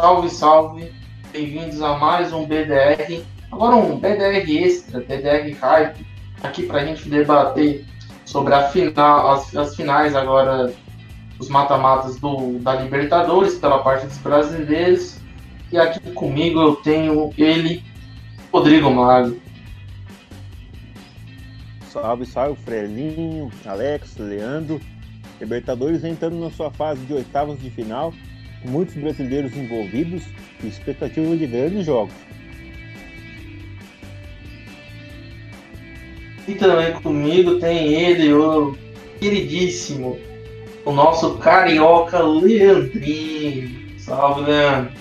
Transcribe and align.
Salve, 0.00 0.30
salve! 0.30 0.92
Bem-vindos 1.34 1.82
a 1.82 1.98
mais 1.98 2.32
um 2.32 2.46
BDR. 2.46 3.22
Agora 3.52 3.76
um 3.76 3.98
BDR 3.98 4.64
extra, 4.64 5.00
BDR 5.00 5.52
Hype, 5.52 6.06
aqui 6.42 6.62
para 6.62 6.80
a 6.80 6.84
gente 6.86 7.10
debater 7.10 7.84
sobre 8.24 8.54
a 8.54 8.68
final, 8.70 9.32
as, 9.32 9.54
as 9.54 9.76
finais 9.76 10.16
agora, 10.16 10.72
os 11.38 11.50
mata-matas 11.50 12.18
da 12.62 12.76
Libertadores 12.76 13.56
pela 13.58 13.80
parte 13.80 14.06
dos 14.06 14.16
brasileiros. 14.16 15.18
E 15.70 15.76
aqui 15.76 16.00
comigo 16.12 16.58
eu 16.58 16.76
tenho 16.76 17.30
ele, 17.36 17.84
Rodrigo 18.50 18.90
Mago. 18.90 19.38
Salve, 21.90 22.24
salve, 22.24 22.58
Frelinho, 22.62 23.50
Alex, 23.66 24.16
Leandro. 24.16 24.80
Libertadores 25.38 26.02
entrando 26.02 26.40
na 26.40 26.50
sua 26.50 26.70
fase 26.70 27.04
de 27.04 27.12
oitavas 27.12 27.60
de 27.60 27.68
final, 27.68 28.14
muitos 28.64 28.94
brasileiros 28.94 29.56
envolvidos 29.56 30.24
e 30.62 30.68
expectativa 30.68 31.36
de 31.36 31.46
grandes 31.46 31.86
jogos. 31.86 32.14
E 36.46 36.54
também 36.54 36.92
comigo 36.94 37.58
tem 37.60 37.94
ele, 37.94 38.32
o 38.32 38.76
queridíssimo, 39.20 40.18
o 40.84 40.92
nosso 40.92 41.38
carioca 41.38 42.18
Leandrinho. 42.18 43.82
Salve, 43.98 44.50
Leandro. 44.50 44.92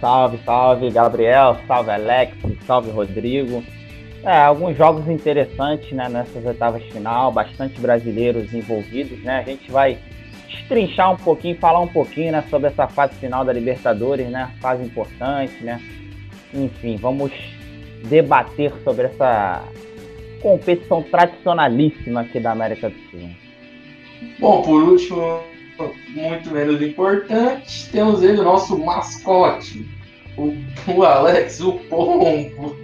Salve, 0.00 0.38
salve, 0.44 0.90
Gabriel. 0.90 1.58
Salve, 1.66 1.90
Alex. 1.90 2.34
Salve, 2.66 2.90
Rodrigo. 2.90 3.62
É, 4.24 4.38
alguns 4.38 4.76
jogos 4.76 5.06
interessantes 5.08 5.92
né, 5.92 6.08
nessas 6.08 6.44
oitavas 6.44 6.82
final, 6.84 7.30
bastante 7.30 7.78
brasileiros 7.80 8.52
envolvidos. 8.54 9.18
Né? 9.22 9.40
A 9.40 9.42
gente 9.42 9.70
vai 9.70 9.98
destrinchar 10.68 11.12
um 11.12 11.16
pouquinho, 11.16 11.56
falar 11.58 11.80
um 11.80 11.88
pouquinho 11.88 12.32
né, 12.32 12.44
sobre 12.50 12.68
essa 12.68 12.86
fase 12.86 13.14
final 13.14 13.44
da 13.44 13.52
Libertadores, 13.52 14.28
né? 14.28 14.52
Fase 14.60 14.84
importante, 14.84 15.64
né? 15.64 15.80
Enfim, 16.52 16.96
vamos 16.96 17.32
debater 18.04 18.72
sobre 18.84 19.06
essa 19.06 19.64
competição 20.42 21.02
tradicionalíssima 21.02 22.20
aqui 22.20 22.38
da 22.38 22.52
América 22.52 22.90
do 22.90 22.96
Sul. 23.10 23.28
Bom, 24.38 24.62
por 24.62 24.82
último, 24.82 25.40
muito 26.14 26.50
menos 26.50 26.80
importante, 26.82 27.88
temos 27.90 28.22
ele, 28.22 28.40
o 28.40 28.44
nosso 28.44 28.78
mascote, 28.78 29.86
o, 30.36 30.54
o 30.92 31.02
Alex, 31.02 31.60
o 31.60 31.72
Pombo. 31.72 32.76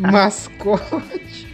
mascote. 0.00 1.46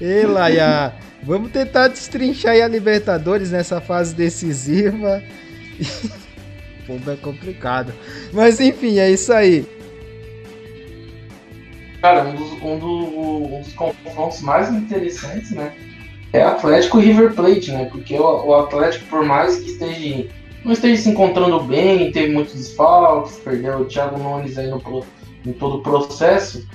Ei, 0.00 0.24
Laia, 0.24 0.94
vamos 1.28 1.52
tentar 1.52 1.88
destrinchar 1.88 2.56
a 2.56 2.66
Libertadores 2.66 3.50
nessa 3.50 3.82
fase 3.82 4.14
decisiva. 4.14 5.22
Pombo 6.86 7.10
é 7.10 7.16
complicado. 7.16 7.92
Mas 8.32 8.58
enfim, 8.58 8.98
é 8.98 9.10
isso 9.10 9.30
aí. 9.30 9.66
Cara, 12.00 12.24
um 12.24 12.34
dos, 12.34 12.52
um, 12.62 12.78
do, 12.78 13.56
um 13.56 13.60
dos 13.60 13.72
confrontos 13.74 14.40
mais 14.40 14.72
interessantes, 14.72 15.50
né? 15.50 15.74
É 16.32 16.42
Atlético 16.42 16.98
e 16.98 17.04
River 17.04 17.34
Plate, 17.34 17.72
né? 17.72 17.84
Porque 17.86 18.18
o, 18.18 18.46
o, 18.46 18.54
Atlético, 18.54 19.04
por 19.06 19.24
mais 19.24 19.56
que 19.56 19.72
esteja, 19.72 20.26
não 20.64 20.72
esteja 20.72 21.02
se 21.02 21.10
encontrando 21.10 21.60
bem, 21.60 22.10
teve 22.10 22.32
muitos 22.32 22.54
desfalques, 22.54 23.36
perdeu 23.36 23.80
o 23.80 23.84
Thiago 23.84 24.18
Nunes 24.18 24.56
aí 24.56 24.68
no, 24.68 24.80
em 25.44 25.52
todo 25.52 25.76
o 25.76 25.82
processo. 25.82 26.66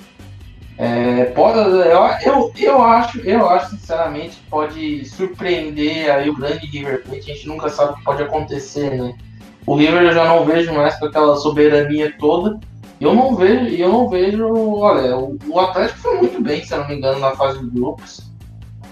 É, 0.77 1.25
pode, 1.25 1.59
eu, 1.59 2.51
eu, 2.57 2.81
acho, 2.81 3.19
eu 3.21 3.49
acho 3.49 3.71
sinceramente 3.71 4.37
que 4.37 4.49
pode 4.49 5.05
surpreender 5.05 6.11
aí 6.11 6.29
o 6.29 6.35
grande 6.35 6.65
River 6.65 7.03
Plate. 7.03 7.31
A 7.31 7.35
gente 7.35 7.47
nunca 7.47 7.69
sabe 7.69 7.93
o 7.93 7.95
que 7.95 8.03
pode 8.03 8.23
acontecer, 8.23 8.97
né? 8.97 9.15
O 9.65 9.75
River 9.75 10.03
eu 10.03 10.13
já 10.13 10.25
não 10.25 10.45
vejo 10.45 10.73
mais 10.73 10.97
com 10.97 11.05
aquela 11.05 11.35
soberania 11.37 12.13
toda. 12.17 12.59
Eu 12.99 13.13
não 13.13 13.35
vejo, 13.35 13.75
eu 13.75 13.89
não 13.89 14.09
vejo, 14.09 14.47
olha, 14.79 15.17
o, 15.17 15.37
o 15.47 15.59
Atlético 15.59 15.99
foi 15.99 16.17
muito 16.17 16.41
bem, 16.41 16.63
se 16.63 16.73
eu 16.73 16.79
não 16.79 16.87
me 16.87 16.95
engano, 16.95 17.19
na 17.19 17.31
fase 17.31 17.59
de 17.59 17.69
grupos. 17.69 18.31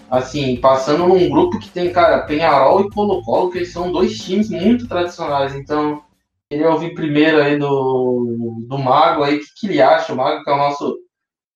Assim, 0.09 0.57
passando 0.57 1.07
num 1.07 1.29
grupo 1.29 1.57
que 1.59 1.69
tem, 1.69 1.91
cara, 1.91 2.19
Penharol 2.23 2.81
e 2.81 2.89
Colo-Colo, 2.91 3.51
que 3.51 3.65
são 3.65 3.91
dois 3.91 4.17
times 4.19 4.49
muito 4.49 4.87
tradicionais. 4.87 5.55
Então, 5.55 6.03
queria 6.49 6.69
ouvir 6.69 6.93
primeiro 6.93 7.41
aí 7.41 7.57
do, 7.57 8.65
do 8.67 8.77
Mago 8.77 9.23
aí, 9.23 9.37
o 9.37 9.39
que, 9.39 9.45
que 9.55 9.67
ele 9.67 9.81
acha, 9.81 10.11
o 10.11 10.17
Mago 10.17 10.43
que 10.43 10.49
é 10.49 10.53
o 10.53 10.57
nosso 10.57 10.97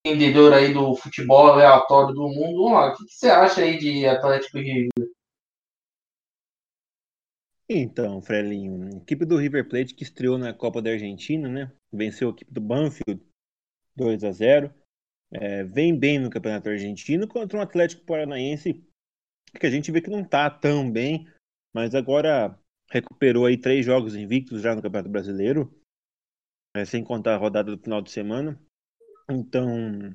entendedor 0.06 0.54
aí 0.54 0.72
do 0.72 0.96
futebol 0.96 1.48
aleatório 1.48 2.14
do 2.14 2.30
mundo. 2.30 2.64
Ô, 2.64 2.70
Mago, 2.70 2.94
o 2.94 2.98
que, 2.98 3.06
que 3.06 3.14
você 3.16 3.28
acha 3.28 3.62
aí 3.62 3.80
de 3.80 4.06
Atlético 4.06 4.60
River? 4.60 4.92
Então, 7.68 8.22
Frelinho, 8.22 8.98
equipe 8.98 9.26
do 9.26 9.38
River 9.38 9.68
Plate 9.68 9.96
que 9.96 10.04
estreou 10.04 10.38
na 10.38 10.54
Copa 10.54 10.82
da 10.84 10.92
Argentina, 10.92 11.50
né? 11.50 11.72
Venceu 11.92 12.30
a 12.30 12.32
equipe 12.32 12.54
do 12.54 12.62
Banfield 12.62 13.20
2 13.96 14.24
a 14.24 14.32
0 14.32 14.74
é, 15.32 15.64
vem 15.64 15.98
bem 15.98 16.20
no 16.20 16.30
Campeonato 16.30 16.70
Argentino 16.70 17.28
contra 17.28 17.58
um 17.58 17.62
Atlético 17.62 18.06
Paranaense 18.06 18.86
que 19.60 19.66
a 19.66 19.70
gente 19.72 19.92
vê 19.92 20.02
que 20.02 20.10
não 20.10 20.22
está 20.22 20.50
tão 20.50 20.92
bem, 20.92 21.28
mas 21.74 21.96
agora 21.96 22.60
recuperou 22.92 23.46
aí 23.46 23.58
três 23.58 23.86
jogos 23.86 24.16
invictos 24.16 24.62
já 24.62 24.76
no 24.76 24.82
Campeonato 24.82 25.10
Brasileiro, 25.10 25.74
é, 26.76 26.86
sem 26.86 27.04
contar 27.04 27.36
a 27.36 27.38
rodada 27.38 27.76
do 27.76 27.82
final 27.82 28.02
de 28.02 28.12
semana. 28.12 28.60
Então, 29.30 30.14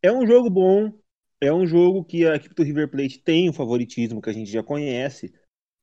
é 0.00 0.12
um 0.12 0.26
jogo 0.26 0.48
bom, 0.48 0.92
é 1.40 1.52
um 1.52 1.66
jogo 1.66 2.04
que 2.04 2.26
a 2.26 2.36
equipe 2.36 2.54
do 2.54 2.62
River 2.62 2.88
Plate 2.88 3.18
tem 3.20 3.48
o 3.48 3.52
favoritismo 3.52 4.22
que 4.22 4.30
a 4.30 4.32
gente 4.32 4.50
já 4.50 4.62
conhece. 4.62 5.32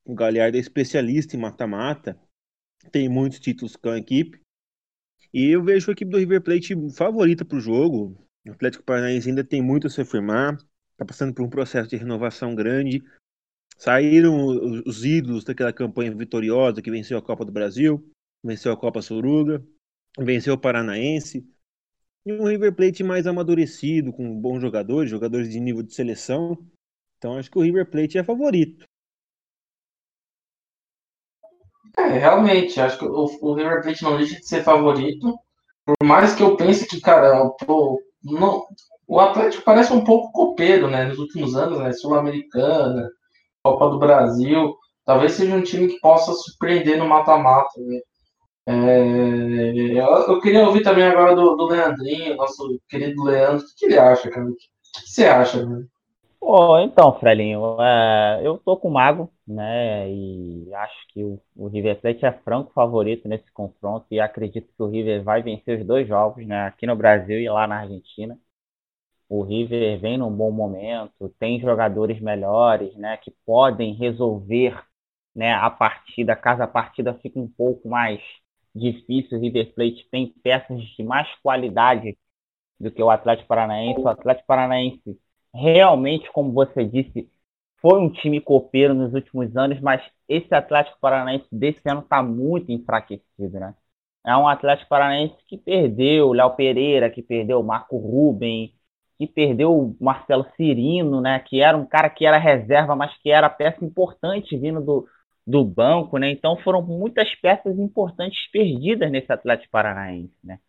O 0.05 0.13
Galhardo 0.13 0.57
é 0.57 0.59
especialista 0.59 1.35
em 1.35 1.39
mata-mata, 1.39 2.19
tem 2.91 3.09
muitos 3.09 3.39
títulos 3.39 3.75
com 3.75 3.89
a 3.89 3.97
equipe. 3.97 4.39
E 5.33 5.47
eu 5.47 5.63
vejo 5.63 5.89
a 5.89 5.93
equipe 5.93 6.11
do 6.11 6.17
River 6.17 6.41
Plate 6.41 6.73
favorita 6.91 7.43
para 7.43 7.57
o 7.57 7.61
jogo. 7.61 8.17
O 8.47 8.51
Atlético 8.51 8.83
Paranaense 8.83 9.29
ainda 9.29 9.43
tem 9.43 9.61
muito 9.61 9.87
a 9.87 9.89
se 9.89 9.99
afirmar, 9.99 10.55
está 10.91 11.05
passando 11.05 11.33
por 11.33 11.43
um 11.43 11.49
processo 11.49 11.89
de 11.89 11.97
renovação 11.97 12.55
grande. 12.55 13.03
Saíram 13.77 14.47
os 14.85 15.03
ídolos 15.03 15.43
daquela 15.43 15.73
campanha 15.73 16.15
vitoriosa 16.15 16.81
que 16.81 16.89
venceu 16.89 17.17
a 17.17 17.21
Copa 17.21 17.43
do 17.43 17.51
Brasil, 17.51 18.09
venceu 18.41 18.71
a 18.71 18.77
Copa 18.77 19.01
Soruga, 19.01 19.61
venceu 20.17 20.53
o 20.53 20.57
Paranaense. 20.57 21.45
E 22.25 22.33
um 22.33 22.47
River 22.47 22.75
Plate 22.75 23.03
mais 23.03 23.27
amadurecido, 23.27 24.11
com 24.11 24.39
bons 24.39 24.59
jogadores, 24.59 25.11
jogadores 25.11 25.49
de 25.49 25.59
nível 25.59 25.83
de 25.83 25.93
seleção. 25.93 26.57
Então 27.17 27.37
acho 27.37 27.51
que 27.51 27.57
o 27.57 27.61
River 27.61 27.89
Plate 27.89 28.17
é 28.17 28.23
favorito. 28.23 28.85
É, 31.97 32.17
realmente, 32.17 32.79
acho 32.81 32.97
que 32.97 33.05
o, 33.05 33.25
o 33.41 33.53
River 33.53 33.81
Plate 33.83 34.03
não 34.03 34.17
deixa 34.17 34.35
de 34.35 34.47
ser 34.47 34.63
favorito. 34.63 35.37
Por 35.85 35.95
mais 36.03 36.33
que 36.33 36.41
eu 36.41 36.57
pense 36.57 36.87
que, 36.87 36.99
cara, 36.99 37.35
não, 38.23 38.65
o 39.07 39.19
Atlético 39.19 39.63
parece 39.63 39.93
um 39.93 40.03
pouco 40.03 40.31
copeiro, 40.31 40.89
né? 40.89 41.05
Nos 41.05 41.19
últimos 41.19 41.55
anos, 41.55 41.79
né? 41.79 41.93
Sul-Americana, 41.93 43.07
Copa 43.63 43.89
do 43.89 43.99
Brasil. 43.99 44.75
Talvez 45.05 45.33
seja 45.33 45.55
um 45.55 45.61
time 45.61 45.87
que 45.87 45.99
possa 45.99 46.33
surpreender 46.33 46.97
no 46.97 47.07
mata-mata, 47.07 47.79
né? 47.81 47.99
É, 48.67 49.99
eu, 50.27 50.41
queria 50.41 50.65
ouvir 50.65 50.81
também 50.81 51.03
agora 51.03 51.35
do, 51.35 51.55
do 51.55 51.67
Leandrinho, 51.67 52.35
nosso 52.35 52.81
querido 52.89 53.23
Leandro. 53.23 53.63
O 53.63 53.75
que, 53.77 53.85
ele 53.85 53.97
acha, 53.97 54.29
cara? 54.29 54.45
O 54.47 54.55
que, 54.55 54.65
que 55.01 55.09
você 55.09 55.25
acha, 55.25 55.65
né? 55.65 55.85
Oh, 56.41 56.77
então, 56.79 57.17
Frelinho, 57.19 57.81
é, 57.81 58.41
eu 58.43 58.57
tô 58.59 58.77
com 58.77 58.87
o 58.89 58.91
Mago, 58.93 59.31
né? 59.47 60.09
E 60.11 60.73
acho 60.73 61.07
que 61.09 61.23
o, 61.23 61.41
o, 61.55 61.67
River 61.67 61.99
Plate 61.99 62.25
é 62.25 62.31
franco 62.31 62.71
favorito 62.73 63.27
nesse 63.27 63.51
confronto 63.51 64.05
e 64.11 64.19
acredito 64.19 64.67
que 64.67 64.83
o 64.83 64.87
River 64.87 65.23
vai 65.23 65.41
vencer 65.41 65.79
os 65.79 65.85
dois 65.87 66.07
jogos, 66.07 66.45
né? 66.45 66.67
Aqui 66.67 66.85
no 66.85 66.95
Brasil 66.95 67.39
e 67.39 67.49
lá 67.49 67.67
na 67.67 67.81
Argentina. 67.81 68.37
O 69.29 69.43
River 69.43 69.99
vem 69.99 70.17
num 70.17 70.31
bom 70.31 70.51
momento, 70.51 71.29
tem 71.39 71.59
jogadores 71.59 72.19
melhores, 72.21 72.95
né? 72.95 73.17
Que 73.17 73.31
podem 73.45 73.93
resolver, 73.95 74.79
né? 75.35 75.53
A 75.53 75.69
partida, 75.69 76.35
caso 76.35 76.63
a 76.63 76.67
partida 76.67 77.13
fique 77.15 77.39
um 77.39 77.47
pouco 77.47 77.89
mais 77.89 78.21
difícil, 78.75 79.37
o 79.37 79.41
River 79.41 79.73
Plate 79.73 80.07
tem 80.11 80.33
peças 80.43 80.81
de 80.81 81.03
mais 81.03 81.27
qualidade 81.41 82.17
do 82.79 82.91
que 82.91 83.01
o 83.01 83.09
Atlético 83.09 83.47
Paranaense. 83.47 84.01
O 84.01 84.07
Atlético 84.07 84.47
Paranaense 84.47 85.19
realmente, 85.53 86.29
como 86.31 86.51
você 86.51 86.83
disse, 86.83 87.29
foi 87.81 87.99
um 87.99 88.09
time 88.09 88.41
copeiro 88.41 88.93
nos 88.93 89.13
últimos 89.13 89.55
anos, 89.55 89.79
mas 89.79 90.01
esse 90.27 90.53
Atlético 90.53 90.97
Paranaense 90.99 91.45
desse 91.51 91.81
ano 91.85 92.01
está 92.01 92.21
muito 92.21 92.71
enfraquecido, 92.71 93.59
né? 93.59 93.73
É 94.25 94.35
um 94.35 94.47
Atlético 94.47 94.89
Paranaense 94.89 95.35
que 95.47 95.57
perdeu 95.57 96.29
o 96.29 96.33
Léo 96.33 96.55
Pereira, 96.55 97.09
que 97.11 97.21
perdeu 97.21 97.59
o 97.59 97.63
Marco 97.63 97.97
Ruben, 97.97 98.73
que 99.17 99.27
perdeu 99.27 99.71
o 99.71 99.95
Marcelo 100.01 100.45
Cirino, 100.57 101.21
né? 101.21 101.39
Que 101.39 101.61
era 101.61 101.77
um 101.77 101.85
cara 101.85 102.09
que 102.09 102.25
era 102.25 102.37
reserva, 102.37 102.95
mas 102.95 103.15
que 103.19 103.29
era 103.29 103.49
peça 103.49 103.85
importante 103.85 104.57
vindo 104.57 104.81
do, 104.81 105.07
do 105.45 105.63
banco, 105.63 106.17
né? 106.17 106.31
Então 106.31 106.57
foram 106.57 106.81
muitas 106.81 107.33
peças 107.35 107.77
importantes 107.77 108.49
perdidas 108.51 109.11
nesse 109.11 109.31
Atlético 109.31 109.71
Paranaense, 109.71 110.33
né? 110.43 110.59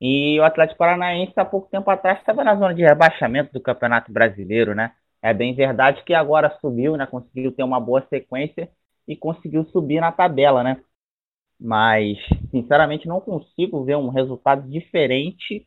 E 0.00 0.38
o 0.38 0.44
Atlético 0.44 0.78
Paranaense, 0.78 1.32
há 1.36 1.44
pouco 1.44 1.70
tempo 1.70 1.90
atrás, 1.90 2.18
estava 2.18 2.44
na 2.44 2.54
zona 2.54 2.74
de 2.74 2.82
rebaixamento 2.82 3.52
do 3.52 3.60
Campeonato 3.60 4.12
Brasileiro, 4.12 4.74
né? 4.74 4.92
É 5.22 5.32
bem 5.32 5.54
verdade 5.54 6.02
que 6.04 6.14
agora 6.14 6.56
subiu, 6.60 6.96
né? 6.96 7.06
Conseguiu 7.06 7.50
ter 7.52 7.62
uma 7.62 7.80
boa 7.80 8.06
sequência 8.08 8.70
e 9.08 9.16
conseguiu 9.16 9.64
subir 9.66 10.00
na 10.00 10.12
tabela, 10.12 10.62
né? 10.62 10.80
Mas, 11.58 12.18
sinceramente, 12.50 13.08
não 13.08 13.20
consigo 13.20 13.84
ver 13.84 13.96
um 13.96 14.08
resultado 14.08 14.68
diferente 14.68 15.66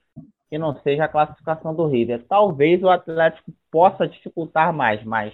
que 0.50 0.58
não 0.58 0.80
seja 0.82 1.06
a 1.06 1.08
classificação 1.08 1.76
do 1.76 1.88
River. 1.88 2.26
Talvez 2.28 2.82
o 2.84 2.90
Atlético 2.90 3.52
possa 3.72 4.08
dificultar 4.08 4.74
mais, 4.74 5.04
mas 5.04 5.34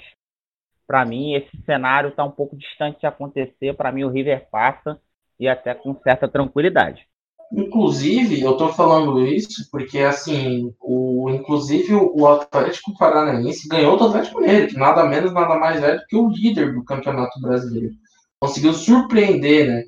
para 0.87 1.05
mim 1.05 1.33
esse 1.33 1.57
cenário 1.65 2.09
está 2.09 2.23
um 2.23 2.31
pouco 2.31 2.55
distante 2.57 2.99
de 2.99 3.07
acontecer. 3.07 3.73
Para 3.75 3.91
mim 3.91 4.03
o 4.03 4.09
River 4.09 4.47
passa 4.51 4.99
e 5.39 5.47
até 5.47 5.73
com 5.73 5.95
certa 6.01 6.27
tranquilidade. 6.27 7.07
Inclusive, 7.51 8.41
eu 8.41 8.53
estou 8.53 8.73
falando 8.73 9.25
isso 9.25 9.69
porque, 9.71 9.99
assim, 9.99 10.73
o, 10.81 11.29
inclusive 11.29 11.93
o 11.93 12.27
Atlético 12.27 12.97
Paranaense 12.97 13.67
ganhou 13.67 13.97
do 13.97 14.05
Atlético 14.05 14.41
Mineiro, 14.41 14.67
que 14.67 14.77
nada 14.77 15.05
menos, 15.05 15.31
nada 15.31 15.55
mais 15.55 15.81
é 15.83 15.95
do 15.95 16.05
que 16.07 16.15
o 16.15 16.29
líder 16.29 16.73
do 16.73 16.83
Campeonato 16.83 17.39
Brasileiro. 17.39 17.93
Conseguiu 18.39 18.73
surpreender, 18.73 19.67
né? 19.67 19.83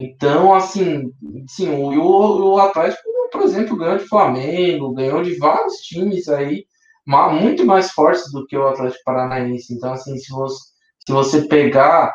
Então, 0.00 0.54
assim, 0.54 1.12
sim, 1.46 1.68
o, 1.70 1.90
o, 1.92 2.54
o 2.54 2.58
Atlético, 2.58 3.02
por 3.30 3.42
exemplo, 3.42 3.76
ganhou 3.76 3.98
de 3.98 4.08
Flamengo, 4.08 4.94
ganhou 4.94 5.22
de 5.22 5.36
vários 5.36 5.76
times 5.76 6.28
aí, 6.28 6.64
muito 7.06 7.64
mais 7.64 7.90
fortes 7.92 8.30
do 8.32 8.46
que 8.46 8.56
o 8.56 8.66
Atlético 8.66 9.04
Paranaense. 9.04 9.74
Então, 9.74 9.92
assim, 9.92 10.16
se 10.16 10.32
você, 10.32 10.56
se 11.06 11.12
você 11.12 11.42
pegar 11.42 12.12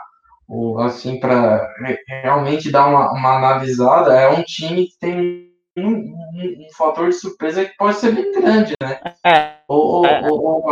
assim, 0.84 1.20
para 1.20 1.68
realmente 2.08 2.72
dar 2.72 2.88
uma, 2.88 3.12
uma 3.12 3.38
analisada, 3.38 4.20
é 4.20 4.30
um 4.30 4.42
time 4.44 4.88
que 4.88 5.00
tem 5.00 5.50
um, 5.78 5.92
um, 5.92 6.66
um, 6.66 6.68
fator 6.76 7.10
de 7.10 7.16
surpresa 7.16 7.66
que 7.66 7.78
pode 7.78 7.98
ser 7.98 8.14
bem 8.14 8.32
grande, 8.32 8.74
né? 8.82 9.00
É. 9.24 9.60
Ou, 9.68 10.06
é, 10.06 10.28
ou, 10.28 10.42
ou, 10.42 10.72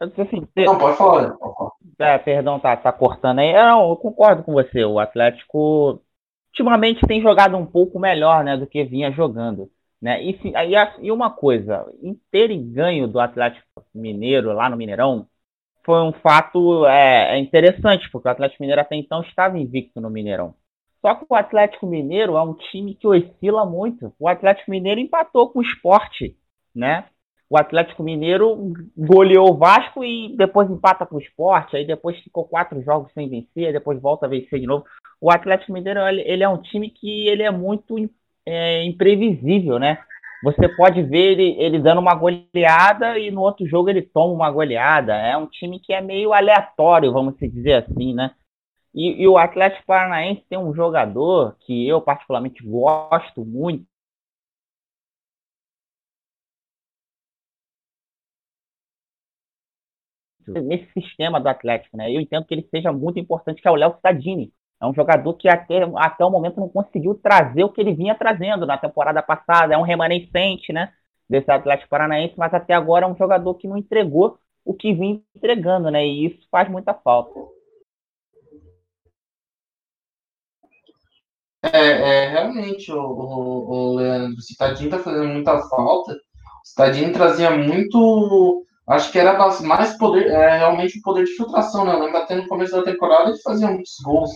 assim, 0.00 0.46
não, 0.56 0.76
pode 0.76 0.96
falar. 0.98 1.34
É, 1.98 2.18
perdão, 2.18 2.60
tá, 2.60 2.76
tá 2.76 2.92
cortando 2.92 3.38
aí. 3.38 3.52
Não, 3.54 3.88
eu 3.88 3.96
concordo 3.96 4.42
com 4.42 4.52
você. 4.52 4.84
O 4.84 4.98
Atlético 4.98 6.00
ultimamente 6.48 7.06
tem 7.06 7.22
jogado 7.22 7.56
um 7.56 7.66
pouco 7.66 7.98
melhor, 7.98 8.44
né, 8.44 8.56
do 8.56 8.66
que 8.66 8.84
vinha 8.84 9.10
jogando. 9.10 9.70
Né? 10.06 10.22
E, 10.22 10.38
e, 11.00 11.10
uma 11.10 11.32
coisa, 11.32 11.84
em 12.00 12.16
ganho 12.72 13.08
do 13.08 13.18
Atlético 13.18 13.66
Mineiro 13.92 14.52
lá 14.52 14.70
no 14.70 14.76
Mineirão, 14.76 15.26
foi 15.84 16.00
um 16.00 16.12
fato 16.12 16.86
é, 16.86 17.34
é, 17.34 17.38
interessante, 17.38 18.08
porque 18.12 18.28
o 18.28 18.30
Atlético 18.30 18.62
Mineiro 18.62 18.80
até 18.80 18.94
então 18.94 19.20
estava 19.22 19.58
invicto 19.58 20.00
no 20.00 20.08
Mineirão. 20.08 20.54
Só 21.00 21.16
que 21.16 21.26
o 21.28 21.34
Atlético 21.34 21.88
Mineiro 21.88 22.36
é 22.36 22.42
um 22.42 22.54
time 22.54 22.94
que 22.94 23.08
oscila 23.08 23.66
muito. 23.66 24.14
O 24.16 24.28
Atlético 24.28 24.70
Mineiro 24.70 25.00
empatou 25.00 25.50
com 25.50 25.58
o 25.58 25.62
esporte, 25.62 26.36
né? 26.72 27.06
O 27.50 27.58
Atlético 27.58 28.04
Mineiro 28.04 28.74
goleou 28.96 29.54
o 29.54 29.56
Vasco 29.56 30.04
e 30.04 30.36
depois 30.36 30.70
empata 30.70 31.04
com 31.04 31.16
o 31.16 31.20
esporte, 31.20 31.76
aí 31.76 31.84
depois 31.84 32.16
ficou 32.20 32.44
quatro 32.44 32.80
jogos 32.80 33.12
sem 33.12 33.28
vencer, 33.28 33.72
depois 33.72 34.00
volta 34.00 34.26
a 34.26 34.28
vencer 34.28 34.60
de 34.60 34.66
novo. 34.66 34.84
O 35.20 35.32
Atlético 35.32 35.72
Mineiro 35.72 35.98
ele 36.06 36.44
é 36.44 36.48
um 36.48 36.62
time 36.62 36.90
que 36.90 37.26
ele 37.26 37.42
é 37.42 37.50
muito 37.50 37.98
é, 38.46 38.84
imprevisível, 38.84 39.78
né? 39.78 39.98
você 40.42 40.68
pode 40.68 41.02
ver 41.02 41.32
ele, 41.32 41.56
ele 41.58 41.78
dando 41.80 42.00
uma 42.00 42.14
goleada 42.14 43.18
e 43.18 43.30
no 43.30 43.40
outro 43.40 43.66
jogo 43.66 43.90
ele 43.90 44.02
toma 44.02 44.32
uma 44.32 44.50
goleada. 44.50 45.14
É 45.14 45.36
um 45.36 45.46
time 45.46 45.80
que 45.80 45.92
é 45.92 46.00
meio 46.00 46.32
aleatório, 46.32 47.12
vamos 47.12 47.36
dizer 47.38 47.84
assim, 47.84 48.14
né? 48.14 48.34
E, 48.94 49.22
e 49.22 49.28
o 49.28 49.38
Atlético 49.38 49.86
Paranaense 49.86 50.44
tem 50.48 50.58
um 50.58 50.74
jogador 50.74 51.56
que 51.60 51.86
eu 51.88 52.00
particularmente 52.00 52.62
gosto 52.64 53.44
muito, 53.44 53.86
nesse 60.46 60.90
sistema 60.92 61.40
do 61.40 61.48
Atlético, 61.48 61.96
né? 61.96 62.10
Eu 62.10 62.20
entendo 62.20 62.44
que 62.44 62.54
ele 62.54 62.66
seja 62.70 62.92
muito 62.92 63.18
importante, 63.18 63.60
que 63.60 63.68
é 63.68 63.70
o 63.70 63.74
Léo 63.74 63.96
Stadini. 63.96 64.52
É 64.80 64.86
um 64.86 64.92
jogador 64.92 65.32
que 65.34 65.48
até, 65.48 65.80
até 65.96 66.24
o 66.24 66.30
momento 66.30 66.60
não 66.60 66.68
conseguiu 66.68 67.14
trazer 67.14 67.64
o 67.64 67.70
que 67.70 67.80
ele 67.80 67.94
vinha 67.94 68.14
trazendo 68.14 68.66
na 68.66 68.76
temporada 68.76 69.22
passada. 69.22 69.74
É 69.74 69.78
um 69.78 69.82
remanescente, 69.82 70.72
né? 70.72 70.92
Desse 71.28 71.50
Atlético 71.50 71.88
Paranaense, 71.88 72.34
mas 72.36 72.52
até 72.54 72.74
agora 72.74 73.06
é 73.06 73.08
um 73.08 73.16
jogador 73.16 73.54
que 73.54 73.66
não 73.66 73.76
entregou 73.76 74.38
o 74.64 74.74
que 74.74 74.92
vinha 74.92 75.20
entregando, 75.34 75.90
né? 75.90 76.06
E 76.06 76.26
isso 76.26 76.46
faz 76.50 76.68
muita 76.68 76.92
falta. 76.92 77.40
É, 81.62 81.78
é 81.78 82.28
realmente, 82.28 82.92
o, 82.92 83.00
o, 83.00 83.70
o 83.70 83.96
Leandro, 83.96 84.36
o 84.36 84.42
Citadinho 84.42 84.90
tá 84.90 84.98
fazendo 84.98 85.28
muita 85.28 85.58
falta. 85.68 86.12
O 86.12 86.68
Citadinho 86.68 87.12
trazia 87.12 87.50
muito. 87.50 88.64
Acho 88.86 89.10
que 89.10 89.18
era 89.18 89.36
mais 89.62 89.96
poder, 89.96 90.28
é, 90.28 90.58
realmente 90.58 90.98
o 90.98 91.02
poder 91.02 91.24
de 91.24 91.32
filtração, 91.32 91.84
né? 91.84 91.92
Eu 91.92 92.00
lembro 92.00 92.18
até 92.18 92.36
no 92.36 92.46
começo 92.46 92.76
da 92.76 92.84
temporada 92.84 93.30
ele 93.30 93.42
fazia 93.42 93.68
muitos 93.68 93.96
gols 94.04 94.30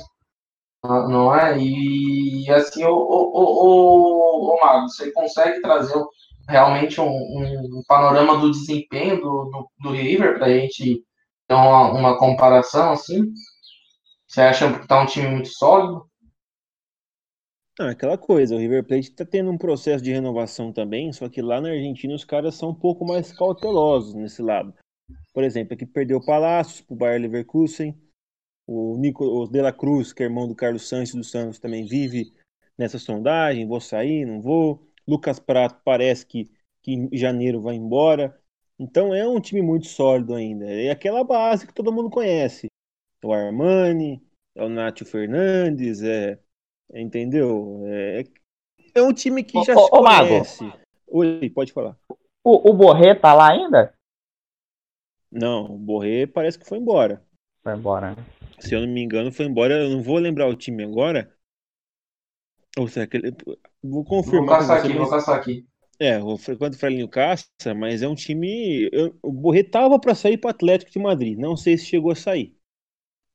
não 0.82 1.34
é? 1.34 1.58
E 1.58 2.50
assim, 2.50 2.84
o, 2.84 2.94
o, 2.94 3.32
o, 3.34 4.54
o, 4.54 4.60
Mago, 4.60 4.88
você 4.88 5.10
consegue 5.12 5.60
trazer 5.60 6.02
realmente 6.48 7.00
um, 7.00 7.06
um 7.06 7.82
panorama 7.86 8.38
do 8.38 8.50
desempenho 8.50 9.16
do, 9.20 9.44
do, 9.50 9.70
do 9.80 9.90
River 9.90 10.38
para 10.38 10.46
a 10.46 10.58
gente 10.58 11.04
ter 11.46 11.54
uma, 11.54 11.92
uma 11.92 12.18
comparação 12.18 12.92
assim? 12.92 13.32
Você 14.26 14.40
acha 14.40 14.72
que 14.72 14.82
está 14.82 15.02
um 15.02 15.06
time 15.06 15.28
muito 15.28 15.48
sólido? 15.48 16.08
Não, 17.78 17.88
é 17.88 17.92
aquela 17.92 18.18
coisa, 18.18 18.54
o 18.54 18.58
River 18.58 18.84
Plate 18.84 19.08
está 19.08 19.24
tendo 19.24 19.50
um 19.50 19.56
processo 19.56 20.04
de 20.04 20.12
renovação 20.12 20.72
também, 20.72 21.12
só 21.12 21.28
que 21.28 21.40
lá 21.40 21.60
na 21.60 21.70
Argentina 21.70 22.14
os 22.14 22.24
caras 22.24 22.54
são 22.54 22.70
um 22.70 22.74
pouco 22.74 23.06
mais 23.06 23.32
cautelosos 23.32 24.14
nesse 24.14 24.42
lado. 24.42 24.74
Por 25.32 25.42
exemplo, 25.44 25.74
aqui 25.74 25.86
perdeu 25.86 26.18
o 26.18 26.24
Palácios 26.24 26.80
para 26.82 26.94
o 26.94 26.96
Bayer 26.96 27.22
Leverkusen, 27.22 27.98
o 28.72 28.96
Nico 28.96 29.48
De 29.48 29.60
La 29.60 29.72
Cruz, 29.72 30.12
que 30.12 30.22
é 30.22 30.26
irmão 30.26 30.46
do 30.46 30.54
Carlos 30.54 30.88
Santos 30.88 31.12
dos 31.12 31.28
Santos, 31.28 31.58
também 31.58 31.84
vive 31.84 32.32
nessa 32.78 33.00
sondagem. 33.00 33.66
Vou 33.66 33.80
sair, 33.80 34.24
não 34.24 34.40
vou. 34.40 34.86
Lucas 35.08 35.40
Prato 35.40 35.80
parece 35.84 36.24
que, 36.24 36.48
que 36.80 36.92
em 36.92 37.08
janeiro 37.12 37.60
vai 37.60 37.74
embora. 37.74 38.40
Então 38.78 39.12
é 39.12 39.26
um 39.26 39.40
time 39.40 39.60
muito 39.60 39.88
sólido 39.88 40.34
ainda. 40.34 40.70
É 40.70 40.88
aquela 40.88 41.24
base 41.24 41.66
que 41.66 41.74
todo 41.74 41.92
mundo 41.92 42.08
conhece. 42.08 42.68
O 43.24 43.32
Armani, 43.32 44.22
é 44.54 44.62
o 44.62 44.68
Nátio 44.68 45.04
Fernandes, 45.04 46.00
é, 46.04 46.38
é 46.92 47.00
entendeu? 47.00 47.82
É, 47.86 48.24
é 48.94 49.02
um 49.02 49.12
time 49.12 49.42
que 49.42 49.60
já 49.64 49.74
ô, 49.74 49.80
se 49.80 49.90
ô, 49.92 50.02
conhece. 50.04 50.64
Mago. 50.64 50.78
Oi, 51.08 51.50
pode 51.50 51.72
falar. 51.72 51.98
O, 52.44 52.70
o 52.70 52.72
Borré 52.72 53.16
tá 53.16 53.34
lá 53.34 53.50
ainda? 53.50 53.92
Não, 55.28 55.74
o 55.74 55.76
Borré 55.76 56.28
parece 56.28 56.56
que 56.56 56.68
foi 56.68 56.78
embora. 56.78 57.20
Foi 57.62 57.74
embora. 57.74 58.14
Né? 58.14 58.24
se 58.60 58.74
eu 58.74 58.80
não 58.80 58.88
me 58.88 59.02
engano, 59.02 59.32
foi 59.32 59.46
embora. 59.46 59.74
Eu 59.74 59.90
não 59.90 60.02
vou 60.02 60.18
lembrar 60.18 60.46
o 60.46 60.56
time 60.56 60.84
agora. 60.84 61.32
Ou 62.78 62.86
seja, 62.86 63.08
vou 63.82 64.04
confirmar. 64.04 64.40
Vou 64.40 64.68
caçar 64.68 64.78
aqui, 64.78 64.92
vou 64.92 65.10
caçar 65.10 65.38
aqui. 65.38 65.66
É, 65.98 66.18
o 66.18 66.38
quando 66.58 66.74
o 66.74 66.78
Frelinho 66.78 67.08
caça, 67.08 67.46
mas 67.76 68.02
é 68.02 68.08
um 68.08 68.14
time. 68.14 68.88
Eu, 68.92 69.16
o 69.22 69.32
Borré 69.32 69.62
tava 69.62 69.98
para 69.98 70.14
sair 70.14 70.38
para 70.38 70.48
o 70.48 70.50
Atlético 70.50 70.90
de 70.90 70.98
Madrid. 70.98 71.38
Não 71.38 71.56
sei 71.56 71.76
se 71.76 71.86
chegou 71.86 72.12
a 72.12 72.16
sair. 72.16 72.56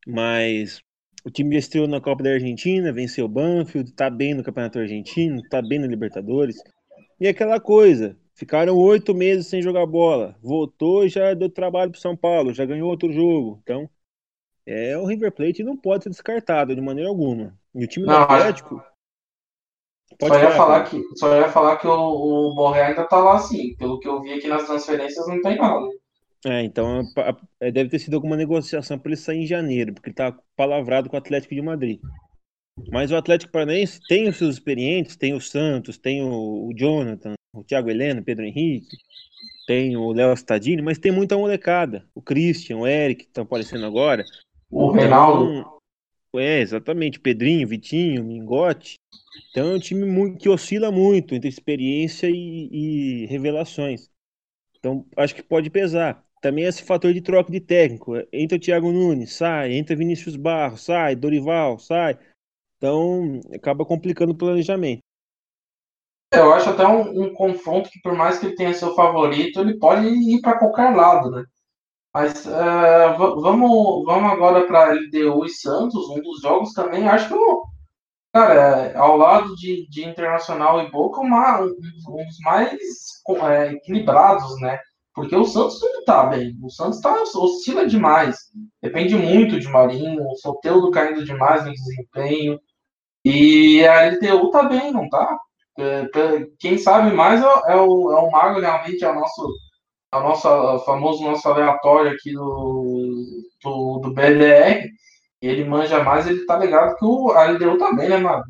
Mas 0.07 0.81
o 1.23 1.29
time 1.29 1.57
estreou 1.57 1.87
na 1.87 2.01
Copa 2.01 2.23
da 2.23 2.31
Argentina, 2.31 2.93
venceu 2.93 3.25
o 3.25 3.29
Banfield, 3.29 3.91
tá 3.93 4.09
bem 4.09 4.33
no 4.33 4.43
Campeonato 4.43 4.79
Argentino, 4.79 5.41
tá 5.49 5.61
bem 5.61 5.79
na 5.79 5.87
Libertadores. 5.87 6.57
E 7.19 7.27
aquela 7.27 7.59
coisa, 7.59 8.17
ficaram 8.33 8.77
oito 8.77 9.13
meses 9.13 9.47
sem 9.47 9.61
jogar 9.61 9.85
bola. 9.85 10.35
Voltou 10.41 11.07
já 11.07 11.33
deu 11.33 11.49
trabalho 11.49 11.91
pro 11.91 11.99
São 11.99 12.15
Paulo, 12.15 12.53
já 12.53 12.65
ganhou 12.65 12.89
outro 12.89 13.11
jogo. 13.11 13.59
Então, 13.63 13.89
é, 14.67 14.97
o 14.97 15.05
River 15.05 15.31
Plate 15.31 15.63
não 15.63 15.77
pode 15.77 16.03
ser 16.03 16.09
descartado 16.09 16.75
de 16.75 16.81
maneira 16.81 17.09
alguma. 17.09 17.57
E 17.73 17.83
o 17.83 17.87
time 17.87 18.05
não, 18.05 18.13
do 18.13 18.33
Atlético. 18.33 18.83
Pode 20.19 20.35
só, 20.35 20.41
ia 20.41 20.51
falar 20.51 20.83
que, 20.83 21.03
só 21.15 21.35
ia 21.35 21.49
falar 21.49 21.77
que 21.77 21.87
o, 21.87 21.91
o 21.91 22.55
Borré 22.55 22.85
ainda 22.85 23.05
tá 23.05 23.17
lá 23.17 23.37
sim. 23.39 23.75
Pelo 23.75 23.99
que 23.99 24.07
eu 24.07 24.21
vi 24.21 24.33
aqui 24.33 24.47
nas 24.47 24.65
transferências, 24.65 25.27
não 25.27 25.41
tem 25.41 25.57
nada. 25.57 25.87
É, 26.45 26.61
então 26.63 27.01
é, 27.59 27.71
deve 27.71 27.89
ter 27.89 27.99
sido 27.99 28.13
alguma 28.13 28.37
negociação 28.37 28.99
para 28.99 29.09
ele 29.09 29.17
sair 29.17 29.39
em 29.39 29.47
janeiro, 29.47 29.93
porque 29.93 30.09
ele 30.09 30.15
tá 30.15 30.37
palavrado 30.55 31.09
com 31.09 31.15
o 31.15 31.19
Atlético 31.19 31.55
de 31.55 31.61
Madrid. 31.61 31.99
Mas 32.91 33.11
o 33.11 33.15
Atlético 33.15 33.51
Paranaense 33.51 33.99
tem 34.07 34.27
os 34.27 34.37
seus 34.37 34.55
experientes, 34.55 35.15
tem 35.15 35.33
o 35.33 35.41
Santos, 35.41 35.97
tem 35.97 36.21
o, 36.21 36.67
o 36.67 36.73
Jonathan, 36.75 37.33
o 37.55 37.63
Thiago 37.63 37.89
Heleno, 37.89 38.23
Pedro 38.23 38.45
Henrique, 38.45 38.95
tem 39.65 39.97
o 39.97 40.11
Léo 40.11 40.33
Stadini, 40.33 40.81
mas 40.81 40.99
tem 40.99 41.11
muita 41.11 41.37
molecada. 41.37 42.07
O 42.13 42.21
Christian, 42.21 42.77
o 42.77 42.87
Eric, 42.87 43.23
que 43.23 43.29
estão 43.29 43.43
aparecendo 43.43 43.85
agora. 43.85 44.23
O 44.75 44.91
Reinaldo. 44.91 45.79
É, 46.35 46.59
exatamente. 46.59 47.17
Pedrinho, 47.17 47.65
Vitinho, 47.65 48.25
Mingote. 48.25 48.95
Então 49.49 49.71
é 49.71 49.75
um 49.75 49.79
time 49.79 50.05
muito, 50.05 50.37
que 50.37 50.49
oscila 50.49 50.91
muito 50.91 51.33
entre 51.33 51.47
experiência 51.47 52.27
e, 52.29 52.67
e 53.23 53.25
revelações. 53.27 54.09
Então 54.77 55.05
acho 55.15 55.33
que 55.33 55.41
pode 55.41 55.69
pesar. 55.69 56.21
Também 56.41 56.65
esse 56.65 56.83
fator 56.83 57.13
de 57.13 57.21
troca 57.21 57.49
de 57.49 57.61
técnico. 57.61 58.15
Entra 58.33 58.57
o 58.57 58.59
Thiago 58.59 58.91
Nunes, 58.91 59.33
sai. 59.33 59.71
Entra 59.71 59.95
Vinícius 59.95 60.35
Barros, 60.35 60.81
sai. 60.81 61.15
Dorival, 61.15 61.79
sai. 61.79 62.19
Então 62.77 63.39
acaba 63.53 63.85
complicando 63.85 64.33
o 64.33 64.37
planejamento. 64.37 64.99
Eu 66.33 66.53
acho 66.53 66.69
até 66.69 66.85
um, 66.85 67.23
um 67.23 67.33
confronto 67.33 67.89
que, 67.89 68.01
por 68.01 68.13
mais 68.13 68.37
que 68.37 68.47
ele 68.47 68.55
tenha 68.55 68.73
seu 68.73 68.93
favorito, 68.93 69.61
ele 69.61 69.79
pode 69.79 70.05
ir 70.05 70.41
para 70.41 70.59
qualquer 70.59 70.93
lado, 70.93 71.31
né? 71.31 71.45
Mas 72.15 72.45
uh, 72.45 73.41
vamos, 73.41 74.05
vamos 74.05 74.31
agora 74.31 74.65
para 74.65 74.93
LDU 74.93 75.45
e 75.45 75.49
Santos, 75.49 76.07
um 76.07 76.21
dos 76.21 76.39
jogos 76.41 76.71
também, 76.71 77.05
acho 77.09 77.27
que, 77.27 77.35
cara, 78.33 78.97
ao 78.97 79.17
lado 79.17 79.53
de, 79.57 79.85
de 79.89 80.05
Internacional 80.05 80.81
e 80.81 80.89
Boca, 80.89 81.19
uma, 81.19 81.59
um, 81.59 81.65
dos 81.67 82.39
mais 82.41 82.71
é, 83.51 83.73
equilibrados, 83.73 84.57
né? 84.61 84.79
Porque 85.13 85.35
o 85.35 85.43
Santos 85.43 85.81
não 85.81 86.05
tá 86.05 86.27
bem, 86.27 86.57
o 86.63 86.69
Santos 86.69 87.01
tá, 87.01 87.21
oscila 87.35 87.85
demais, 87.85 88.37
depende 88.81 89.17
muito 89.17 89.59
de 89.59 89.67
Marinho, 89.67 90.23
o 90.25 90.37
Soteldo 90.37 90.91
caindo 90.91 91.25
demais 91.25 91.65
no 91.65 91.73
desempenho, 91.73 92.57
e 93.25 93.85
a 93.85 94.05
LDU 94.11 94.51
tá 94.51 94.63
bem, 94.63 94.93
não 94.93 95.09
tá? 95.09 95.37
É, 95.77 96.07
quem 96.59 96.77
sabe 96.77 97.13
mais 97.13 97.41
é, 97.41 97.73
é, 97.73 97.75
o, 97.75 98.13
é 98.13 98.21
o 98.21 98.31
Mago, 98.31 98.61
realmente, 98.61 99.03
é 99.03 99.11
o 99.11 99.15
nosso 99.15 99.49
a 100.15 100.21
nossa 100.21 100.79
famoso 100.85 101.23
nosso 101.23 101.47
aleatório 101.47 102.11
aqui 102.11 102.31
do, 102.31 103.47
do, 103.61 103.99
do 103.99 104.13
BDR, 104.13 104.89
ele 105.41 105.65
manja 105.65 106.03
mais, 106.03 106.27
ele 106.27 106.45
tá 106.45 106.57
ligado 106.57 106.95
que 106.97 107.05
o 107.05 107.31
LDU 107.31 107.77
também, 107.77 108.09
né, 108.09 108.17
mano? 108.17 108.43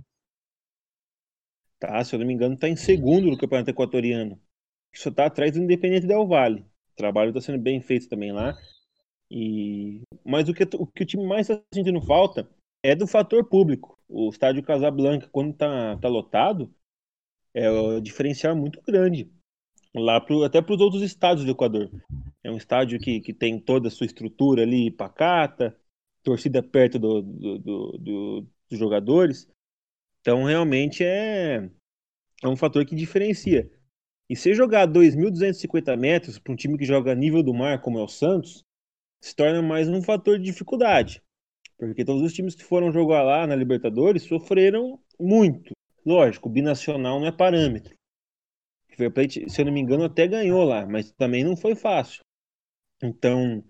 Tá, 1.80 2.04
se 2.04 2.16
eu 2.16 2.20
não 2.20 2.28
me 2.28 2.34
engano, 2.34 2.58
tá 2.58 2.70
em 2.70 2.76
segundo 2.76 3.30
no 3.30 3.38
Campeonato 3.38 3.70
Equatoriano. 3.70 4.40
Só 4.94 5.12
tá 5.12 5.26
atrás 5.26 5.52
do 5.52 5.60
Independente 5.60 6.08
Del 6.08 6.26
Vale. 6.26 6.62
O 6.62 6.96
trabalho 6.96 7.34
tá 7.34 7.42
sendo 7.42 7.60
bem 7.60 7.82
feito 7.82 8.08
também 8.08 8.32
lá. 8.32 8.56
E... 9.30 10.02
Mas 10.24 10.48
o 10.48 10.54
que, 10.54 10.64
o 10.64 10.88
que 10.88 11.04
o 11.04 11.06
time 11.06 11.28
mais 11.28 11.48
tá 11.48 11.60
sentindo 11.74 12.02
falta 12.02 12.50
é 12.82 12.96
do 12.96 13.06
fator 13.06 13.44
público. 13.44 14.00
O 14.08 14.30
estádio 14.30 14.64
Casablanca, 14.64 15.28
quando 15.32 15.54
tá, 15.54 15.98
tá 15.98 16.08
lotado, 16.08 16.74
é 17.54 17.70
um 17.70 18.00
diferencial 18.00 18.56
muito 18.56 18.82
grande 18.82 19.30
lá 20.04 20.20
pro, 20.20 20.44
até 20.44 20.62
para 20.62 20.76
os 20.76 20.82
outros 20.82 21.02
estados 21.02 21.44
do 21.46 21.52
Equador. 21.52 21.90
É 22.44 22.52
um 22.52 22.58
estádio 22.58 23.00
que, 23.00 23.20
que 23.22 23.34
tem 23.34 23.60
toda 23.60 23.88
a 23.88 23.92
sua 23.92 24.06
estrutura 24.06 24.64
ali 24.64 24.92
pacata, 24.92 25.76
torcida 26.24 26.62
perto 26.62 27.00
do, 27.00 27.22
do, 27.22 27.60
do, 27.60 27.98
do 27.98 28.48
dos 28.70 28.80
jogadores. 28.80 29.48
Então, 30.22 30.44
realmente 30.44 31.04
é, 31.04 31.70
é 32.44 32.48
um 32.48 32.56
fator 32.56 32.86
que 32.86 32.96
diferencia. 32.96 33.70
E 34.30 34.36
se 34.36 34.54
jogar 34.54 34.88
2.250 34.88 35.96
metros 35.98 36.40
para 36.40 36.52
um 36.52 36.56
time 36.56 36.78
que 36.78 36.86
joga 36.86 37.12
a 37.12 37.16
nível 37.16 37.44
do 37.44 37.54
mar, 37.54 37.82
como 37.82 38.00
é 38.00 38.04
o 38.04 38.08
Santos, 38.08 38.64
se 39.22 39.36
torna 39.36 39.62
mais 39.62 39.88
um 39.88 40.02
fator 40.02 40.40
de 40.40 40.46
dificuldade. 40.46 41.22
Porque 41.78 42.06
todos 42.06 42.24
os 42.24 42.34
times 42.34 42.56
que 42.56 42.64
foram 42.64 42.92
jogar 42.92 43.22
lá 43.22 43.46
na 43.46 43.56
Libertadores 43.56 44.24
sofreram 44.24 45.00
muito. 45.20 45.74
Lógico, 46.06 46.50
binacional 46.50 47.20
não 47.20 47.28
é 47.28 47.32
parâmetro. 47.32 47.96
River 48.98 49.12
Plate, 49.12 49.50
se 49.50 49.62
eu 49.62 49.66
não 49.66 49.74
me 49.74 49.80
engano, 49.80 50.04
até 50.04 50.28
ganhou 50.28 50.64
lá, 50.64 50.86
mas 50.86 51.12
também 51.12 51.44
não 51.44 51.56
foi 51.56 51.76
fácil. 51.76 52.22
Então, 53.04 53.64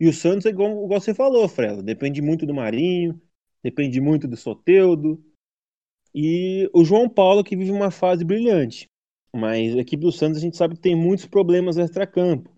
e 0.00 0.08
o 0.08 0.12
Santos 0.12 0.46
é 0.46 0.50
igual, 0.50 0.84
igual 0.84 1.00
você 1.00 1.12
falou, 1.12 1.48
Frela, 1.48 1.82
depende 1.82 2.22
muito 2.22 2.46
do 2.46 2.54
Marinho, 2.54 3.20
depende 3.62 4.00
muito 4.00 4.28
do 4.28 4.36
Soteudo. 4.36 5.22
E 6.14 6.70
o 6.72 6.84
João 6.84 7.08
Paulo 7.08 7.44
que 7.44 7.56
vive 7.56 7.70
uma 7.70 7.90
fase 7.90 8.24
brilhante. 8.24 8.86
Mas 9.34 9.76
a 9.76 9.80
equipe 9.80 10.02
do 10.02 10.12
Santos 10.12 10.38
a 10.38 10.40
gente 10.40 10.56
sabe 10.56 10.74
que 10.74 10.80
tem 10.80 10.96
muitos 10.96 11.26
problemas 11.26 11.76
extra-campo. 11.76 12.50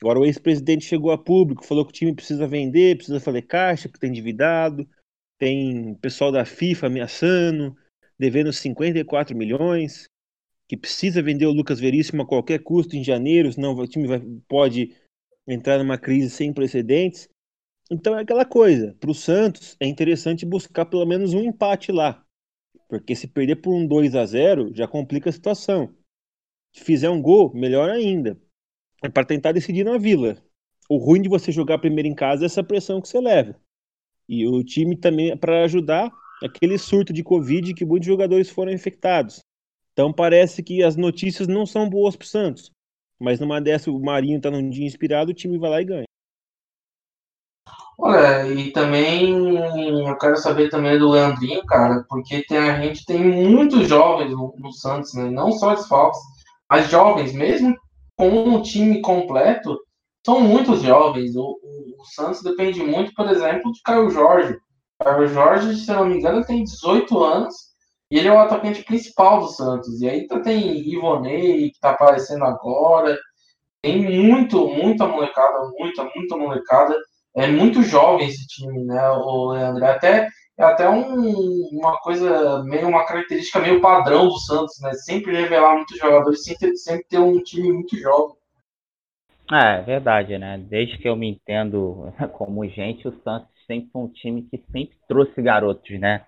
Agora 0.00 0.20
o 0.20 0.24
ex-presidente 0.24 0.84
chegou 0.84 1.10
a 1.10 1.18
público, 1.18 1.66
falou 1.66 1.84
que 1.84 1.90
o 1.90 1.94
time 1.94 2.14
precisa 2.14 2.46
vender, 2.46 2.96
precisa 2.96 3.18
fazer 3.18 3.42
caixa, 3.42 3.88
que 3.88 3.98
tem 3.98 4.10
endividado, 4.10 4.88
tem 5.38 5.94
pessoal 5.96 6.30
da 6.30 6.44
FIFA 6.44 6.86
ameaçando, 6.86 7.76
devendo 8.18 8.52
54 8.52 9.36
milhões 9.36 10.08
que 10.68 10.76
precisa 10.76 11.22
vender 11.22 11.46
o 11.46 11.52
Lucas 11.52 11.80
Veríssimo 11.80 12.22
a 12.22 12.26
qualquer 12.26 12.62
custo 12.62 12.94
em 12.94 13.02
janeiro, 13.02 13.50
senão 13.50 13.74
o 13.74 13.86
time 13.86 14.06
vai, 14.06 14.20
pode 14.46 14.94
entrar 15.46 15.78
numa 15.78 15.96
crise 15.96 16.28
sem 16.28 16.52
precedentes. 16.52 17.28
Então 17.90 18.18
é 18.18 18.20
aquela 18.20 18.44
coisa, 18.44 18.94
para 19.00 19.10
o 19.10 19.14
Santos 19.14 19.74
é 19.80 19.86
interessante 19.86 20.44
buscar 20.44 20.84
pelo 20.84 21.06
menos 21.06 21.32
um 21.32 21.42
empate 21.42 21.90
lá, 21.90 22.22
porque 22.86 23.16
se 23.16 23.26
perder 23.26 23.56
por 23.56 23.74
um 23.74 23.86
2 23.86 24.14
a 24.14 24.26
0 24.26 24.74
já 24.74 24.86
complica 24.86 25.30
a 25.30 25.32
situação. 25.32 25.94
Se 26.74 26.84
fizer 26.84 27.08
um 27.08 27.22
gol, 27.22 27.52
melhor 27.54 27.88
ainda. 27.88 28.38
É 29.02 29.08
para 29.08 29.24
tentar 29.24 29.52
decidir 29.52 29.84
na 29.84 29.96
Vila. 29.96 30.36
O 30.88 30.98
ruim 30.98 31.22
de 31.22 31.28
você 31.30 31.50
jogar 31.50 31.78
primeiro 31.78 32.08
em 32.08 32.14
casa 32.14 32.44
é 32.44 32.46
essa 32.46 32.62
pressão 32.62 33.00
que 33.00 33.08
você 33.08 33.20
leva. 33.20 33.58
E 34.28 34.46
o 34.46 34.62
time 34.62 34.96
também 34.96 35.30
é 35.30 35.36
para 35.36 35.64
ajudar 35.64 36.10
aquele 36.42 36.76
surto 36.76 37.12
de 37.12 37.24
Covid 37.24 37.72
que 37.72 37.86
muitos 37.86 38.06
jogadores 38.06 38.50
foram 38.50 38.70
infectados. 38.70 39.40
Então 39.98 40.12
parece 40.12 40.62
que 40.62 40.80
as 40.80 40.94
notícias 40.94 41.48
não 41.48 41.66
são 41.66 41.90
boas 41.90 42.14
para 42.14 42.24
o 42.24 42.28
Santos. 42.28 42.70
Mas 43.20 43.40
numa 43.40 43.60
dessa, 43.60 43.90
o 43.90 44.00
Marinho 44.00 44.36
está 44.36 44.48
num 44.48 44.70
dia 44.70 44.86
inspirado, 44.86 45.32
o 45.32 45.34
time 45.34 45.58
vai 45.58 45.70
lá 45.70 45.82
e 45.82 45.84
ganha. 45.84 46.04
Olha, 47.98 48.46
e 48.46 48.70
também 48.70 49.56
eu 49.56 50.16
quero 50.16 50.36
saber 50.36 50.70
também 50.70 50.96
do 51.00 51.10
Leandrinho, 51.10 51.66
cara, 51.66 52.06
porque 52.08 52.44
tem, 52.46 52.58
a 52.58 52.80
gente 52.80 53.04
tem 53.04 53.18
muitos 53.18 53.88
jovens 53.88 54.30
no, 54.30 54.54
no 54.56 54.72
Santos, 54.72 55.14
né? 55.14 55.28
Não 55.28 55.50
só 55.50 55.74
desfalques, 55.74 56.20
mas 56.70 56.88
jovens, 56.88 57.32
mesmo 57.32 57.76
com 58.16 58.28
um 58.28 58.62
time 58.62 59.02
completo, 59.02 59.76
são 60.24 60.40
muitos 60.40 60.80
jovens. 60.80 61.34
O, 61.34 61.58
o, 61.60 62.02
o, 62.02 62.04
Santos 62.04 62.40
depende 62.40 62.80
muito, 62.84 63.12
por 63.14 63.28
exemplo, 63.28 63.72
de 63.72 63.82
Caio 63.82 64.08
Jorge. 64.10 64.56
Caio 65.02 65.26
Jorge, 65.26 65.74
se 65.74 65.90
não 65.90 66.06
me 66.06 66.18
engano, 66.18 66.46
tem 66.46 66.62
18 66.62 67.18
anos 67.24 67.67
e 68.10 68.18
ele 68.18 68.28
é 68.28 68.32
o 68.32 68.38
atacante 68.38 68.82
principal 68.84 69.40
do 69.40 69.48
Santos. 69.48 70.00
E 70.00 70.08
aí 70.08 70.26
tá, 70.26 70.40
tem 70.40 70.78
Ivonei, 70.88 71.70
que 71.70 71.80
tá 71.80 71.90
aparecendo 71.90 72.44
agora. 72.44 73.18
Tem 73.82 74.02
muito, 74.02 74.66
muita 74.68 75.06
molecada, 75.06 75.70
muita, 75.78 76.04
muita 76.14 76.36
molecada. 76.36 76.96
É 77.36 77.46
muito 77.46 77.82
jovem 77.82 78.26
esse 78.26 78.46
time, 78.46 78.84
né, 78.84 79.08
o 79.10 79.52
Leandro? 79.52 79.84
É 79.84 79.90
até, 79.90 80.28
é 80.58 80.64
até 80.64 80.88
um, 80.88 81.68
uma 81.70 81.98
coisa, 82.00 82.62
meio 82.64 82.88
uma 82.88 83.04
característica 83.04 83.60
meio 83.60 83.80
padrão 83.80 84.26
do 84.26 84.38
Santos, 84.38 84.80
né? 84.80 84.92
Sempre 84.94 85.36
revelar 85.36 85.76
muitos 85.76 85.98
jogadores, 85.98 86.42
sempre, 86.42 86.76
sempre 86.76 87.04
ter 87.08 87.18
um 87.18 87.40
time 87.42 87.72
muito 87.72 87.96
jovem. 87.96 88.34
É, 89.52 89.78
é 89.78 89.82
verdade, 89.82 90.36
né? 90.38 90.58
Desde 90.58 90.98
que 90.98 91.08
eu 91.08 91.14
me 91.14 91.28
entendo 91.28 92.12
como 92.32 92.66
gente, 92.66 93.06
o 93.06 93.22
Santos 93.22 93.48
sempre 93.66 93.90
foi 93.92 94.02
um 94.02 94.08
time 94.08 94.42
que 94.42 94.58
sempre 94.72 94.96
trouxe 95.06 95.40
garotos, 95.42 96.00
né? 96.00 96.24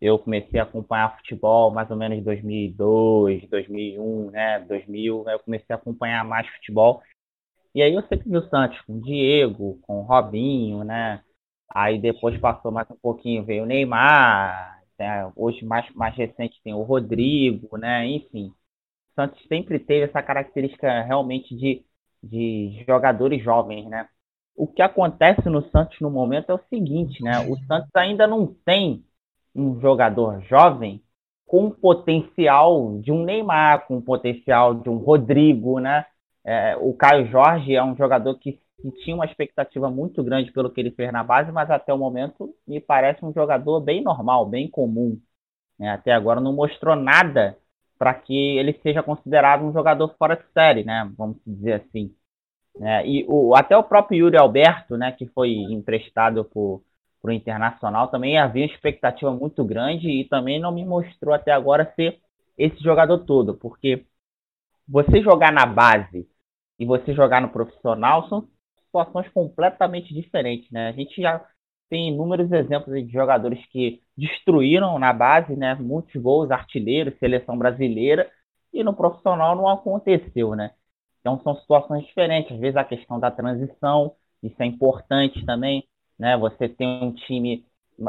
Eu 0.00 0.18
comecei 0.18 0.60
a 0.60 0.64
acompanhar 0.64 1.16
futebol 1.16 1.70
mais 1.70 1.90
ou 1.90 1.96
menos 1.96 2.18
em 2.18 2.22
2002, 2.22 3.48
2001, 3.48 4.30
né? 4.30 4.60
2000, 4.60 5.24
eu 5.28 5.38
comecei 5.40 5.74
a 5.74 5.76
acompanhar 5.76 6.24
mais 6.24 6.46
futebol. 6.48 7.02
E 7.74 7.82
aí 7.82 7.94
eu 7.94 8.02
sempre 8.02 8.28
vi 8.28 8.36
o 8.36 8.48
Santos 8.48 8.80
com 8.82 8.94
o 8.94 9.00
Diego, 9.00 9.78
com 9.82 10.00
o 10.00 10.02
Robinho, 10.02 10.84
né? 10.84 11.22
Aí 11.68 11.98
depois 11.98 12.38
passou 12.40 12.70
mais 12.70 12.88
um 12.90 12.96
pouquinho, 12.96 13.44
veio 13.44 13.64
o 13.64 13.66
Neymar, 13.66 14.82
né? 14.98 15.32
hoje 15.36 15.64
mais, 15.64 15.90
mais 15.94 16.14
recente 16.14 16.60
tem 16.62 16.74
o 16.74 16.82
Rodrigo, 16.82 17.76
né? 17.76 18.06
Enfim, 18.06 18.48
o 18.48 19.14
Santos 19.14 19.42
sempre 19.48 19.78
teve 19.78 20.04
essa 20.06 20.22
característica 20.22 21.02
realmente 21.02 21.56
de, 21.56 21.84
de 22.22 22.84
jogadores 22.86 23.42
jovens, 23.42 23.88
né? 23.88 24.08
O 24.56 24.68
que 24.68 24.82
acontece 24.82 25.48
no 25.48 25.68
Santos 25.70 25.98
no 26.00 26.10
momento 26.10 26.50
é 26.50 26.54
o 26.54 26.64
seguinte, 26.68 27.22
né? 27.22 27.40
O 27.40 27.56
Santos 27.66 27.90
ainda 27.94 28.26
não 28.26 28.46
tem 28.64 29.04
um 29.54 29.80
jogador 29.80 30.40
jovem 30.42 31.02
com 31.46 31.70
potencial 31.70 32.98
de 33.00 33.12
um 33.12 33.24
Neymar, 33.24 33.86
com 33.86 34.00
potencial 34.00 34.74
de 34.74 34.88
um 34.88 34.96
Rodrigo, 34.96 35.78
né? 35.78 36.04
É, 36.44 36.76
o 36.76 36.92
Caio 36.94 37.26
Jorge 37.28 37.74
é 37.74 37.82
um 37.82 37.96
jogador 37.96 38.34
que, 38.38 38.60
que, 38.80 38.90
tinha 39.02 39.16
uma 39.16 39.24
expectativa 39.24 39.90
muito 39.90 40.22
grande 40.22 40.52
pelo 40.52 40.70
que 40.70 40.80
ele 40.80 40.90
fez 40.90 41.12
na 41.12 41.22
base, 41.22 41.50
mas 41.52 41.70
até 41.70 41.92
o 41.92 41.98
momento 41.98 42.54
me 42.66 42.80
parece 42.80 43.24
um 43.24 43.32
jogador 43.32 43.80
bem 43.80 44.02
normal, 44.02 44.46
bem 44.46 44.68
comum. 44.68 45.18
Né? 45.78 45.90
Até 45.90 46.12
agora 46.12 46.40
não 46.40 46.52
mostrou 46.52 46.96
nada 46.96 47.56
para 47.98 48.14
que 48.14 48.58
ele 48.58 48.78
seja 48.82 49.02
considerado 49.02 49.64
um 49.64 49.72
jogador 49.72 50.14
fora 50.18 50.36
de 50.36 50.44
série, 50.52 50.84
né? 50.84 51.10
Vamos 51.16 51.36
dizer 51.46 51.74
assim. 51.74 52.14
É, 52.80 53.06
e 53.06 53.24
o, 53.28 53.54
até 53.54 53.76
o 53.76 53.84
próprio 53.84 54.18
Yuri 54.18 54.36
Alberto, 54.36 54.96
né, 54.96 55.12
que 55.12 55.26
foi 55.28 55.50
emprestado 55.52 56.44
por, 56.44 56.82
para 57.24 57.30
o 57.30 57.32
Internacional 57.32 58.08
também 58.08 58.36
havia 58.36 58.66
expectativa 58.66 59.32
muito 59.32 59.64
grande 59.64 60.10
e 60.10 60.28
também 60.28 60.60
não 60.60 60.70
me 60.70 60.84
mostrou 60.84 61.34
até 61.34 61.52
agora 61.52 61.90
ser 61.96 62.20
esse 62.58 62.78
jogador 62.82 63.20
todo, 63.20 63.54
porque 63.54 64.04
você 64.86 65.22
jogar 65.22 65.50
na 65.50 65.64
base 65.64 66.28
e 66.78 66.84
você 66.84 67.14
jogar 67.14 67.40
no 67.40 67.48
profissional 67.48 68.28
são 68.28 68.46
situações 68.84 69.26
completamente 69.30 70.12
diferentes, 70.12 70.70
né? 70.70 70.88
A 70.88 70.92
gente 70.92 71.20
já 71.22 71.42
tem 71.88 72.08
inúmeros 72.08 72.52
exemplos 72.52 72.94
de 72.94 73.10
jogadores 73.10 73.64
que 73.68 74.02
destruíram 74.14 74.98
na 74.98 75.12
base, 75.14 75.56
né? 75.56 75.74
Muitos 75.76 76.14
gols, 76.20 76.50
artilheiros, 76.50 77.18
seleção 77.18 77.56
brasileira, 77.56 78.30
e 78.70 78.84
no 78.84 78.94
profissional 78.94 79.56
não 79.56 79.66
aconteceu, 79.66 80.54
né? 80.54 80.72
Então 81.20 81.40
são 81.42 81.56
situações 81.56 82.04
diferentes. 82.04 82.52
Às 82.52 82.60
vezes 82.60 82.76
a 82.76 82.84
questão 82.84 83.18
da 83.18 83.30
transição, 83.30 84.14
isso 84.42 84.62
é 84.62 84.66
importante 84.66 85.42
também 85.46 85.88
né? 86.18 86.36
Você 86.36 86.68
tem 86.68 87.02
um 87.02 87.12
time 87.12 87.64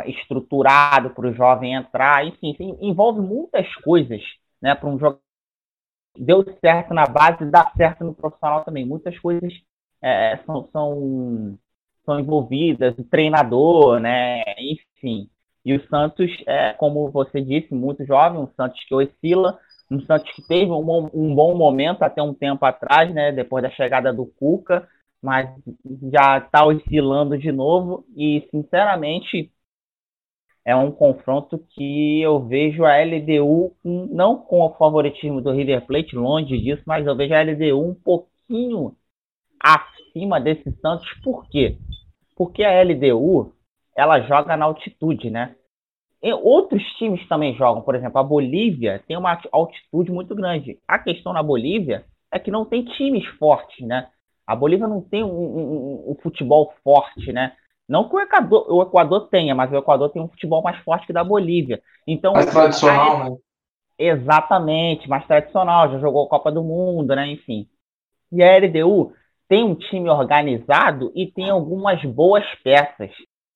estruturado 0.05 1.11
para 1.11 1.27
o 1.27 1.33
jovem 1.33 1.73
entrar, 1.73 2.25
enfim, 2.25 2.77
envolve 2.81 3.21
muitas 3.21 3.73
coisas, 3.77 4.21
né? 4.61 4.73
Para 4.73 4.89
um 4.89 4.97
jogador 4.97 5.25
deu 6.17 6.43
certo 6.59 6.93
na 6.93 7.05
base, 7.05 7.45
dá 7.45 7.71
certo 7.75 8.03
no 8.03 8.13
profissional 8.13 8.63
também. 8.63 8.85
Muitas 8.85 9.17
coisas 9.19 9.53
é, 10.01 10.37
são, 10.45 10.67
são, 10.71 11.57
são 12.05 12.19
envolvidas, 12.19 12.97
o 12.97 13.03
treinador, 13.03 13.99
né? 13.99 14.43
Enfim. 14.57 15.29
E 15.63 15.75
o 15.75 15.87
Santos, 15.87 16.31
é, 16.45 16.73
como 16.73 17.09
você 17.09 17.41
disse, 17.41 17.73
muito 17.73 18.05
jovem, 18.05 18.39
um 18.39 18.47
Santos 18.55 18.83
que 18.87 18.93
oscila, 18.93 19.59
um 19.89 19.99
Santos 20.01 20.31
que 20.31 20.47
teve 20.47 20.71
um, 20.71 21.09
um 21.13 21.33
bom 21.33 21.55
momento 21.55 22.03
até 22.03 22.21
um 22.21 22.33
tempo 22.33 22.63
atrás, 22.65 23.13
né? 23.13 23.31
Depois 23.31 23.63
da 23.63 23.69
chegada 23.71 24.13
do 24.13 24.25
Cuca, 24.25 24.87
mas 25.25 25.49
já 26.13 26.37
está 26.37 26.65
oscilando 26.65 27.37
de 27.37 27.51
novo. 27.51 28.05
E, 28.15 28.47
sinceramente, 28.51 29.51
é 30.63 30.75
um 30.75 30.91
confronto 30.91 31.57
que 31.69 32.21
eu 32.21 32.39
vejo 32.47 32.85
a 32.85 32.95
LDU, 32.97 33.75
não 33.83 34.37
com 34.37 34.61
o 34.61 34.73
favoritismo 34.75 35.41
do 35.41 35.51
River 35.51 35.85
Plate, 35.85 36.15
longe 36.15 36.57
disso, 36.59 36.83
mas 36.85 37.05
eu 37.05 37.15
vejo 37.15 37.33
a 37.33 37.41
LDU 37.41 37.81
um 37.83 37.95
pouquinho 37.95 38.95
acima 39.59 40.39
desse 40.39 40.71
Santos. 40.79 41.07
Por 41.23 41.47
quê? 41.49 41.77
Porque 42.35 42.63
a 42.63 42.81
LDU 42.83 43.53
ela 43.95 44.21
joga 44.21 44.55
na 44.55 44.65
altitude, 44.65 45.29
né? 45.29 45.55
E 46.21 46.33
outros 46.33 46.83
times 46.97 47.27
também 47.27 47.55
jogam, 47.55 47.83
por 47.83 47.95
exemplo, 47.95 48.17
a 48.19 48.23
Bolívia 48.23 49.03
tem 49.07 49.17
uma 49.17 49.39
altitude 49.51 50.11
muito 50.11 50.33
grande. 50.35 50.79
A 50.87 50.97
questão 50.97 51.33
na 51.33 51.43
Bolívia 51.43 52.05
é 52.31 52.39
que 52.39 52.51
não 52.51 52.65
tem 52.65 52.83
times 52.83 53.25
fortes, 53.37 53.85
né? 53.85 54.09
A 54.45 54.55
Bolívia 54.55 54.87
não 54.87 55.01
tem 55.01 55.23
um, 55.23 55.27
um, 55.29 56.11
um 56.11 56.15
futebol 56.21 56.73
forte, 56.83 57.31
né? 57.31 57.53
Não 57.87 58.09
que 58.09 58.15
o 58.15 58.19
Equador, 58.19 58.65
o 58.71 58.81
Equador 58.81 59.27
tenha, 59.29 59.53
mas 59.53 59.71
o 59.71 59.75
Equador 59.75 60.09
tem 60.09 60.21
um 60.21 60.27
futebol 60.27 60.61
mais 60.61 60.77
forte 60.83 61.05
que 61.05 61.13
da 61.13 61.23
Bolívia. 61.23 61.81
Então, 62.07 62.33
mais 62.33 62.51
tradicional, 62.51 63.31
né? 63.31 63.37
Exatamente, 63.97 65.07
mais 65.07 65.25
tradicional, 65.25 65.91
já 65.91 65.99
jogou 65.99 66.27
Copa 66.27 66.51
do 66.51 66.63
Mundo, 66.63 67.15
né? 67.15 67.27
Enfim. 67.27 67.67
E 68.31 68.43
a 68.43 68.57
LDU 68.57 69.13
tem 69.47 69.63
um 69.63 69.75
time 69.75 70.09
organizado 70.09 71.11
e 71.15 71.31
tem 71.31 71.49
algumas 71.49 72.03
boas 72.03 72.43
peças. 72.63 73.11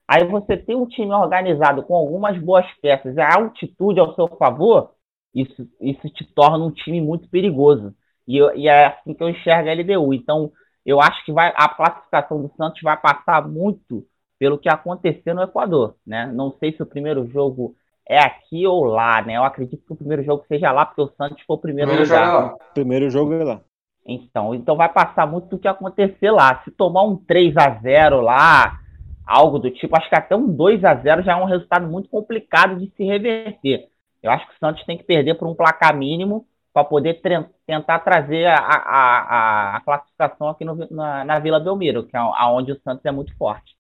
Aí 0.08 0.24
você 0.26 0.58
tem 0.58 0.76
um 0.76 0.88
time 0.88 1.12
organizado 1.12 1.84
com 1.84 1.96
algumas 1.96 2.38
boas 2.42 2.66
peças, 2.82 3.18
a 3.18 3.36
altitude 3.36 4.00
ao 4.00 4.16
seu 4.16 4.28
favor, 4.28 4.92
isso, 5.34 5.68
isso 5.80 6.10
te 6.10 6.26
torna 6.34 6.66
um 6.66 6.72
time 6.72 7.02
muito 7.02 7.30
perigoso. 7.30 7.94
E, 8.28 8.38
e 8.56 8.68
é 8.68 8.88
assim 8.88 9.14
que 9.14 9.24
eu 9.24 9.30
enxergo 9.30 9.70
a 9.70 9.74
LDU. 9.74 10.14
Então, 10.14 10.52
eu 10.90 11.00
acho 11.00 11.24
que 11.24 11.32
vai, 11.32 11.54
a 11.56 11.70
classificação 11.70 12.42
do 12.42 12.52
Santos 12.56 12.82
vai 12.82 12.98
passar 12.98 13.48
muito 13.48 14.06
pelo 14.40 14.58
que 14.58 14.70
aconteceu 14.70 15.36
no 15.36 15.44
Equador. 15.44 15.96
Né? 16.06 16.32
Não 16.34 16.52
sei 16.60 16.74
se 16.74 16.82
o 16.82 16.86
primeiro 16.86 17.28
jogo 17.28 17.76
é 18.08 18.20
aqui 18.20 18.66
ou 18.66 18.86
lá, 18.86 19.22
né? 19.22 19.38
Eu 19.38 19.44
acredito 19.44 19.86
que 19.86 19.94
o 19.94 19.96
primeiro 19.96 20.24
jogo 20.24 20.44
seja 20.48 20.72
lá, 20.72 20.86
porque 20.86 21.02
o 21.02 21.14
Santos 21.16 21.44
foi 21.46 21.56
o 21.56 21.60
primeiro, 21.60 21.92
primeiro 21.92 22.12
lugar. 22.12 22.26
Jogo 22.26 22.38
é 22.38 22.42
lá. 22.42 22.58
Primeiro 22.74 23.10
jogo 23.12 23.34
é 23.34 23.44
lá. 23.44 23.62
Então, 24.04 24.56
então 24.56 24.76
vai 24.76 24.90
passar 24.92 25.28
muito 25.28 25.48
do 25.50 25.60
que 25.60 25.68
acontecer 25.68 26.32
lá. 26.32 26.64
Se 26.64 26.72
tomar 26.72 27.04
um 27.04 27.16
3 27.16 27.56
a 27.58 27.70
0 27.82 28.22
lá, 28.22 28.80
algo 29.28 29.60
do 29.60 29.70
tipo. 29.70 29.96
Acho 29.96 30.10
que 30.10 30.16
até 30.16 30.36
um 30.36 30.48
2 30.48 30.84
a 30.84 30.96
0 30.96 31.22
já 31.22 31.34
é 31.34 31.36
um 31.36 31.46
resultado 31.46 31.88
muito 31.88 32.10
complicado 32.10 32.78
de 32.78 32.90
se 32.96 33.04
reverter. 33.04 33.90
Eu 34.24 34.32
acho 34.32 34.48
que 34.48 34.56
o 34.56 34.58
Santos 34.60 34.84
tem 34.86 34.98
que 34.98 35.04
perder 35.04 35.36
por 35.36 35.48
um 35.48 35.54
placar 35.54 35.96
mínimo 35.96 36.48
para 36.74 36.84
poder 36.84 37.22
tentar 37.66 38.00
trazer 38.00 38.46
a, 38.46 38.58
a, 38.58 39.76
a, 39.76 39.82
classificação 39.82 40.50
aqui 40.50 40.64
no, 40.64 40.76
na, 40.92 41.26
na, 41.26 41.40
Vila 41.40 41.60
Belmiro, 41.60 42.06
que 42.06 42.16
é 42.16 42.22
onde 42.22 42.72
o 42.72 42.80
Santos 42.82 43.06
é 43.06 43.12
muito 43.12 43.36
forte. 43.38 43.78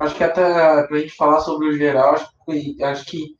Acho 0.00 0.14
que 0.16 0.24
até 0.24 0.82
para 0.82 0.96
a 0.96 0.98
gente 0.98 1.14
falar 1.14 1.40
sobre 1.40 1.68
o 1.68 1.76
geral, 1.76 2.14
acho 2.14 2.28
que, 2.44 2.82
acho 2.82 3.06
que 3.06 3.36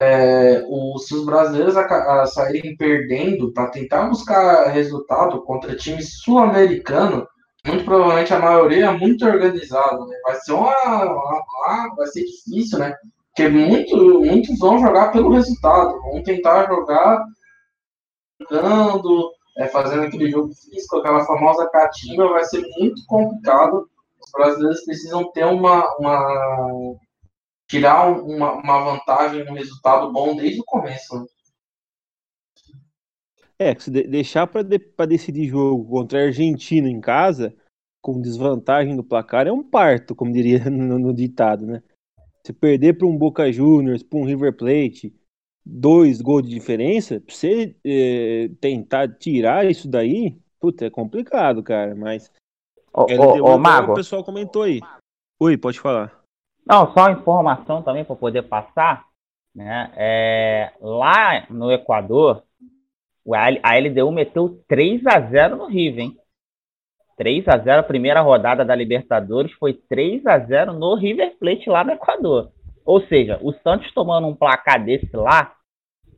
é, 0.00 0.64
os, 0.68 1.06
se 1.06 1.14
os 1.14 1.24
brasileiros 1.24 1.76
a, 1.76 2.22
a 2.22 2.26
saírem 2.26 2.76
perdendo 2.76 3.52
para 3.52 3.70
tentar 3.70 4.08
buscar 4.08 4.68
resultado 4.68 5.42
contra 5.42 5.76
times 5.76 6.20
sul-americanos, 6.20 7.24
muito 7.66 7.84
provavelmente 7.84 8.34
a 8.34 8.38
maioria 8.38 8.86
é 8.86 8.98
muito 8.98 9.24
organizado, 9.24 10.06
né? 10.06 10.16
Vai 10.24 10.34
ser 10.36 10.52
uma, 10.52 10.74
uma, 10.84 11.42
uma, 11.66 11.94
vai 11.96 12.06
ser 12.08 12.24
difícil, 12.24 12.78
né? 12.78 12.94
Porque 13.28 13.48
muito, 13.48 13.96
muitos 14.20 14.58
vão 14.58 14.78
jogar 14.78 15.10
pelo 15.10 15.30
resultado, 15.30 16.00
vão 16.02 16.22
tentar 16.22 16.66
jogar 16.66 17.24
jogando, 18.40 19.32
é, 19.56 19.68
fazendo 19.68 20.02
aquele 20.02 20.30
jogo 20.30 20.52
físico, 20.54 20.96
aquela 20.96 21.24
famosa 21.24 21.68
catimba, 21.68 22.28
vai 22.28 22.44
ser 22.44 22.62
muito 22.78 23.04
complicado. 23.06 23.88
Os 24.20 24.30
brasileiros 24.32 24.84
precisam 24.84 25.30
ter 25.32 25.44
uma, 25.44 25.84
uma 25.98 26.96
tirar 27.66 28.08
uma, 28.08 28.52
uma 28.54 28.84
vantagem, 28.84 29.48
um 29.48 29.54
resultado 29.54 30.12
bom 30.12 30.36
desde 30.36 30.60
o 30.60 30.64
começo. 30.64 31.20
Né? 31.20 31.26
É, 33.58 33.78
se 33.78 33.90
deixar 33.90 34.46
para 34.46 34.62
de, 34.62 34.78
decidir 35.08 35.48
jogo 35.48 35.88
contra 35.88 36.20
a 36.20 36.24
Argentina 36.24 36.88
em 36.88 37.00
casa, 37.00 37.54
com 38.02 38.20
desvantagem 38.20 38.94
no 38.94 39.04
placar, 39.04 39.46
é 39.46 39.52
um 39.52 39.62
parto, 39.62 40.14
como 40.14 40.32
diria 40.32 40.58
no, 40.70 40.98
no 40.98 41.14
ditado, 41.14 41.66
né? 41.66 41.82
Se 42.44 42.52
perder 42.52 42.98
para 42.98 43.06
um 43.06 43.16
Boca 43.16 43.50
Juniors, 43.50 44.02
para 44.02 44.18
um 44.18 44.24
River 44.24 44.54
Plate, 44.54 45.14
dois 45.64 46.20
gols 46.20 46.42
de 46.42 46.50
diferença, 46.50 47.20
pra 47.20 47.34
você 47.34 47.74
é, 47.84 48.50
tentar 48.60 49.08
tirar 49.08 49.64
isso 49.64 49.88
daí, 49.88 50.36
puta, 50.60 50.86
é 50.86 50.90
complicado, 50.90 51.62
cara, 51.62 51.94
mas. 51.94 52.30
Ô, 52.92 53.02
ô, 53.02 53.54
ô 53.54 53.58
Mago. 53.58 53.92
O 53.92 53.94
pessoal 53.94 54.22
comentou 54.22 54.62
aí. 54.62 54.80
Oi, 55.40 55.56
pode 55.56 55.80
falar. 55.80 56.22
Não, 56.66 56.92
só 56.92 57.10
informação 57.10 57.82
também 57.82 58.04
para 58.04 58.16
poder 58.16 58.42
passar, 58.42 59.06
né? 59.54 59.92
É, 59.96 60.72
lá 60.80 61.46
no 61.50 61.70
Equador, 61.72 62.42
a 63.32 63.78
LDU 63.78 64.10
meteu 64.10 64.62
3 64.68 65.06
a 65.06 65.20
0 65.20 65.56
no 65.56 65.66
River, 65.66 66.04
hein? 66.04 66.18
3 67.16 67.46
a 67.48 67.58
0 67.58 67.80
a 67.80 67.84
primeira 67.84 68.20
rodada 68.20 68.64
da 68.64 68.74
Libertadores 68.74 69.52
foi 69.52 69.74
3 69.74 70.26
a 70.26 70.38
0 70.38 70.72
no 70.72 70.94
River 70.94 71.36
Plate 71.38 71.68
lá 71.68 71.84
no 71.84 71.92
Equador. 71.92 72.53
Ou 72.84 73.00
seja, 73.06 73.38
o 73.42 73.52
Santos 73.52 73.92
tomando 73.92 74.26
um 74.26 74.34
placar 74.34 74.84
desse 74.84 75.14
lá 75.16 75.54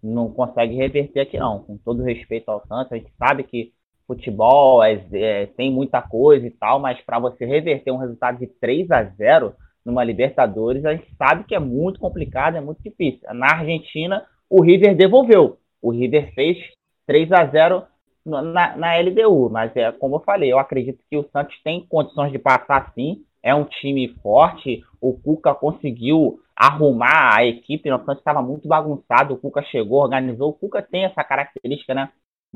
não 0.02 0.30
consegue 0.30 0.74
reverter 0.76 1.20
aqui 1.20 1.38
não. 1.38 1.60
Com 1.60 1.76
todo 1.78 2.02
respeito 2.02 2.48
ao 2.48 2.64
Santos, 2.66 2.92
a 2.92 2.96
gente 2.96 3.12
sabe 3.18 3.44
que 3.44 3.72
futebol 4.06 4.82
é, 4.82 5.00
é, 5.12 5.46
tem 5.46 5.70
muita 5.70 6.00
coisa 6.00 6.46
e 6.46 6.50
tal, 6.50 6.78
mas 6.78 7.00
para 7.02 7.18
você 7.18 7.44
reverter 7.44 7.90
um 7.90 7.96
resultado 7.96 8.38
de 8.38 8.46
3 8.46 8.90
a 8.90 9.02
0 9.02 9.54
numa 9.84 10.04
Libertadores, 10.04 10.84
a 10.84 10.94
gente 10.94 11.08
sabe 11.16 11.44
que 11.44 11.54
é 11.54 11.60
muito 11.60 12.00
complicado, 12.00 12.56
é 12.56 12.60
muito 12.60 12.82
difícil. 12.82 13.20
Na 13.34 13.52
Argentina, 13.52 14.24
o 14.50 14.62
River 14.62 14.96
devolveu. 14.96 15.58
O 15.80 15.90
River 15.90 16.32
fez 16.34 16.58
3 17.06 17.30
a 17.32 17.46
0 17.46 17.84
na, 18.24 18.76
na 18.76 18.98
LDU, 18.98 19.48
mas 19.50 19.74
é 19.76 19.92
como 19.92 20.16
eu 20.16 20.20
falei, 20.20 20.52
eu 20.52 20.58
acredito 20.58 21.02
que 21.08 21.16
o 21.16 21.28
Santos 21.32 21.56
tem 21.62 21.86
condições 21.86 22.32
de 22.32 22.38
passar 22.38 22.92
sim. 22.94 23.22
É 23.46 23.54
um 23.54 23.62
time 23.62 24.08
forte. 24.20 24.82
O 25.00 25.12
Cuca 25.12 25.54
conseguiu 25.54 26.40
arrumar 26.56 27.36
a 27.36 27.46
equipe. 27.46 27.88
O 27.92 27.98
Santos 27.98 28.18
estava 28.18 28.42
muito 28.42 28.66
bagunçado. 28.66 29.34
O 29.34 29.36
Cuca 29.36 29.62
chegou, 29.62 30.02
organizou. 30.02 30.48
O 30.48 30.52
Cuca 30.52 30.82
tem 30.82 31.04
essa 31.04 31.22
característica, 31.22 31.94
né? 31.94 32.10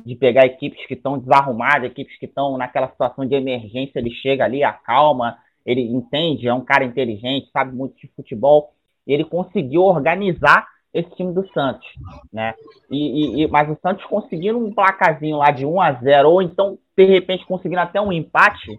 De 0.05 0.17
pegar 0.17 0.45
equipes 0.45 0.85
que 0.85 0.95
estão 0.95 1.17
desarrumadas, 1.17 1.89
equipes 1.89 2.19
que 2.19 2.25
estão 2.25 2.57
naquela 2.57 2.89
situação 2.89 3.25
de 3.25 3.33
emergência. 3.33 3.99
Ele 3.99 4.11
chega 4.11 4.43
ali, 4.43 4.65
acalma, 4.65 5.37
ele 5.65 5.81
entende, 5.81 6.49
é 6.49 6.53
um 6.53 6.65
cara 6.65 6.83
inteligente, 6.83 7.49
sabe 7.53 7.73
muito 7.73 7.95
de 7.95 8.09
futebol. 8.13 8.73
Ele 9.07 9.23
conseguiu 9.23 9.83
organizar 9.83 10.67
esse 10.93 11.09
time 11.11 11.33
do 11.33 11.47
Santos, 11.53 11.87
né? 12.33 12.53
E, 12.89 13.43
e, 13.43 13.47
mas 13.47 13.69
o 13.69 13.79
Santos 13.81 14.03
conseguindo 14.07 14.57
um 14.57 14.73
placazinho 14.73 15.37
lá 15.37 15.51
de 15.51 15.65
1 15.65 15.81
a 15.81 15.93
0 15.93 16.29
ou 16.29 16.41
então 16.41 16.77
de 16.97 17.05
repente 17.05 17.45
conseguindo 17.45 17.79
até 17.79 18.01
um 18.01 18.11
empate, 18.11 18.77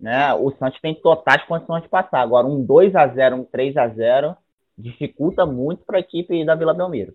né? 0.00 0.32
O 0.34 0.50
Santos 0.52 0.80
tem 0.80 0.94
totais 0.94 1.44
condições 1.46 1.82
de 1.82 1.88
passar. 1.88 2.20
Agora 2.20 2.46
um 2.46 2.64
2 2.64 2.94
a 2.96 3.06
0, 3.06 3.36
um 3.36 3.44
3 3.44 3.76
a 3.76 3.88
0 3.88 4.36
dificulta 4.76 5.44
muito 5.44 5.84
para 5.84 5.98
a 5.98 6.00
equipe 6.00 6.44
da 6.44 6.54
Vila 6.54 6.72
Belmiro. 6.72 7.14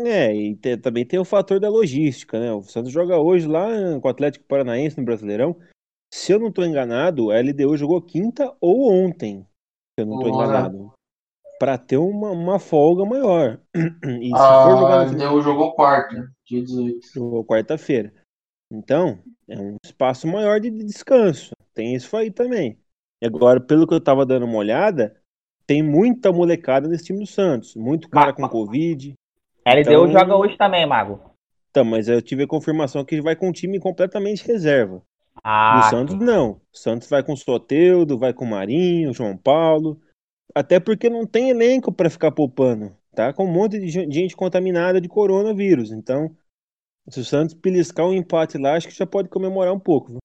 É, 0.00 0.34
e 0.34 0.56
tem, 0.56 0.78
também 0.78 1.06
tem 1.06 1.20
o 1.20 1.24
fator 1.24 1.60
da 1.60 1.68
logística, 1.68 2.40
né? 2.40 2.52
O 2.52 2.62
Santos 2.62 2.90
joga 2.90 3.16
hoje 3.18 3.46
lá 3.46 3.68
com 4.00 4.08
o 4.08 4.10
Atlético 4.10 4.44
Paranaense 4.46 4.98
no 4.98 5.04
Brasileirão. 5.04 5.56
Se 6.12 6.32
eu 6.32 6.38
não 6.38 6.48
estou 6.48 6.64
enganado, 6.64 7.30
a 7.30 7.40
LDU 7.40 7.76
jogou 7.76 8.02
quinta 8.02 8.52
ou 8.60 8.92
ontem. 8.92 9.46
Se 9.94 10.04
eu 10.04 10.06
não 10.06 10.16
estou 10.16 10.34
enganado 10.34 10.92
para 11.62 11.78
ter 11.78 11.96
uma, 11.96 12.32
uma 12.32 12.58
folga 12.58 13.04
maior. 13.04 13.60
E 14.20 14.26
se 14.26 14.34
ah, 14.34 14.64
for 14.64 14.78
jogar 14.78 15.04
no 15.04 15.10
final... 15.10 15.42
jogou 15.42 15.72
quarta, 15.74 16.28
dia 16.44 16.60
18. 16.60 16.98
Jogou 17.14 17.44
quarta-feira. 17.44 18.12
Então, 18.72 19.18
é 19.46 19.58
um 19.58 19.76
espaço 19.84 20.26
maior 20.26 20.58
de 20.58 20.70
descanso. 20.70 21.54
Tem 21.74 21.94
isso 21.94 22.16
aí 22.16 22.30
também. 22.30 22.78
E 23.20 23.26
agora, 23.26 23.60
pelo 23.60 23.86
que 23.86 23.94
eu 23.94 24.00
tava 24.00 24.24
dando 24.24 24.46
uma 24.46 24.56
olhada, 24.56 25.14
tem 25.66 25.82
muita 25.82 26.32
molecada 26.32 26.88
nesse 26.88 27.04
time 27.04 27.20
do 27.20 27.26
Santos. 27.26 27.76
Muito 27.76 28.08
cara 28.08 28.32
com 28.32 28.48
Covid. 28.48 29.14
LDU 29.66 29.80
então... 29.80 30.12
joga 30.12 30.36
hoje 30.36 30.56
também, 30.56 30.86
Mago. 30.86 31.20
Então, 31.70 31.84
mas 31.84 32.08
eu 32.08 32.20
tive 32.20 32.44
a 32.44 32.48
confirmação 32.48 33.04
que 33.04 33.14
ele 33.14 33.22
vai 33.22 33.36
com 33.36 33.48
um 33.48 33.52
time 33.52 33.78
completamente 33.78 34.46
reserva. 34.46 35.02
Ah, 35.42 35.84
o 35.86 35.90
Santos 35.90 36.18
sim. 36.18 36.24
não. 36.24 36.60
O 36.72 36.76
Santos 36.76 37.08
vai 37.08 37.22
com 37.22 37.32
o 37.32 37.36
Soteudo, 37.36 38.18
vai 38.18 38.32
com 38.32 38.44
o 38.44 38.48
Marinho, 38.48 39.14
João 39.14 39.36
Paulo. 39.36 40.00
Até 40.54 40.78
porque 40.78 41.08
não 41.08 41.26
tem 41.26 41.50
elenco 41.50 41.92
para 41.92 42.10
ficar 42.10 42.30
poupando. 42.32 42.94
Tá 43.14 43.32
com 43.32 43.44
um 43.44 43.52
monte 43.52 43.78
de 43.78 43.88
gente 43.88 44.36
contaminada 44.36 45.00
de 45.00 45.08
coronavírus. 45.08 45.92
Então, 45.92 46.34
se 47.08 47.20
o 47.20 47.24
Santos 47.24 47.54
beliscar 47.54 48.06
um 48.06 48.14
empate 48.14 48.58
lá, 48.58 48.76
acho 48.76 48.88
que 48.88 48.94
já 48.94 49.06
pode 49.06 49.28
comemorar 49.28 49.72
um 49.72 49.80
pouco. 49.80 50.12
Viu? 50.12 50.18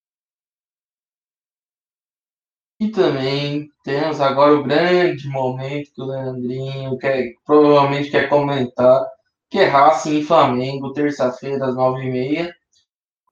E 2.80 2.90
também 2.90 3.70
temos 3.84 4.22
agora 4.22 4.54
o 4.54 4.63
grande 4.63 5.28
momento 5.28 5.92
que 5.94 6.02
o 6.02 6.06
Leandrinho 6.06 6.98
quer, 7.00 7.34
provavelmente 7.44 8.12
quer 8.12 8.30
comentar, 8.30 9.04
que 9.50 9.60
é 9.60 9.66
Racing 9.66 10.20
e 10.20 10.24
Flamengo, 10.24 10.94
terça-feira, 10.94 11.66
às 11.66 11.76
nove 11.76 12.04
e 12.04 12.12
meia, 12.12 12.56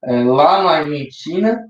é, 0.03 0.23
lá 0.23 0.63
na 0.63 0.71
Argentina. 0.71 1.63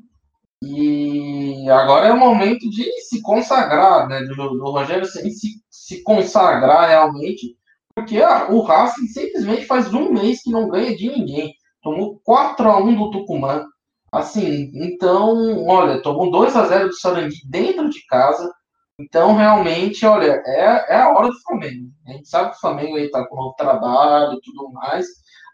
E 0.64 1.70
agora 1.70 2.08
é 2.08 2.14
o 2.14 2.20
momento 2.20 2.70
de 2.70 2.90
se 3.02 3.22
consagrar, 3.22 4.08
né? 4.08 4.22
Do, 4.22 4.36
do 4.36 4.72
Rogério 4.72 5.06
se, 5.06 5.62
se 5.70 6.02
consagrar 6.04 6.88
realmente, 6.88 7.58
porque 7.94 8.22
a, 8.22 8.50
o 8.50 8.62
Racing 8.62 9.08
simplesmente 9.08 9.66
faz 9.66 9.94
um 9.94 10.14
mês 10.14 10.42
que 10.42 10.50
não 10.50 10.70
ganha 10.70 10.96
de 10.96 11.10
ninguém. 11.10 11.54
Tomou 11.86 12.20
4 12.24 12.68
a 12.68 12.78
1 12.80 12.96
do 12.96 13.12
Tucumã. 13.12 13.64
Assim, 14.12 14.72
então, 14.74 15.68
olha, 15.68 16.02
tomou 16.02 16.32
2 16.32 16.56
a 16.56 16.66
0 16.66 16.88
do 16.88 16.96
Sarandi 16.96 17.38
dentro 17.48 17.88
de 17.92 18.04
casa. 18.08 18.52
Então, 19.00 19.36
realmente, 19.36 20.04
olha, 20.04 20.42
é, 20.48 20.96
é 20.96 20.96
a 20.96 21.14
hora 21.14 21.28
do 21.28 21.40
Flamengo. 21.44 21.92
A 22.08 22.14
gente 22.14 22.28
sabe 22.28 22.50
que 22.50 22.58
o 22.58 22.60
Flamengo 22.60 22.98
aí 22.98 23.12
tá 23.12 23.24
com 23.28 23.40
o 23.40 23.54
trabalho 23.54 24.34
e 24.34 24.42
tudo 24.42 24.72
mais, 24.72 25.06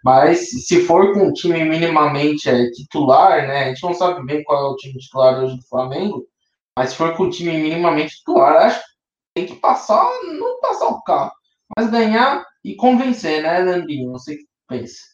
mas 0.06 0.50
se 0.65 0.86
for 0.86 1.13
com 1.13 1.28
um 1.28 1.34
time 1.34 1.65
minimamente 1.65 2.50
é, 2.50 2.72
titular, 2.72 3.46
né? 3.46 3.65
A 3.65 3.67
gente 3.67 3.84
não 3.84 3.94
sabe 3.94 4.26
bem 4.26 4.41
qual 4.46 4.67
é 4.67 4.70
o 4.70 4.76
time 4.78 4.98
titular 5.00 5.44
hoje 5.44 5.58
do 5.58 5.67
Flamengo, 5.67 6.26
mas 6.78 6.91
se 6.91 6.96
for 6.96 7.13
com 7.17 7.24
um 7.26 7.30
time 7.30 7.58
minimamente 7.58 8.15
titular, 8.17 8.67
acho 8.67 8.80
que 8.80 8.86
tem 9.36 9.46
que 9.48 9.56
passar, 9.56 10.10
não 10.24 10.62
passar 10.62 10.88
o 10.88 11.04
carro, 11.04 11.32
mas 11.78 11.89
ganhar 11.89 12.46
e 12.63 12.74
convencer, 12.76 13.44
né, 13.44 13.60
Landinho? 13.60 14.12
Você 14.13 14.38
que 14.38 14.46
pensa. 14.70 15.11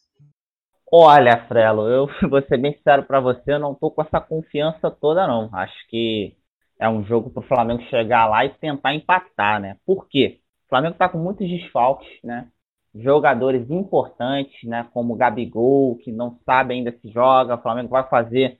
Olha, 0.91 1.45
Frelo, 1.47 1.87
eu 1.89 2.07
vou 2.29 2.41
ser 2.43 2.57
bem 2.57 2.73
sincero 2.73 3.03
para 3.03 3.19
você, 3.19 3.53
eu 3.53 3.59
não 3.59 3.75
tô 3.75 3.91
com 3.91 4.01
essa 4.01 4.21
confiança 4.21 4.89
toda, 4.89 5.27
não. 5.27 5.49
Acho 5.53 5.75
que 5.89 6.35
é 6.79 6.87
um 6.89 7.03
jogo 7.03 7.29
para 7.29 7.43
o 7.43 7.47
Flamengo 7.47 7.81
chegar 7.89 8.27
lá 8.27 8.45
e 8.45 8.49
tentar 8.49 8.93
empatar, 8.93 9.59
né? 9.59 9.77
Por 9.85 10.07
quê? 10.07 10.39
O 10.65 10.69
Flamengo 10.69 10.93
está 10.93 11.09
com 11.09 11.17
muitos 11.17 11.47
desfalques, 11.47 12.07
né? 12.23 12.47
Jogadores 12.95 13.69
importantes, 13.69 14.63
né? 14.63 14.87
Como 14.93 15.13
o 15.13 15.17
Gabigol, 15.17 15.97
que 15.97 16.11
não 16.11 16.39
sabe 16.45 16.73
ainda 16.73 16.91
se 17.01 17.09
joga. 17.11 17.55
O 17.55 17.61
Flamengo 17.61 17.89
vai 17.89 18.07
fazer 18.09 18.59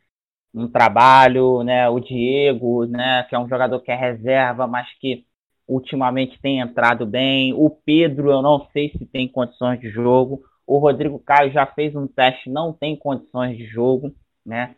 um 0.54 0.68
trabalho, 0.70 1.64
né? 1.64 1.90
O 1.90 2.00
Diego, 2.00 2.86
né? 2.86 3.24
Que 3.30 3.36
é 3.36 3.40
um 3.40 3.48
jogador 3.50 3.80
que 3.82 3.92
é 3.92 3.96
reserva, 3.96 4.68
mas 4.68 4.88
que 5.00 5.26
ultimamente 5.68 6.40
tem 6.42 6.60
entrado 6.60 7.06
bem. 7.06 7.54
O 7.54 7.70
Pedro, 7.70 8.32
eu 8.32 8.42
não 8.42 8.68
sei 8.74 8.90
se 8.98 9.06
tem 9.06 9.28
condições 9.30 9.80
de 9.80 9.90
jogo. 9.90 10.42
O 10.68 10.78
Rodrigo 10.80 11.20
Caio 11.20 11.52
já 11.52 11.66
fez 11.66 11.96
um 11.96 12.08
teste, 12.08 12.50
não 12.50 12.74
tem 12.74 12.96
condições 12.98 13.58
de 13.58 13.66
jogo, 13.66 14.14
né? 14.46 14.76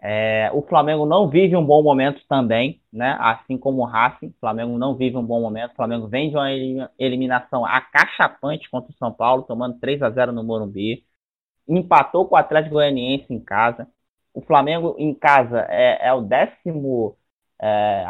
É, 0.00 0.50
o 0.52 0.62
Flamengo 0.62 1.04
não 1.06 1.28
vive 1.28 1.56
um 1.56 1.64
bom 1.64 1.82
momento 1.82 2.20
também, 2.28 2.80
né? 2.92 3.16
Assim 3.20 3.58
como 3.58 3.82
o 3.82 3.84
Racing, 3.84 4.28
o 4.28 4.34
Flamengo 4.40 4.78
não 4.78 4.96
vive 4.96 5.16
um 5.16 5.24
bom 5.24 5.40
momento. 5.40 5.72
O 5.72 5.76
Flamengo 5.76 6.06
vem 6.08 6.30
de 6.30 6.36
uma 6.36 6.50
eliminação 6.98 7.64
acachapante 7.64 8.70
contra 8.70 8.92
o 8.92 8.96
São 8.96 9.12
Paulo, 9.12 9.42
tomando 9.42 9.78
3 9.80 10.02
a 10.02 10.10
0 10.10 10.32
no 10.32 10.44
Morumbi. 10.44 11.04
Empatou 11.68 12.26
com 12.28 12.34
o 12.36 12.38
Atlético 12.38 12.74
Goianiense 12.74 13.26
em 13.32 13.40
casa. 13.40 13.88
O 14.34 14.40
Flamengo 14.42 14.94
em 14.98 15.14
casa 15.14 15.66
é, 15.68 16.08
é 16.08 16.12
o 16.14 16.20
décimo, 16.22 17.16
é, 17.60 18.04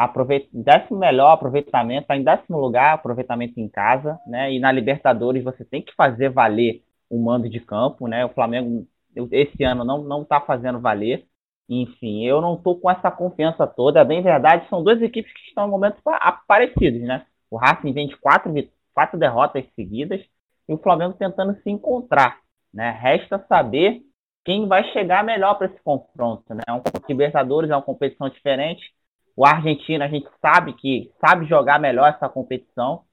décimo 0.52 0.98
melhor 0.98 1.32
aproveitamento, 1.32 2.02
está 2.02 2.16
em 2.16 2.24
décimo 2.24 2.58
lugar 2.58 2.94
aproveitamento 2.94 3.58
em 3.60 3.68
casa, 3.68 4.18
né? 4.26 4.52
E 4.52 4.58
na 4.60 4.70
Libertadores 4.72 5.42
você 5.44 5.64
tem 5.64 5.82
que 5.82 5.94
fazer 5.94 6.30
valer 6.30 6.84
o 7.10 7.18
mando 7.18 7.48
de 7.48 7.60
campo, 7.60 8.06
né? 8.06 8.24
O 8.24 8.30
Flamengo 8.30 8.86
esse 9.32 9.64
ano 9.64 9.84
não 9.84 10.02
não 10.02 10.22
está 10.22 10.40
fazendo 10.40 10.80
valer. 10.80 11.26
Enfim, 11.68 12.24
eu 12.24 12.40
não 12.40 12.54
estou 12.54 12.80
com 12.80 12.90
essa 12.90 13.10
confiança 13.10 13.66
toda. 13.66 14.00
É 14.00 14.04
bem 14.04 14.22
verdade, 14.22 14.68
são 14.68 14.82
duas 14.82 15.02
equipes 15.02 15.32
que 15.32 15.48
estão 15.48 15.66
em 15.66 15.70
momentos 15.70 16.00
parecidos, 16.46 17.02
né? 17.02 17.26
O 17.50 17.56
Racing 17.56 17.92
vem 17.92 18.08
de 18.08 18.16
quatro, 18.16 18.52
quatro 18.94 19.18
derrotas 19.18 19.64
seguidas 19.74 20.20
e 20.68 20.72
o 20.72 20.78
Flamengo 20.78 21.14
tentando 21.14 21.54
se 21.62 21.70
encontrar, 21.70 22.38
né? 22.72 22.90
Resta 22.90 23.44
saber 23.48 24.02
quem 24.44 24.66
vai 24.66 24.84
chegar 24.92 25.22
melhor 25.24 25.54
para 25.54 25.66
esse 25.66 25.82
confronto, 25.82 26.54
né? 26.54 26.62
É 26.66 26.72
um 26.72 26.82
Libertadores 27.08 27.70
é 27.70 27.76
uma 27.76 27.82
competição 27.82 28.28
diferente. 28.28 28.92
O 29.36 29.46
Argentina 29.46 30.04
a 30.04 30.08
gente 30.08 30.28
sabe 30.40 30.72
que 30.74 31.12
sabe 31.20 31.46
jogar 31.46 31.78
melhor 31.78 32.08
essa 32.08 32.28
competição, 32.28 33.04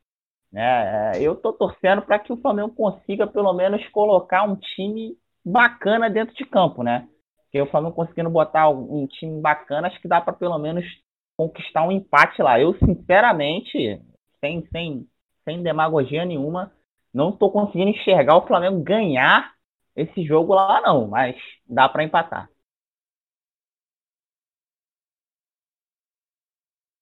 né? 0.52 1.12
Eu 1.22 1.34
estou 1.34 1.54
torcendo 1.54 2.02
para 2.02 2.20
que 2.20 2.32
o 2.32 2.38
Flamengo 2.38 2.70
consiga 2.70 3.28
pelo 3.28 3.54
menos 3.54 3.86
colocar 3.90 4.44
um 4.44 4.56
time 4.56 5.18
bacana 5.44 6.10
dentro 6.10 6.36
de 6.36 6.46
campo, 6.46 6.84
né? 6.84 7.08
Porque 7.44 7.62
o 7.62 7.70
Flamengo 7.70 7.96
conseguindo 7.96 8.30
botar 8.30 8.70
um 8.70 9.08
time 9.08 9.42
bacana, 9.42 9.88
acho 9.88 10.02
que 10.02 10.08
dá 10.08 10.20
para 10.20 10.34
pelo 10.34 10.58
menos 10.58 10.86
conquistar 11.38 11.84
um 11.84 11.92
empate 11.92 12.42
lá. 12.42 12.60
Eu, 12.60 12.74
sinceramente, 12.80 14.02
sem, 14.40 14.66
sem, 14.68 15.08
sem 15.44 15.64
demagogia 15.64 16.26
nenhuma, 16.26 16.72
não 17.14 17.30
estou 17.30 17.52
conseguindo 17.52 17.92
enxergar 17.92 18.38
o 18.38 18.48
Flamengo 18.48 18.82
ganhar 18.82 19.54
esse 19.96 20.26
jogo 20.26 20.54
lá, 20.54 20.82
não. 20.82 21.08
Mas 21.08 21.36
dá 21.68 21.88
para 21.88 22.04
empatar. 22.04 22.50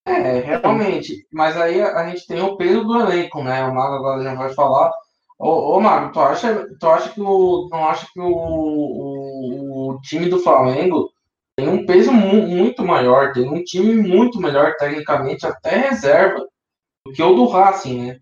É, 0.06 0.40
realmente. 0.40 1.26
Mas 1.32 1.56
aí 1.56 1.80
a 1.80 2.08
gente 2.08 2.26
tem 2.26 2.40
o 2.40 2.56
peso 2.56 2.84
do 2.84 3.00
elenco, 3.00 3.42
né? 3.42 3.64
O 3.64 3.74
Mago 3.74 3.94
agora 3.94 4.22
já 4.22 4.34
vai 4.34 4.52
falar. 4.52 4.92
Ô, 5.38 5.76
ô 5.76 5.80
Mago, 5.80 6.12
tu 6.12 6.20
acha, 6.20 6.68
tu 6.78 6.86
acha 6.86 7.10
que 7.12 7.20
o. 7.20 7.68
Não 7.70 7.88
acha 7.88 8.06
que 8.12 8.20
o, 8.20 8.30
o, 8.30 9.90
o 9.90 10.00
time 10.00 10.28
do 10.28 10.38
Flamengo 10.40 11.10
tem 11.56 11.68
um 11.68 11.86
peso 11.86 12.12
mu 12.12 12.46
muito 12.46 12.84
maior, 12.84 13.32
tem 13.32 13.48
um 13.48 13.62
time 13.62 13.94
muito 13.94 14.40
melhor 14.40 14.74
tecnicamente, 14.76 15.46
até 15.46 15.88
reserva, 15.88 16.46
do 17.06 17.12
que 17.12 17.22
o 17.22 17.34
do 17.34 17.46
Racing, 17.46 18.06
né? 18.06 18.20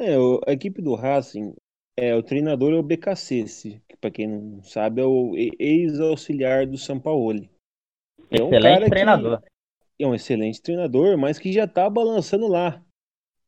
É, 0.00 0.14
a 0.46 0.52
equipe 0.52 0.80
do 0.80 0.94
Racing, 0.94 1.54
é, 1.96 2.14
o 2.14 2.22
treinador 2.22 2.72
é 2.72 2.76
o 2.76 2.82
BKC, 2.82 3.80
que 3.88 3.96
para 3.96 4.10
quem 4.10 4.28
não 4.28 4.62
sabe 4.62 5.00
é 5.00 5.04
o 5.04 5.32
ex-auxiliar 5.36 6.66
do 6.66 6.78
Sampaoli. 6.78 7.50
É 8.30 8.42
um 8.42 8.48
Excelente 8.48 8.90
treinador. 8.90 9.40
Que 9.40 9.57
é 9.98 10.06
um 10.06 10.14
excelente 10.14 10.62
treinador, 10.62 11.16
mas 11.18 11.38
que 11.38 11.52
já 11.52 11.66
tá 11.66 11.88
balançando 11.88 12.46
lá. 12.46 12.82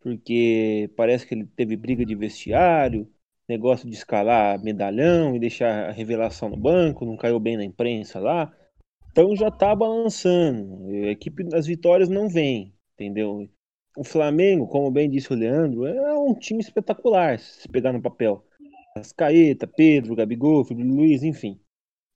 Porque 0.00 0.90
parece 0.96 1.26
que 1.26 1.34
ele 1.34 1.46
teve 1.46 1.76
briga 1.76 2.04
de 2.04 2.14
vestiário, 2.14 3.10
negócio 3.48 3.88
de 3.88 3.94
escalar 3.94 4.62
medalhão 4.62 5.34
e 5.34 5.38
deixar 5.38 5.88
a 5.88 5.92
revelação 5.92 6.48
no 6.48 6.56
banco, 6.56 7.04
não 7.04 7.16
caiu 7.16 7.38
bem 7.40 7.56
na 7.56 7.64
imprensa 7.64 8.20
lá. 8.20 8.52
Então 9.10 9.34
já 9.36 9.50
tá 9.50 9.74
balançando. 9.74 10.86
A 10.86 11.10
equipe 11.10 11.44
das 11.44 11.66
vitórias 11.66 12.08
não 12.08 12.28
vem, 12.28 12.72
entendeu? 12.94 13.48
O 13.96 14.04
Flamengo, 14.04 14.68
como 14.68 14.90
bem 14.90 15.10
disse 15.10 15.32
o 15.32 15.36
Leandro, 15.36 15.84
é 15.86 16.16
um 16.16 16.34
time 16.34 16.60
espetacular, 16.60 17.38
se 17.38 17.68
pegar 17.68 17.92
no 17.92 18.00
papel. 18.00 18.44
Ascaeta, 18.96 19.66
Pedro, 19.66 20.14
Gabigol, 20.14 20.64
Felipe 20.64 20.88
Luiz, 20.88 21.22
enfim. 21.22 21.60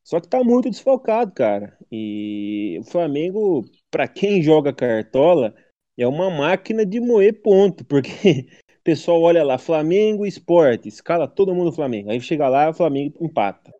Só 0.04 0.20
que 0.20 0.28
tá 0.28 0.44
muito 0.44 0.70
desfalcado, 0.70 1.32
cara. 1.32 1.76
E 1.90 2.78
o 2.80 2.84
Flamengo 2.84 3.64
para 3.94 4.08
quem 4.08 4.42
joga 4.42 4.72
cartola, 4.72 5.54
é 5.96 6.04
uma 6.04 6.28
máquina 6.28 6.84
de 6.84 6.98
moer 6.98 7.40
ponto, 7.40 7.84
porque 7.84 8.10
o 8.80 8.82
pessoal 8.82 9.22
olha 9.22 9.44
lá, 9.44 9.56
Flamengo 9.56 10.26
Esporte, 10.26 10.88
escala 10.88 11.28
todo 11.28 11.54
mundo 11.54 11.70
Flamengo. 11.70 12.10
Aí 12.10 12.20
chega 12.20 12.48
lá, 12.48 12.70
o 12.70 12.74
Flamengo 12.74 13.24
empata. 13.24 13.72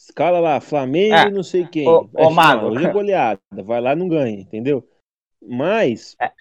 Escala 0.00 0.40
lá, 0.40 0.58
Flamengo 0.58 1.14
é, 1.14 1.30
não 1.30 1.42
sei 1.42 1.66
quem. 1.66 1.86
Ô, 1.86 2.08
ô 2.14 2.30
Mago. 2.30 2.68
Hoje 2.68 2.86
é 2.88 2.90
goleada, 2.90 3.40
vai 3.62 3.78
lá 3.78 3.94
não 3.94 4.08
ganha, 4.08 4.40
entendeu? 4.40 4.88
Mas 5.46 6.16
é. 6.18 6.32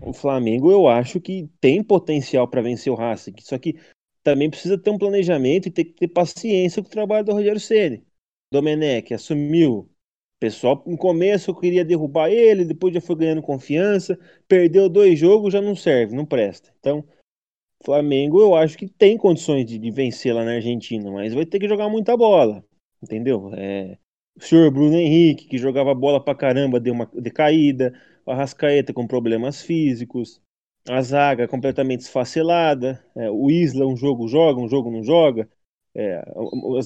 o 0.00 0.12
Flamengo 0.12 0.70
eu 0.70 0.86
acho 0.86 1.20
que 1.20 1.50
tem 1.60 1.82
potencial 1.82 2.46
para 2.46 2.62
vencer 2.62 2.92
o 2.92 2.96
Racing, 2.96 3.34
só 3.40 3.58
que 3.58 3.80
também 4.22 4.48
precisa 4.48 4.78
ter 4.78 4.90
um 4.90 4.98
planejamento 4.98 5.66
e 5.66 5.72
ter 5.72 5.86
que 5.86 5.94
ter 5.94 6.06
paciência 6.06 6.80
com 6.80 6.88
o 6.88 6.92
trabalho 6.92 7.24
do 7.24 7.32
Rogério 7.32 7.58
Ceni. 7.58 8.06
Domenech 8.52 9.12
assumiu, 9.12 9.90
pessoal, 10.38 10.82
no 10.86 10.96
começo 10.96 11.50
eu 11.50 11.54
queria 11.54 11.84
derrubar 11.84 12.30
ele, 12.30 12.64
depois 12.64 12.94
já 12.94 13.00
foi 13.00 13.16
ganhando 13.16 13.42
confiança, 13.42 14.18
perdeu 14.46 14.88
dois 14.88 15.18
jogos, 15.18 15.52
já 15.52 15.60
não 15.60 15.74
serve, 15.76 16.14
não 16.14 16.24
presta. 16.24 16.72
Então, 16.78 17.04
Flamengo 17.84 18.40
eu 18.40 18.54
acho 18.54 18.76
que 18.76 18.88
tem 18.88 19.16
condições 19.16 19.66
de, 19.66 19.78
de 19.78 19.90
vencer 19.90 20.34
lá 20.34 20.44
na 20.44 20.52
Argentina, 20.52 21.10
mas 21.10 21.34
vai 21.34 21.46
ter 21.46 21.58
que 21.58 21.68
jogar 21.68 21.88
muita 21.88 22.16
bola, 22.16 22.64
entendeu? 23.02 23.50
É, 23.54 23.98
o 24.36 24.42
senhor 24.42 24.70
Bruno 24.70 24.96
Henrique, 24.96 25.46
que 25.48 25.58
jogava 25.58 25.94
bola 25.94 26.22
pra 26.22 26.34
caramba, 26.34 26.80
deu 26.80 26.94
uma 26.94 27.06
decaída, 27.14 27.92
o 28.26 28.30
Arrascaeta 28.30 28.92
com 28.92 29.06
problemas 29.06 29.62
físicos, 29.62 30.40
a 30.88 31.00
zaga 31.02 31.48
completamente 31.48 32.00
esfacelada, 32.00 33.04
é, 33.16 33.30
o 33.30 33.50
Isla 33.50 33.86
um 33.86 33.96
jogo 33.96 34.28
joga, 34.28 34.60
um 34.60 34.68
jogo 34.68 34.90
não 34.90 35.02
joga, 35.02 35.48
é, 35.94 36.22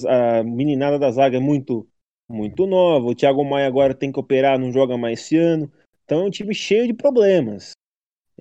a, 0.07 0.39
a 0.39 0.43
meninada 0.43 0.99
da 0.99 1.11
zaga 1.11 1.37
é 1.37 1.39
muito 1.39 1.87
muito 2.33 2.65
nova. 2.65 3.07
O 3.07 3.15
Thiago 3.15 3.45
Maia 3.45 3.67
agora 3.67 3.93
tem 3.93 4.11
que 4.11 4.19
operar, 4.19 4.59
não 4.59 4.71
joga 4.71 4.97
mais 4.97 5.21
esse 5.21 5.37
ano. 5.37 5.71
Então 6.03 6.21
é 6.21 6.25
um 6.25 6.29
time 6.29 6.53
cheio 6.53 6.87
de 6.87 6.93
problemas. 6.93 7.71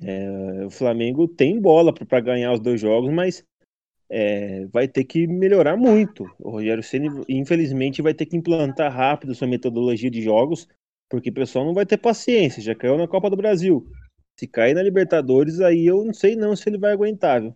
É, 0.00 0.64
o 0.64 0.70
Flamengo 0.70 1.28
tem 1.28 1.60
bola 1.60 1.92
para 1.92 2.20
ganhar 2.20 2.52
os 2.52 2.60
dois 2.60 2.80
jogos, 2.80 3.12
mas 3.12 3.44
é, 4.10 4.66
vai 4.66 4.88
ter 4.88 5.04
que 5.04 5.26
melhorar 5.26 5.76
muito. 5.76 6.24
O 6.38 6.50
Rogério 6.50 6.82
Ceni, 6.82 7.08
infelizmente, 7.28 8.02
vai 8.02 8.14
ter 8.14 8.26
que 8.26 8.36
implantar 8.36 8.92
rápido 8.92 9.34
sua 9.34 9.48
metodologia 9.48 10.10
de 10.10 10.22
jogos 10.22 10.66
Porque 11.10 11.30
o 11.30 11.34
pessoal 11.34 11.64
não 11.64 11.74
vai 11.74 11.86
ter 11.86 11.98
paciência, 11.98 12.62
já 12.62 12.74
caiu 12.74 12.96
na 12.96 13.06
Copa 13.06 13.28
do 13.28 13.36
Brasil. 13.36 13.86
Se 14.38 14.46
cair 14.46 14.74
na 14.74 14.82
Libertadores, 14.82 15.60
aí 15.60 15.86
eu 15.86 16.04
não 16.04 16.14
sei 16.14 16.34
não 16.34 16.56
se 16.56 16.68
ele 16.68 16.78
vai 16.78 16.92
aguentar, 16.92 17.42
viu? 17.42 17.54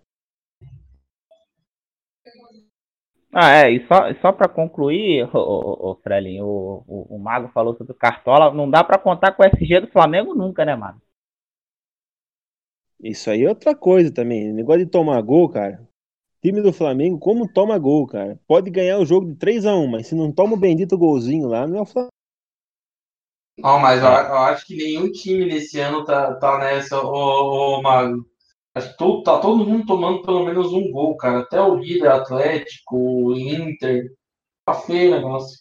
Ah, 3.38 3.50
é, 3.50 3.70
e 3.70 3.86
só, 3.86 4.14
só 4.22 4.32
para 4.32 4.48
concluir, 4.48 5.24
o, 5.24 5.38
o, 5.38 5.90
o 5.90 5.94
Frelinho, 5.96 6.46
o, 6.46 6.84
o, 6.88 7.16
o, 7.16 7.18
Mago 7.18 7.48
falou 7.48 7.76
sobre 7.76 7.92
o 7.92 7.94
Cartola, 7.94 8.50
não 8.50 8.70
dá 8.70 8.82
para 8.82 8.98
contar 8.98 9.32
com 9.32 9.42
o 9.42 9.46
SG 9.46 9.80
do 9.80 9.88
Flamengo 9.88 10.34
nunca, 10.34 10.64
né, 10.64 10.74
Mago? 10.74 11.02
Isso 12.98 13.28
aí 13.28 13.44
é 13.44 13.48
outra 13.50 13.74
coisa 13.74 14.10
também, 14.10 14.50
negócio 14.54 14.86
de 14.86 14.90
tomar 14.90 15.20
gol, 15.20 15.50
cara. 15.50 15.86
Time 16.40 16.62
do 16.62 16.72
Flamengo, 16.72 17.18
como 17.18 17.46
toma 17.46 17.76
gol, 17.76 18.06
cara? 18.06 18.40
Pode 18.46 18.70
ganhar 18.70 18.98
o 18.98 19.04
jogo 19.04 19.26
de 19.26 19.34
3 19.34 19.66
a 19.66 19.76
1 19.76 19.86
mas 19.86 20.06
se 20.06 20.14
não 20.14 20.32
toma 20.32 20.54
o 20.54 20.58
bendito 20.58 20.96
golzinho 20.96 21.46
lá, 21.46 21.66
não 21.66 21.76
é 21.76 21.82
o 21.82 21.84
Flamengo. 21.84 22.12
Não, 23.58 23.78
mas 23.78 24.02
eu, 24.02 24.08
eu 24.08 24.38
acho 24.38 24.66
que 24.66 24.76
nenhum 24.76 25.12
time 25.12 25.44
nesse 25.44 25.78
ano 25.78 26.06
tá, 26.06 26.34
tá 26.36 26.58
nessa, 26.58 26.98
ô, 27.02 27.76
ô 27.76 27.82
Mago. 27.82 28.26
Que 28.76 28.96
todo, 28.98 29.22
tá 29.22 29.38
todo 29.38 29.64
mundo 29.64 29.86
tomando 29.86 30.22
pelo 30.22 30.44
menos 30.44 30.72
um 30.72 30.90
gol, 30.90 31.16
cara. 31.16 31.40
Até 31.40 31.60
o 31.60 31.76
líder 31.76 32.08
Atlético, 32.08 33.34
Inter. 33.34 34.10
Tá 34.66 34.74
feio 34.74 35.12
o 35.12 35.14
negócio. 35.16 35.58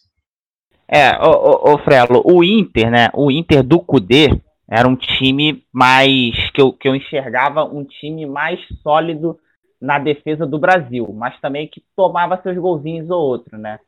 É, 0.86 1.16
ô, 1.18 1.30
ô, 1.30 1.74
ô 1.74 1.78
Frelo, 1.78 2.22
o 2.24 2.44
Inter, 2.44 2.90
né? 2.90 3.08
O 3.14 3.30
Inter 3.30 3.62
do 3.62 3.80
Cudê 3.80 4.40
era 4.68 4.86
um 4.86 4.94
time 4.94 5.64
mais. 5.72 6.50
Que 6.50 6.60
eu, 6.60 6.72
que 6.72 6.86
eu 6.86 6.94
enxergava 6.94 7.64
um 7.64 7.84
time 7.84 8.26
mais 8.26 8.60
sólido 8.82 9.38
na 9.80 9.98
defesa 9.98 10.46
do 10.46 10.58
Brasil, 10.58 11.10
mas 11.12 11.40
também 11.40 11.68
que 11.68 11.82
tomava 11.94 12.40
seus 12.42 12.56
golzinhos 12.56 13.08
ou 13.10 13.20
outro, 13.20 13.56
né? 13.58 13.78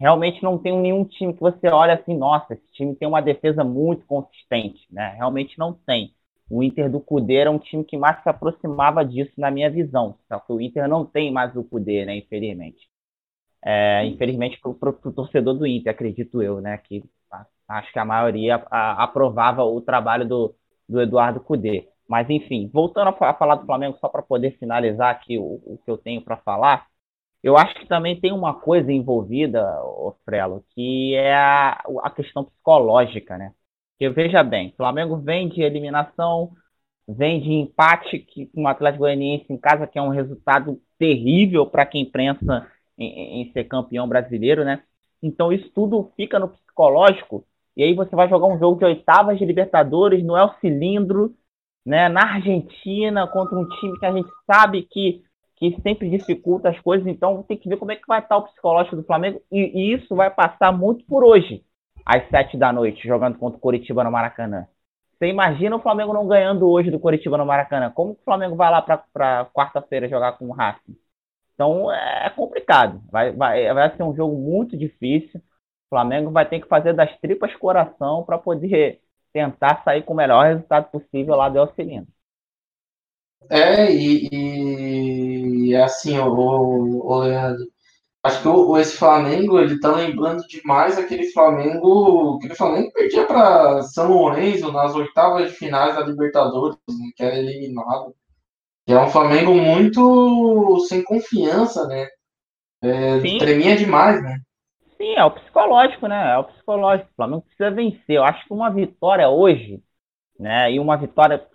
Realmente 0.00 0.42
não 0.42 0.56
tem 0.56 0.74
nenhum 0.78 1.04
time 1.04 1.34
que 1.34 1.40
você 1.40 1.68
olha 1.68 1.94
assim, 1.94 2.16
nossa, 2.16 2.54
esse 2.54 2.72
time 2.72 2.94
tem 2.94 3.06
uma 3.06 3.20
defesa 3.20 3.62
muito 3.62 4.06
consistente, 4.06 4.80
né? 4.90 5.14
Realmente 5.16 5.58
não 5.58 5.74
tem. 5.74 6.14
O 6.50 6.62
Inter 6.62 6.90
do 6.90 7.00
Cudê 7.00 7.36
era 7.36 7.50
um 7.50 7.58
time 7.58 7.84
que 7.84 7.96
mais 7.96 8.22
se 8.22 8.28
aproximava 8.28 9.04
disso 9.04 9.32
na 9.38 9.50
minha 9.50 9.70
visão. 9.70 10.18
Só 10.28 10.40
que 10.40 10.52
o 10.52 10.60
Inter 10.60 10.88
não 10.88 11.06
tem 11.06 11.32
mais 11.32 11.54
o 11.56 11.64
Cudê, 11.64 12.04
né? 12.04 12.16
Infelizmente. 12.16 12.88
É, 13.64 14.04
infelizmente 14.06 14.58
para 14.60 14.90
o 14.90 15.12
torcedor 15.12 15.54
do 15.54 15.66
Inter, 15.66 15.92
acredito 15.92 16.42
eu, 16.42 16.60
né? 16.60 16.78
Que 16.78 17.04
acho 17.68 17.92
que 17.92 17.98
a 17.98 18.04
maioria 18.04 18.56
a, 18.70 19.02
aprovava 19.04 19.64
o 19.64 19.80
trabalho 19.80 20.26
do, 20.26 20.54
do 20.88 21.00
Eduardo 21.00 21.40
Cudê. 21.40 21.88
Mas, 22.08 22.28
enfim, 22.28 22.68
voltando 22.72 23.08
a, 23.08 23.30
a 23.30 23.34
falar 23.34 23.56
do 23.56 23.66
Flamengo, 23.66 23.98
só 24.00 24.08
para 24.08 24.22
poder 24.22 24.58
finalizar 24.58 25.10
aqui 25.10 25.38
o, 25.38 25.60
o 25.64 25.78
que 25.84 25.90
eu 25.90 25.96
tenho 25.98 26.22
para 26.22 26.36
falar, 26.38 26.86
eu 27.42 27.56
acho 27.56 27.74
que 27.76 27.86
também 27.86 28.20
tem 28.20 28.32
uma 28.32 28.54
coisa 28.60 28.92
envolvida, 28.92 29.62
o 29.84 30.14
Frelo, 30.24 30.64
que 30.74 31.14
é 31.14 31.34
a, 31.34 31.82
a 32.02 32.10
questão 32.10 32.44
psicológica, 32.44 33.38
né? 33.38 33.52
Porque 34.00 34.08
veja 34.14 34.42
bem, 34.42 34.72
Flamengo 34.78 35.18
vem 35.18 35.46
de 35.46 35.60
eliminação, 35.60 36.52
vem 37.06 37.38
de 37.38 37.52
empate 37.52 38.26
com 38.54 38.62
o 38.62 38.66
Atlético 38.66 39.00
Goianiense 39.00 39.44
em 39.50 39.58
casa, 39.58 39.86
que 39.86 39.98
é 39.98 40.02
um 40.02 40.08
resultado 40.08 40.80
terrível 40.98 41.66
para 41.66 41.84
quem 41.84 42.06
pensa 42.06 42.66
em, 42.96 43.42
em, 43.42 43.52
ser 43.52 43.64
campeão 43.64 44.08
brasileiro, 44.08 44.64
né? 44.64 44.82
Então 45.22 45.52
isso 45.52 45.70
tudo 45.74 46.10
fica 46.16 46.38
no 46.38 46.48
psicológico, 46.48 47.44
e 47.76 47.82
aí 47.82 47.92
você 47.92 48.16
vai 48.16 48.26
jogar 48.26 48.46
um 48.46 48.58
jogo 48.58 48.78
de 48.78 48.86
oitavas 48.86 49.38
de 49.38 49.44
Libertadores, 49.44 50.24
no 50.24 50.34
El 50.34 50.54
Cilindro, 50.62 51.34
né, 51.84 52.08
na 52.08 52.36
Argentina, 52.36 53.26
contra 53.26 53.58
um 53.58 53.68
time 53.68 53.98
que 53.98 54.06
a 54.06 54.12
gente 54.12 54.30
sabe 54.46 54.88
que, 54.90 55.22
que 55.56 55.76
sempre 55.82 56.08
dificulta 56.08 56.70
as 56.70 56.80
coisas, 56.80 57.06
então 57.06 57.42
tem 57.42 57.58
que 57.58 57.68
ver 57.68 57.76
como 57.76 57.92
é 57.92 57.96
que 57.96 58.08
vai 58.08 58.20
estar 58.20 58.38
o 58.38 58.44
psicológico 58.44 58.96
do 58.96 59.04
Flamengo, 59.04 59.42
e, 59.52 59.60
e 59.60 59.92
isso 59.92 60.16
vai 60.16 60.30
passar 60.30 60.72
muito 60.72 61.04
por 61.04 61.22
hoje, 61.22 61.62
às 62.04 62.28
sete 62.28 62.56
da 62.56 62.72
noite, 62.72 63.06
jogando 63.06 63.38
contra 63.38 63.58
o 63.58 63.60
Coritiba 63.60 64.04
no 64.04 64.10
Maracanã. 64.10 64.66
Você 65.18 65.28
imagina 65.28 65.76
o 65.76 65.80
Flamengo 65.80 66.14
não 66.14 66.26
ganhando 66.26 66.68
hoje 66.68 66.90
do 66.90 66.98
Coritiba 66.98 67.36
no 67.36 67.46
Maracanã? 67.46 67.90
Como 67.90 68.12
o 68.12 68.18
Flamengo 68.24 68.56
vai 68.56 68.70
lá 68.70 68.80
para 68.82 69.44
quarta-feira 69.46 70.08
jogar 70.08 70.32
com 70.32 70.46
o 70.48 70.52
Racing? 70.52 70.96
Então 71.54 71.92
é 71.92 72.30
complicado. 72.30 73.02
Vai, 73.10 73.32
vai, 73.32 73.72
vai 73.74 73.96
ser 73.96 74.02
um 74.02 74.14
jogo 74.14 74.36
muito 74.36 74.76
difícil. 74.76 75.40
O 75.40 75.88
Flamengo 75.90 76.30
vai 76.30 76.48
ter 76.48 76.60
que 76.60 76.68
fazer 76.68 76.94
das 76.94 77.14
tripas 77.20 77.54
coração 77.56 78.24
para 78.24 78.38
poder 78.38 79.00
tentar 79.32 79.82
sair 79.84 80.02
com 80.02 80.14
o 80.14 80.16
melhor 80.16 80.46
resultado 80.46 80.90
possível 80.90 81.36
lá 81.36 81.48
do 81.48 81.58
El 81.58 81.74
Cilindro. 81.74 82.12
É, 83.50 83.92
e, 83.92 85.70
e 85.70 85.76
assim, 85.76 86.18
o, 86.18 87.06
o 87.06 87.18
Leandro, 87.18 87.66
acho 88.22 88.42
que 88.42 88.48
o, 88.48 88.76
esse 88.78 88.96
Flamengo, 88.96 89.58
ele 89.58 89.80
tá 89.80 89.92
lembrando 89.92 90.46
demais 90.46 90.98
aquele 90.98 91.30
Flamengo, 91.32 92.36
aquele 92.36 92.54
Flamengo 92.54 92.88
que 92.88 92.94
perdia 92.94 93.26
para 93.26 93.82
São 93.82 94.08
Lourenço 94.08 94.70
nas 94.72 94.94
oitavas 94.94 95.50
de 95.50 95.56
finais 95.56 95.94
da 95.94 96.02
Libertadores, 96.02 96.76
né, 96.88 97.10
que 97.16 97.22
era 97.22 97.36
eliminado. 97.36 98.14
Que 98.86 98.92
é 98.92 99.00
um 99.00 99.08
Flamengo 99.08 99.54
muito 99.54 100.80
sem 100.88 101.02
confiança, 101.04 101.86
né? 101.86 102.08
É, 102.82 103.20
tremia 103.38 103.76
demais, 103.76 104.22
né? 104.22 104.40
Sim, 104.96 105.14
é 105.14 105.24
o 105.24 105.30
psicológico, 105.30 106.06
né? 106.06 106.32
É 106.34 106.38
o 106.38 106.44
psicológico. 106.44 107.10
O 107.10 107.14
Flamengo 107.14 107.42
precisa 107.42 107.70
vencer. 107.70 108.16
Eu 108.16 108.24
acho 108.24 108.46
que 108.46 108.52
uma 108.52 108.70
vitória 108.70 109.28
hoje, 109.28 109.82
né? 110.38 110.72
E 110.72 110.80
uma 110.80 110.96
vitória 110.96 111.46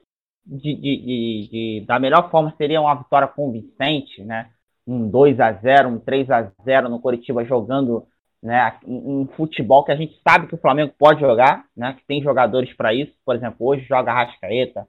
de, 0.45 0.75
de, 0.75 0.97
de, 0.97 1.49
de 1.51 1.85
da 1.85 1.99
melhor 1.99 2.29
forma 2.29 2.53
seria 2.57 2.79
uma 2.79 2.95
vitória 2.95 3.27
convincente, 3.27 4.23
né? 4.23 4.51
Um 4.87 5.09
2 5.09 5.39
a 5.39 5.51
0 5.53 5.89
um 5.89 5.99
3 5.99 6.29
a 6.29 6.51
0 6.63 6.89
no 6.89 6.99
Coritiba 6.99 7.43
jogando 7.43 8.05
né, 8.41 8.77
um, 8.85 9.27
futebol 9.35 9.83
que 9.83 9.91
a 9.91 9.95
gente 9.95 10.19
sabe 10.21 10.47
que 10.47 10.53
o 10.53 10.59
Flamengo 10.59 10.93
pode 10.99 11.19
jogar, 11.19 11.65
né? 11.75 11.93
Que 11.93 12.05
tem 12.05 12.21
jogadores 12.21 12.71
para 12.73 12.93
isso. 12.93 13.11
Por 13.25 13.35
exemplo, 13.35 13.65
hoje 13.65 13.83
joga 13.85 14.13
Rascaeta, 14.13 14.87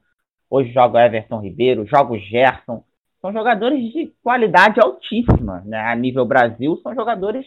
hoje 0.50 0.72
joga 0.72 1.04
Everton 1.04 1.40
Ribeiro, 1.40 1.86
joga 1.86 2.12
o 2.12 2.18
Gerson. 2.18 2.84
São 3.22 3.32
jogadores 3.32 3.92
de 3.92 4.12
qualidade 4.22 4.78
altíssima, 4.78 5.62
né? 5.64 5.80
A 5.80 5.96
nível 5.96 6.26
Brasil, 6.26 6.76
são 6.82 6.94
jogadores 6.94 7.46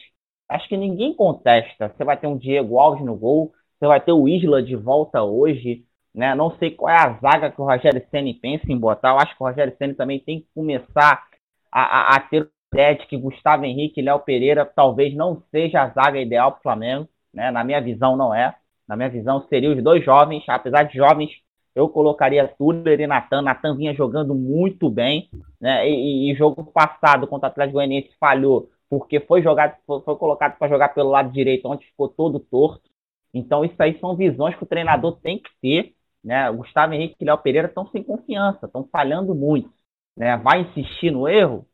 acho 0.49 0.67
que 0.67 0.75
ninguém 0.75 1.13
contesta. 1.13 1.93
Você 1.95 2.03
vai 2.03 2.17
ter 2.17 2.25
um 2.25 2.35
Diego 2.35 2.79
Alves 2.79 3.05
no 3.05 3.15
gol, 3.15 3.53
você 3.77 3.85
vai 3.85 4.01
ter 4.01 4.11
o 4.11 4.27
Isla 4.27 4.63
de 4.63 4.75
volta 4.75 5.21
hoje, 5.21 5.85
né? 6.13 6.33
Não 6.33 6.57
sei 6.57 6.71
qual 6.71 6.89
é 6.91 6.97
a 6.97 7.13
zaga 7.19 7.51
que 7.51 7.61
o 7.61 7.65
Rogério 7.65 8.03
Ceni 8.09 8.33
pensa 8.33 8.65
em 8.67 8.77
botar. 8.77 9.11
Eu 9.11 9.19
acho 9.19 9.37
que 9.37 9.43
o 9.43 9.45
Rogério 9.45 9.75
Ceni 9.77 9.93
também 9.93 10.19
tem 10.19 10.41
que 10.41 10.47
começar 10.55 11.23
a, 11.71 11.81
a, 11.81 12.15
a 12.15 12.19
ter 12.19 12.49
ideia 12.71 12.95
de 12.95 13.07
que 13.07 13.17
Gustavo 13.17 13.65
Henrique 13.65 13.99
e 13.99 14.03
Léo 14.03 14.19
Pereira 14.19 14.65
talvez 14.65 15.15
não 15.15 15.41
seja 15.51 15.81
a 15.81 15.89
zaga 15.89 16.19
ideal 16.19 16.51
para 16.51 16.59
o 16.59 16.63
Flamengo, 16.63 17.09
né? 17.33 17.51
Na 17.51 17.63
minha 17.63 17.81
visão 17.81 18.15
não 18.15 18.33
é. 18.33 18.55
Na 18.87 18.95
minha 18.95 19.09
visão 19.09 19.45
seriam 19.49 19.75
os 19.75 19.83
dois 19.83 20.03
jovens, 20.03 20.43
apesar 20.47 20.83
de 20.83 20.95
jovens, 20.95 21.31
eu 21.75 21.87
colocaria 21.89 22.47
Tuller 22.47 22.99
e 22.99 23.07
Natan. 23.07 23.41
Natan 23.41 23.75
vinha 23.75 23.93
jogando 23.93 24.33
muito 24.35 24.89
bem, 24.89 25.29
né? 25.59 25.87
E, 25.89 26.29
e, 26.29 26.31
e 26.31 26.35
jogo 26.35 26.63
passado 26.71 27.27
contra 27.27 27.47
o 27.47 27.51
Atlético 27.51 27.73
Goianiense 27.75 28.09
falhou 28.19 28.69
porque 28.89 29.19
foi 29.19 29.41
jogado, 29.41 29.77
foi, 29.85 30.01
foi 30.01 30.15
colocado 30.15 30.57
para 30.57 30.67
jogar 30.67 30.89
pelo 30.89 31.09
lado 31.09 31.31
direito, 31.31 31.67
onde 31.67 31.85
ficou 31.85 32.09
todo 32.09 32.39
torto. 32.39 32.89
Então, 33.33 33.63
isso 33.63 33.75
aí 33.77 33.99
são 33.99 34.15
visões 34.15 34.55
que 34.55 34.63
o 34.63 34.67
treinador 34.67 35.17
tem 35.21 35.37
que 35.37 35.51
ter. 35.61 35.93
Né? 36.23 36.51
Gustavo 36.51 36.93
Henrique 36.93 37.15
e 37.19 37.25
Léo 37.25 37.37
Pereira 37.37 37.67
estão 37.67 37.87
sem 37.91 38.03
confiança, 38.03 38.65
estão 38.65 38.87
falhando 38.91 39.35
muito. 39.35 39.71
Né? 40.19 40.35
Vai 40.35 40.61
insistir 40.61 41.11
no 41.11 41.29
erro? 41.29 41.65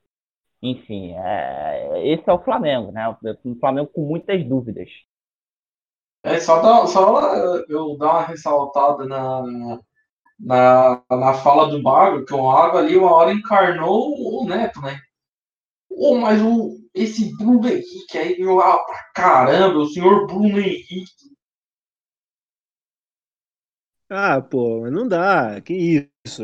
Enfim, 0.61 1.13
é, 1.17 2.13
esse 2.13 2.29
é 2.29 2.33
o 2.33 2.43
Flamengo, 2.43 2.91
né? 2.91 3.09
O 3.43 3.55
Flamengo 3.59 3.89
com 3.91 4.01
muitas 4.01 4.47
dúvidas. 4.47 4.87
É 6.23 6.39
só, 6.39 6.61
dar, 6.61 6.87
só 6.87 7.21
eu 7.67 7.97
dar 7.97 8.11
uma 8.11 8.21
ressaltada 8.25 9.05
na, 9.05 9.43
na, 10.39 11.01
na 11.09 11.33
fala 11.35 11.69
do 11.69 11.81
Mago, 11.81 12.25
que 12.25 12.33
o 12.33 12.43
Mago 12.43 12.77
ali 12.77 12.97
uma 12.97 13.13
hora 13.13 13.33
encarnou 13.33 14.15
o 14.17 14.45
Neto, 14.47 14.79
né? 14.81 14.99
Oh, 15.89 16.15
mas 16.15 16.41
o, 16.41 16.77
esse 16.93 17.35
Bruno 17.37 17.67
Henrique 17.67 18.17
aí 18.17 18.35
jogava 18.39 18.83
pra 18.85 19.11
caramba, 19.13 19.77
o 19.77 19.87
senhor 19.87 20.25
Bruno 20.25 20.59
Henrique. 20.59 21.24
Ah, 24.09 24.41
pô, 24.41 24.89
não 24.91 25.07
dá, 25.07 25.59
que 25.61 26.09
isso. 26.25 26.43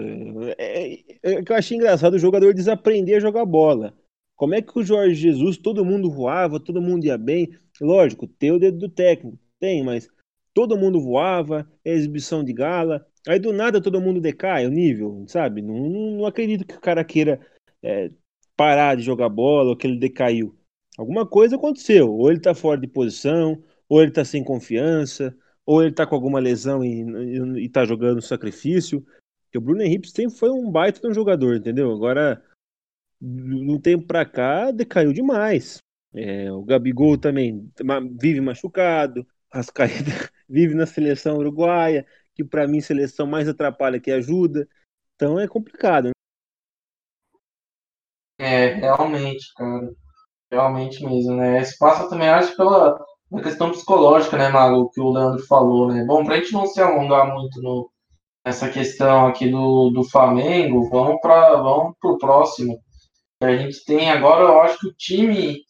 É, 0.57 0.93
é, 0.93 1.03
é 1.23 1.43
que 1.43 1.51
eu 1.51 1.55
achei 1.55 1.77
engraçado 1.77 2.15
o 2.15 2.19
jogador 2.19 2.53
desaprender 2.53 3.17
a 3.17 3.19
jogar 3.19 3.45
bola. 3.45 3.95
Como 4.35 4.55
é 4.55 4.61
que 4.61 4.77
o 4.77 4.83
Jorge 4.83 5.15
Jesus, 5.15 5.57
todo 5.57 5.85
mundo 5.85 6.09
voava, 6.09 6.59
todo 6.59 6.81
mundo 6.81 7.05
ia 7.05 7.17
bem? 7.17 7.55
Lógico, 7.79 8.27
tem 8.27 8.51
o 8.51 8.59
dedo 8.59 8.79
do 8.79 8.89
técnico, 8.89 9.37
tem, 9.59 9.83
mas 9.83 10.09
todo 10.53 10.77
mundo 10.77 10.99
voava, 10.99 11.69
é 11.85 11.93
exibição 11.93 12.43
de 12.43 12.51
gala. 12.53 13.05
Aí 13.27 13.39
do 13.39 13.53
nada 13.53 13.79
todo 13.79 14.01
mundo 14.01 14.19
decai 14.19 14.65
o 14.65 14.71
nível, 14.71 15.23
sabe? 15.27 15.61
Não, 15.61 15.89
não, 15.89 16.25
acredito 16.25 16.65
que 16.65 16.75
o 16.75 16.81
cara 16.81 17.03
queira 17.03 17.39
é, 17.83 18.11
parar 18.55 18.95
de 18.95 19.03
jogar 19.03 19.29
bola 19.29 19.69
ou 19.69 19.77
que 19.77 19.85
ele 19.85 19.99
decaiu. 19.99 20.55
Alguma 20.97 21.25
coisa 21.25 21.55
aconteceu. 21.55 22.11
Ou 22.11 22.29
ele 22.29 22.39
está 22.39 22.55
fora 22.55 22.79
de 22.79 22.87
posição, 22.87 23.61
ou 23.87 24.01
ele 24.01 24.09
está 24.09 24.25
sem 24.25 24.43
confiança, 24.43 25.35
ou 25.71 25.81
ele 25.81 25.91
está 25.91 26.05
com 26.05 26.13
alguma 26.13 26.37
lesão 26.37 26.83
e 26.83 27.65
está 27.65 27.85
jogando 27.85 28.21
sacrifício. 28.21 28.99
Porque 29.45 29.57
o 29.57 29.61
Bruno 29.61 29.81
Henrique 29.81 30.09
sempre 30.09 30.37
foi 30.37 30.49
um 30.49 30.69
baita 30.69 30.99
de 30.99 31.07
um 31.07 31.13
jogador, 31.13 31.55
entendeu? 31.55 31.93
Agora, 31.93 32.43
no 33.21 33.79
tempo 33.79 34.05
para 34.05 34.25
cá, 34.25 34.69
decaiu 34.71 35.13
demais. 35.13 35.77
É, 36.13 36.51
o 36.51 36.61
Gabigol 36.61 37.17
também 37.17 37.71
vive 38.19 38.41
machucado. 38.41 39.25
Rascaeta 39.49 40.11
vive 40.47 40.75
na 40.75 40.85
seleção 40.85 41.37
uruguaia, 41.37 42.05
que 42.35 42.43
para 42.43 42.67
mim 42.67 42.81
seleção 42.81 43.25
mais 43.25 43.47
atrapalha 43.47 43.97
que 43.97 44.11
ajuda. 44.11 44.67
Então 45.15 45.39
é 45.39 45.47
complicado. 45.47 46.07
Né? 46.07 46.11
É, 48.41 48.73
realmente, 48.73 49.53
cara. 49.55 49.89
Realmente 50.51 51.01
mesmo, 51.01 51.37
né? 51.37 51.61
Isso 51.61 51.77
passa 51.79 52.09
também, 52.09 52.27
acho, 52.27 52.57
pela 52.57 53.01
questão 53.39 53.71
psicológica, 53.71 54.37
né, 54.37 54.49
Mago, 54.49 54.89
que 54.89 54.99
o 54.99 55.11
Leandro 55.11 55.45
falou, 55.45 55.87
né? 55.87 56.03
Bom, 56.03 56.25
pra 56.25 56.37
gente 56.37 56.51
não 56.51 56.65
se 56.65 56.81
alongar 56.81 57.33
muito 57.33 57.61
no, 57.61 57.89
nessa 58.45 58.69
questão 58.69 59.27
aqui 59.27 59.49
do, 59.49 59.89
do 59.91 60.03
Flamengo, 60.03 60.89
vamos 60.89 61.19
para 61.21 61.55
vamos 61.57 61.95
pro 61.99 62.17
próximo. 62.17 62.79
A 63.41 63.55
gente 63.55 63.83
tem 63.85 64.09
agora, 64.11 64.43
eu 64.43 64.61
acho 64.61 64.79
que 64.79 64.87
o 64.87 64.93
time, 64.93 65.61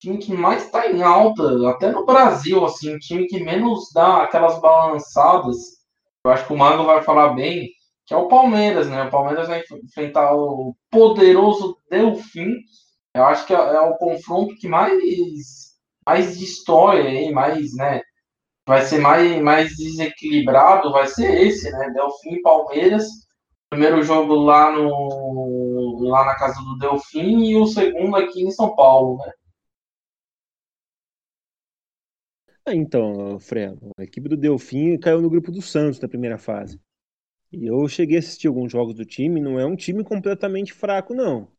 time 0.00 0.18
que 0.18 0.32
mais 0.32 0.64
está 0.64 0.88
em 0.90 1.02
alta, 1.02 1.68
até 1.70 1.90
no 1.90 2.04
Brasil, 2.04 2.64
assim, 2.64 2.94
o 2.94 2.98
time 2.98 3.26
que 3.26 3.42
menos 3.42 3.90
dá 3.92 4.22
aquelas 4.22 4.60
balançadas. 4.60 5.56
Eu 6.24 6.30
acho 6.30 6.46
que 6.46 6.52
o 6.52 6.56
Mago 6.56 6.84
vai 6.84 7.02
falar 7.02 7.30
bem, 7.30 7.70
que 8.06 8.14
é 8.14 8.16
o 8.16 8.28
Palmeiras, 8.28 8.88
né? 8.88 9.04
O 9.04 9.10
Palmeiras 9.10 9.48
vai 9.48 9.62
enfrentar 9.82 10.34
o 10.34 10.76
poderoso 10.90 11.76
Delfim. 11.90 12.54
Eu 13.14 13.24
acho 13.24 13.46
que 13.46 13.54
é, 13.54 13.56
é 13.56 13.80
o 13.80 13.96
confronto 13.96 14.54
que 14.56 14.68
mais, 14.68 15.67
mais 16.08 16.38
de 16.38 16.44
história, 16.44 17.04
aí, 17.04 17.30
mais, 17.30 17.74
né? 17.74 18.00
Vai 18.66 18.80
ser 18.82 18.98
mais, 18.98 19.42
mais 19.42 19.76
desequilibrado, 19.76 20.90
vai 20.90 21.06
ser 21.06 21.46
esse, 21.46 21.70
né? 21.70 21.90
Delfim 21.90 22.36
e 22.36 22.40
Palmeiras. 22.40 23.04
Primeiro 23.68 24.02
jogo 24.02 24.34
lá 24.34 24.72
no 24.72 26.08
lá 26.08 26.24
na 26.24 26.34
casa 26.36 26.62
do 26.62 26.78
Delfim 26.78 27.44
e 27.44 27.56
o 27.56 27.66
segundo 27.66 28.16
aqui 28.16 28.42
em 28.42 28.50
São 28.50 28.74
Paulo, 28.74 29.18
né? 29.18 29.30
Ah, 32.64 32.74
então, 32.74 33.38
Freno, 33.38 33.90
a 33.98 34.02
equipe 34.02 34.30
do 34.30 34.36
Delfim 34.36 34.98
caiu 34.98 35.20
no 35.20 35.28
grupo 35.28 35.50
do 35.52 35.60
Santos 35.60 36.00
na 36.00 36.08
primeira 36.08 36.38
fase. 36.38 36.80
E 37.52 37.66
eu 37.66 37.86
cheguei 37.88 38.16
a 38.16 38.20
assistir 38.20 38.48
alguns 38.48 38.72
jogos 38.72 38.94
do 38.94 39.04
time, 39.04 39.40
não 39.42 39.60
é 39.60 39.66
um 39.66 39.76
time 39.76 40.02
completamente 40.04 40.72
fraco, 40.72 41.14
não. 41.14 41.50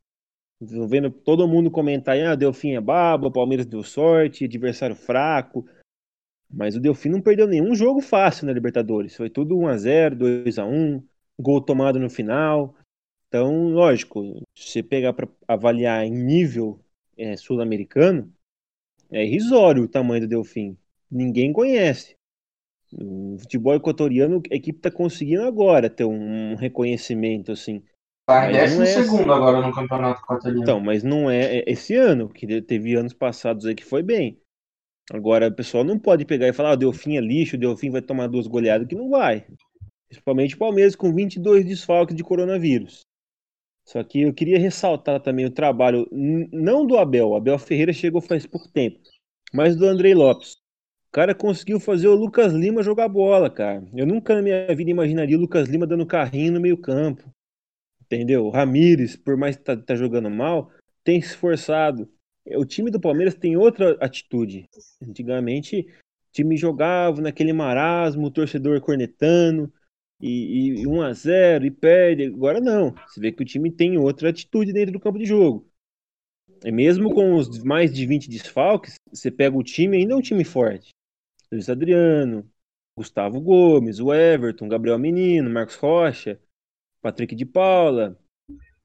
Tô 0.59 0.85
vendo 0.87 1.09
todo 1.09 1.47
mundo 1.47 1.71
comentar, 1.71 2.19
ah, 2.19 2.35
Delfim 2.35 2.71
é 2.71 2.81
baba, 2.81 3.27
o 3.27 3.31
Palmeiras 3.31 3.65
deu 3.65 3.81
sorte, 3.81 4.43
adversário 4.43 4.95
fraco. 4.95 5.65
Mas 6.49 6.75
o 6.75 6.79
Delfim 6.79 7.09
não 7.09 7.21
perdeu 7.21 7.47
nenhum 7.47 7.73
jogo 7.75 8.01
fácil 8.01 8.45
na 8.45 8.53
Libertadores. 8.53 9.15
Foi 9.15 9.29
tudo 9.29 9.55
1x0, 9.55 10.15
2x1, 10.15 11.03
gol 11.39 11.61
tomado 11.61 11.99
no 11.99 12.09
final. 12.09 12.75
Então, 13.27 13.69
lógico, 13.69 14.43
se 14.55 14.71
você 14.71 14.83
pegar 14.83 15.13
para 15.13 15.29
avaliar 15.47 16.03
em 16.03 16.11
nível 16.11 16.79
é, 17.15 17.37
sul-americano, 17.37 18.33
é 19.11 19.23
irrisório 19.23 19.83
o 19.83 19.87
tamanho 19.87 20.21
do 20.21 20.27
Delfim. 20.27 20.75
Ninguém 21.09 21.53
conhece. 21.53 22.15
O 22.91 23.37
futebol 23.39 23.75
equatoriano, 23.75 24.41
a 24.51 24.55
equipe 24.55 24.79
está 24.79 24.89
conseguindo 24.89 25.43
agora 25.43 25.89
ter 25.89 26.05
um 26.05 26.55
reconhecimento 26.55 27.51
assim. 27.51 27.83
Tá 28.29 28.47
em 28.47 28.53
décimo 28.53 28.83
é... 28.83 28.85
segundo 28.85 29.33
agora 29.33 29.59
no 29.59 29.73
campeonato 29.73 30.21
equatoriano. 30.21 30.61
Então, 30.61 30.79
mas 30.79 31.01
não 31.01 31.31
é, 31.31 31.57
é 31.57 31.63
esse 31.65 31.95
ano, 31.95 32.29
que 32.29 32.61
teve 32.61 32.93
anos 32.93 33.11
passados 33.11 33.65
aí 33.65 33.73
que 33.73 33.83
foi 33.83 34.03
bem. 34.03 34.39
Agora, 35.11 35.47
o 35.47 35.51
pessoal 35.51 35.83
não 35.83 35.97
pode 35.97 36.25
pegar 36.25 36.47
e 36.47 36.53
falar, 36.53 36.69
ah, 36.69 36.73
o 36.73 36.77
Delfim 36.77 37.17
é 37.17 37.21
lixo, 37.21 37.55
o 37.55 37.59
Delfim 37.59 37.89
vai 37.89 38.03
tomar 38.03 38.27
duas 38.27 38.45
goleadas, 38.45 38.87
que 38.87 38.93
não 38.93 39.09
vai. 39.09 39.47
Principalmente 40.07 40.53
o 40.53 40.59
Palmeiras 40.59 40.95
com 40.95 41.11
22 41.11 41.65
desfalques 41.65 42.15
de 42.15 42.23
coronavírus. 42.23 43.01
Só 43.83 44.03
que 44.03 44.21
eu 44.21 44.31
queria 44.31 44.59
ressaltar 44.59 45.19
também 45.19 45.47
o 45.47 45.51
trabalho, 45.51 46.07
não 46.11 46.85
do 46.85 46.99
Abel, 46.99 47.29
o 47.29 47.35
Abel 47.35 47.57
Ferreira 47.57 47.91
chegou 47.91 48.21
faz 48.21 48.45
pouco 48.45 48.69
tempo, 48.71 48.99
mas 49.51 49.75
do 49.75 49.87
Andrei 49.87 50.13
Lopes. 50.13 50.51
O 51.07 51.11
cara 51.11 51.33
conseguiu 51.33 51.79
fazer 51.79 52.07
o 52.07 52.13
Lucas 52.13 52.53
Lima 52.53 52.83
jogar 52.83 53.07
bola, 53.09 53.49
cara. 53.49 53.83
Eu 53.95 54.05
nunca 54.05 54.35
na 54.35 54.43
minha 54.43 54.67
vida 54.75 54.91
imaginaria 54.91 55.35
o 55.35 55.41
Lucas 55.41 55.67
Lima 55.67 55.87
dando 55.87 56.05
carrinho 56.05 56.51
no 56.51 56.61
meio 56.61 56.77
campo. 56.77 57.23
Entendeu? 58.11 58.45
O 58.45 58.49
Ramires, 58.49 59.15
por 59.15 59.37
mais 59.37 59.55
que 59.55 59.63
tá, 59.63 59.77
tá 59.77 59.95
jogando 59.95 60.29
mal, 60.29 60.71
tem 61.03 61.21
se 61.21 61.29
esforçado. 61.29 62.09
O 62.55 62.65
time 62.65 62.89
do 62.89 62.99
Palmeiras 62.99 63.35
tem 63.35 63.55
outra 63.55 63.91
atitude. 64.01 64.67
Antigamente, 65.01 65.81
o 65.81 66.31
time 66.31 66.57
jogava 66.57 67.21
naquele 67.21 67.53
marasmo, 67.53 68.25
o 68.25 68.31
torcedor 68.31 68.81
cornetando, 68.81 69.71
e, 70.19 70.81
e 70.81 70.87
1 70.87 71.01
a 71.01 71.13
0 71.13 71.65
e 71.65 71.71
perde. 71.71 72.23
Agora 72.25 72.59
não. 72.59 72.93
Você 73.07 73.19
vê 73.19 73.31
que 73.31 73.41
o 73.41 73.45
time 73.45 73.71
tem 73.71 73.97
outra 73.97 74.29
atitude 74.29 74.73
dentro 74.73 74.93
do 74.93 74.99
campo 74.99 75.19
de 75.19 75.25
jogo. 75.25 75.69
E 76.63 76.71
mesmo 76.71 77.13
com 77.13 77.35
os 77.35 77.63
mais 77.63 77.93
de 77.93 78.05
20 78.05 78.29
desfalques, 78.29 78.95
você 79.11 79.31
pega 79.31 79.55
o 79.55 79.63
time, 79.63 79.97
ainda 79.97 80.13
é 80.13 80.17
um 80.17 80.21
time 80.21 80.43
forte. 80.43 80.89
Luiz 81.51 81.69
Adriano, 81.69 82.49
Gustavo 82.97 83.39
Gomes, 83.39 83.99
o 83.99 84.13
Everton, 84.13 84.67
Gabriel 84.67 84.99
Menino, 84.99 85.49
Marcos 85.49 85.75
Rocha, 85.75 86.39
Patrick 87.01 87.35
de 87.35 87.45
Paula. 87.45 88.17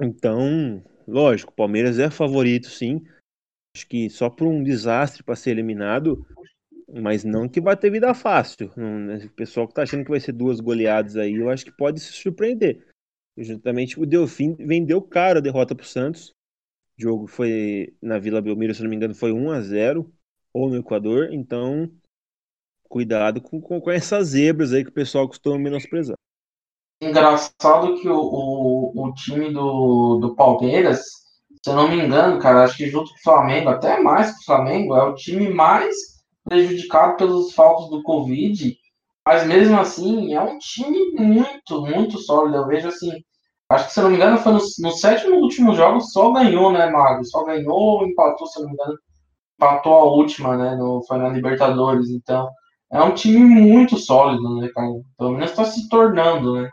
Então, 0.01 0.83
lógico, 1.07 1.53
o 1.53 1.57
Palmeiras 1.57 1.99
é 1.99 2.11
favorito, 2.11 2.69
sim. 2.69 3.05
Acho 3.77 3.89
que 3.89 4.09
só 4.09 4.31
por 4.31 4.47
um 4.47 4.63
desastre 4.63 5.23
para 5.23 5.35
ser 5.35 5.51
eliminado, 5.51 6.25
mas 6.89 7.25
não 7.25 7.49
que 7.49 7.61
vai 7.61 7.77
ter 7.77 7.91
vida 7.91 8.15
fácil. 8.15 8.71
Né, 8.77 9.25
o 9.25 9.31
pessoal 9.31 9.67
que 9.67 9.75
tá 9.75 9.83
achando 9.83 10.05
que 10.05 10.11
vai 10.11 10.21
ser 10.21 10.33
duas 10.33 10.61
goleadas 10.61 11.17
aí, 11.17 11.35
eu 11.35 11.51
acho 11.51 11.65
que 11.65 11.73
pode 11.73 12.01
se 12.01 12.13
surpreender. 12.13 12.87
Justamente 13.37 13.99
o 13.99 14.07
Delfim 14.07 14.55
vendeu 14.55 15.03
caro 15.03 15.39
a 15.39 15.43
derrota 15.43 15.75
para 15.75 15.83
o 15.83 15.89
Santos. 15.89 16.33
O 16.97 17.03
jogo 17.03 17.27
foi 17.27 17.93
na 18.01 18.19
Vila 18.19 18.41
Belmiro, 18.41 18.73
se 18.75 18.83
não 18.83 18.89
me 18.89 18.95
engano, 18.95 19.15
foi 19.15 19.33
1 19.33 19.51
a 19.51 19.61
0 19.61 20.13
ou 20.53 20.71
no 20.71 20.77
Equador. 20.77 21.33
Então, 21.33 21.91
cuidado 22.89 23.41
com, 23.41 23.61
com 23.61 23.91
essas 23.91 24.29
zebras 24.29 24.73
aí 24.73 24.85
que 24.85 24.91
o 24.91 24.95
pessoal 24.95 25.27
costuma 25.27 25.59
menosprezar. 25.59 26.17
Engraçado 27.01 27.97
que 28.01 28.09
o, 28.09 28.19
o, 28.19 29.07
o, 29.07 29.15
time 29.15 29.53
do, 29.53 30.19
do 30.21 30.35
Palmeiras, 30.35 31.01
se 31.63 31.71
eu 31.71 31.75
não 31.75 31.89
me 31.89 31.97
engano, 32.03 32.39
cara, 32.41 32.65
acho 32.65 32.77
que 32.77 32.89
junto 32.89 33.11
com 33.11 33.17
o 33.17 33.23
Flamengo, 33.23 33.69
até 33.69 34.01
mais 34.01 34.33
que 34.33 34.41
o 34.41 34.45
Flamengo, 34.45 34.97
é 34.97 35.03
o 35.03 35.15
time 35.15 35.53
mais 35.53 35.95
prejudicado 36.45 37.17
pelos 37.17 37.53
faltos 37.53 37.91
do 37.91 38.03
Covid. 38.03 38.77
Mas 39.27 39.47
mesmo 39.47 39.79
assim, 39.81 40.35
é 40.35 40.41
um 40.41 40.59
time 40.59 41.13
muito, 41.13 41.81
muito 41.83 42.19
sólido. 42.19 42.57
Eu 42.57 42.67
vejo 42.67 42.89
assim, 42.89 43.11
acho 43.71 43.87
que 43.87 43.93
se 43.93 44.01
eu 44.01 44.05
não 44.05 44.11
me 44.11 44.17
engano, 44.17 44.39
foi 44.39 44.53
no, 44.53 44.61
no 44.81 44.91
sétimo 44.93 45.37
último 45.37 45.75
jogo, 45.75 46.01
só 46.01 46.33
ganhou, 46.33 46.71
né, 46.73 46.91
Mago? 46.91 47.25
Só 47.25 47.45
ganhou 47.45 47.75
ou 47.75 48.07
empatou, 48.07 48.47
se 48.47 48.59
eu 48.59 48.65
não 48.65 48.71
me 48.71 48.75
engano. 48.75 48.99
Empatou 49.57 49.95
a 49.95 50.05
última, 50.05 50.57
né? 50.57 50.77
No, 50.77 51.03
foi 51.07 51.19
na 51.19 51.29
Libertadores. 51.31 52.11
Então, 52.11 52.49
é 52.93 53.03
um 53.03 53.15
time 53.15 53.41
muito 53.41 53.97
sólido, 53.99 54.57
né, 54.57 54.69
cara? 54.75 54.89
Pelo 55.19 55.33
menos 55.33 55.51
está 55.51 55.65
se 55.65 55.89
tornando, 55.89 56.55
né? 56.55 56.71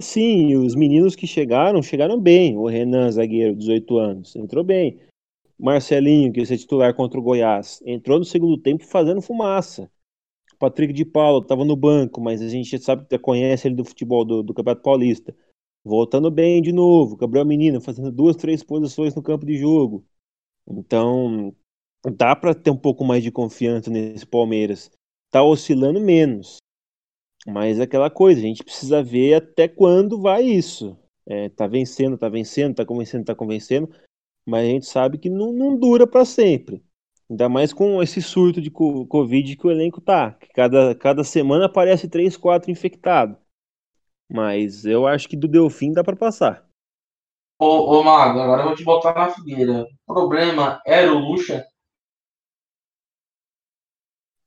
Sim, 0.00 0.56
os 0.56 0.74
meninos 0.74 1.14
que 1.14 1.26
chegaram, 1.26 1.82
chegaram 1.82 2.20
bem. 2.20 2.56
O 2.56 2.66
Renan, 2.66 3.10
zagueiro, 3.10 3.54
18 3.54 3.98
anos, 3.98 4.36
entrou 4.36 4.64
bem. 4.64 5.00
Marcelinho, 5.58 6.32
que 6.32 6.40
ia 6.40 6.46
ser 6.46 6.58
titular 6.58 6.94
contra 6.94 7.18
o 7.18 7.22
Goiás, 7.22 7.80
entrou 7.86 8.18
no 8.18 8.24
segundo 8.24 8.58
tempo 8.58 8.84
fazendo 8.84 9.22
fumaça. 9.22 9.90
Patrick 10.58 10.92
de 10.92 11.04
Paulo 11.04 11.42
estava 11.42 11.64
no 11.64 11.76
banco, 11.76 12.20
mas 12.20 12.40
a 12.42 12.48
gente 12.48 12.78
sabe 12.78 13.06
que 13.06 13.18
conhece 13.18 13.68
ele 13.68 13.76
do 13.76 13.84
futebol 13.84 14.24
do, 14.24 14.42
do 14.42 14.54
Campeonato 14.54 14.82
Paulista. 14.82 15.34
Voltando 15.84 16.30
bem 16.30 16.62
de 16.62 16.72
novo. 16.72 17.16
Gabriel 17.16 17.44
Menino 17.44 17.80
fazendo 17.80 18.10
duas, 18.10 18.36
três 18.36 18.62
posições 18.62 19.14
no 19.14 19.22
campo 19.22 19.44
de 19.44 19.56
jogo. 19.56 20.04
Então, 20.66 21.54
dá 22.16 22.34
para 22.34 22.54
ter 22.54 22.70
um 22.70 22.76
pouco 22.76 23.04
mais 23.04 23.22
de 23.22 23.30
confiança 23.30 23.90
nesse 23.90 24.26
Palmeiras. 24.26 24.90
Tá 25.30 25.42
oscilando 25.42 26.00
menos. 26.00 26.56
Mas 27.46 27.78
é 27.78 27.82
aquela 27.82 28.08
coisa, 28.08 28.40
a 28.40 28.44
gente 28.44 28.64
precisa 28.64 29.02
ver 29.02 29.34
até 29.34 29.68
quando 29.68 30.20
vai 30.20 30.42
isso. 30.42 30.98
É, 31.26 31.48
tá 31.50 31.66
vencendo, 31.66 32.18
tá 32.18 32.28
vencendo, 32.28 32.74
tá 32.74 32.84
convencendo, 32.84 33.24
tá 33.24 33.34
convencendo, 33.34 33.90
mas 34.46 34.64
a 34.64 34.68
gente 34.68 34.86
sabe 34.86 35.18
que 35.18 35.30
não, 35.30 35.52
não 35.52 35.76
dura 35.78 36.06
para 36.06 36.24
sempre. 36.24 36.82
Ainda 37.28 37.48
mais 37.48 37.72
com 37.72 38.02
esse 38.02 38.20
surto 38.20 38.60
de 38.60 38.70
Covid 38.70 39.56
que 39.56 39.66
o 39.66 39.70
elenco 39.70 40.00
tá. 40.00 40.32
Que 40.32 40.48
cada, 40.48 40.94
cada 40.94 41.24
semana 41.24 41.66
aparece 41.66 42.08
três, 42.08 42.36
quatro 42.36 42.70
infectados. 42.70 43.36
Mas 44.30 44.84
eu 44.84 45.06
acho 45.06 45.28
que 45.28 45.36
do 45.36 45.48
Delfim 45.48 45.92
dá 45.92 46.04
para 46.04 46.16
passar. 46.16 46.66
Ô, 47.58 47.98
ô 47.98 48.02
Mago, 48.02 48.40
agora 48.40 48.62
eu 48.62 48.66
vou 48.66 48.76
te 48.76 48.84
botar 48.84 49.14
na 49.14 49.30
fogueira. 49.30 49.86
O 50.06 50.12
problema 50.12 50.80
era 50.84 51.12
o 51.12 51.18
Lucha? 51.18 51.64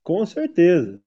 Com 0.04 0.26
certeza. 0.26 1.02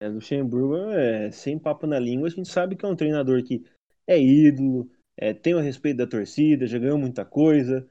É, 0.00 0.08
Luxemburgo, 0.08 0.76
é, 0.92 1.30
sem 1.30 1.58
papo 1.58 1.86
na 1.86 1.98
língua, 1.98 2.28
a 2.28 2.30
gente 2.30 2.48
sabe 2.48 2.76
que 2.76 2.84
é 2.84 2.88
um 2.88 2.94
treinador 2.94 3.42
que 3.42 3.64
é 4.06 4.18
ídolo, 4.18 4.88
é, 5.16 5.34
tem 5.34 5.54
o 5.54 5.60
respeito 5.60 5.98
da 5.98 6.06
torcida, 6.06 6.66
já 6.66 6.78
ganhou 6.78 6.98
muita 6.98 7.24
coisa. 7.24 7.86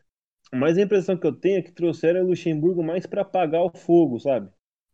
Mas 0.54 0.78
a 0.78 0.82
impressão 0.82 1.18
que 1.18 1.28
eu 1.28 1.34
tenho 1.34 1.60
é 1.60 1.62
que 1.62 1.72
trouxeram 1.72 2.22
o 2.24 2.28
Luxemburgo 2.28 2.82
mais 2.82 3.06
para 3.06 3.22
apagar 3.22 3.62
o 3.62 3.70
fogo, 3.70 4.18
sabe? 4.20 4.50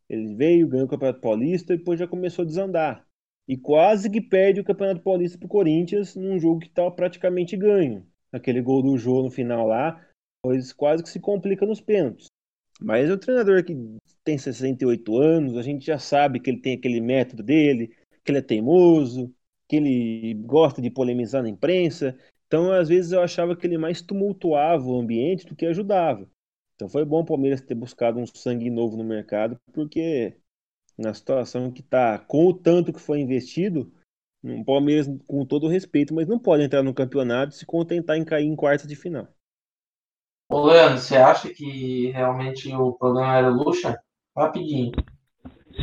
Ele 0.09 0.35
veio, 0.35 0.67
ganhou 0.67 0.87
o 0.87 0.89
Campeonato 0.89 1.21
Paulista 1.21 1.73
e 1.73 1.77
depois 1.77 1.99
já 1.99 2.07
começou 2.07 2.43
a 2.43 2.47
desandar. 2.47 3.05
E 3.47 3.55
quase 3.55 4.09
que 4.09 4.19
perde 4.19 4.61
o 4.61 4.63
Campeonato 4.63 5.01
Paulista 5.01 5.37
pro 5.37 5.47
Corinthians 5.47 6.15
num 6.15 6.39
jogo 6.39 6.61
que 6.61 6.67
estava 6.67 6.89
praticamente 6.89 7.55
ganho. 7.55 8.05
Aquele 8.31 8.61
gol 8.61 8.81
do 8.81 8.97
Jô 8.97 9.21
no 9.21 9.29
final 9.29 9.67
lá, 9.67 10.03
pois 10.41 10.73
quase 10.73 11.03
que 11.03 11.09
se 11.09 11.19
complica 11.19 11.65
nos 11.65 11.79
pênaltis. 11.79 12.32
Mas 12.81 13.09
o 13.09 13.17
treinador 13.17 13.63
que 13.63 13.75
tem 14.23 14.37
68 14.37 15.17
anos, 15.17 15.57
a 15.57 15.61
gente 15.61 15.85
já 15.85 15.99
sabe 15.99 16.39
que 16.39 16.49
ele 16.49 16.59
tem 16.59 16.75
aquele 16.75 16.99
método 17.01 17.43
dele, 17.43 17.95
que 18.23 18.31
ele 18.31 18.39
é 18.39 18.41
teimoso, 18.41 19.33
que 19.67 19.75
ele 19.75 20.33
gosta 20.45 20.81
de 20.81 20.89
polemizar 20.89 21.43
na 21.43 21.49
imprensa. 21.49 22.17
Então, 22.47 22.71
às 22.71 22.89
vezes, 22.89 23.11
eu 23.11 23.21
achava 23.21 23.55
que 23.55 23.65
ele 23.65 23.77
mais 23.77 24.01
tumultuava 24.01 24.85
o 24.85 24.99
ambiente 24.99 25.45
do 25.45 25.55
que 25.55 25.65
ajudava. 25.65 26.29
Então, 26.75 26.89
foi 26.89 27.05
bom 27.05 27.21
o 27.21 27.25
Palmeiras 27.25 27.61
ter 27.61 27.75
buscado 27.75 28.19
um 28.19 28.25
sangue 28.27 28.69
novo 28.69 28.97
no 28.97 29.03
mercado, 29.03 29.57
porque 29.73 30.35
na 30.97 31.13
situação 31.13 31.71
que 31.71 31.81
está, 31.81 32.19
com 32.19 32.45
o 32.45 32.53
tanto 32.53 32.93
que 32.93 32.99
foi 32.99 33.19
investido, 33.19 33.91
o 34.43 34.63
Palmeiras, 34.65 35.07
com 35.25 35.45
todo 35.45 35.67
respeito, 35.67 36.13
mas 36.13 36.27
não 36.27 36.37
pode 36.37 36.63
entrar 36.63 36.83
no 36.83 36.93
campeonato 36.93 37.53
e 37.53 37.57
se 37.57 37.65
contentar 37.65 38.17
em 38.17 38.25
cair 38.25 38.45
em 38.45 38.55
quarta 38.55 38.87
de 38.87 38.95
final. 38.95 39.27
Ô, 40.53 40.65
Leandro, 40.65 40.99
você 40.99 41.17
acha 41.17 41.51
que 41.51 42.11
realmente 42.11 42.71
o 42.75 42.93
problema 42.93 43.35
era 43.35 43.49
o 43.49 43.55
Lucha? 43.55 43.99
Rapidinho. 44.37 44.91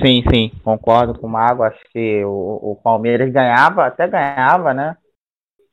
Sim, 0.00 0.22
sim, 0.32 0.52
concordo 0.62 1.18
com 1.18 1.26
o 1.26 1.30
Mago. 1.30 1.64
Acho 1.64 1.80
que 1.90 2.24
o, 2.24 2.70
o 2.70 2.76
Palmeiras 2.76 3.32
ganhava, 3.32 3.84
até 3.84 4.06
ganhava, 4.06 4.72
né? 4.72 4.96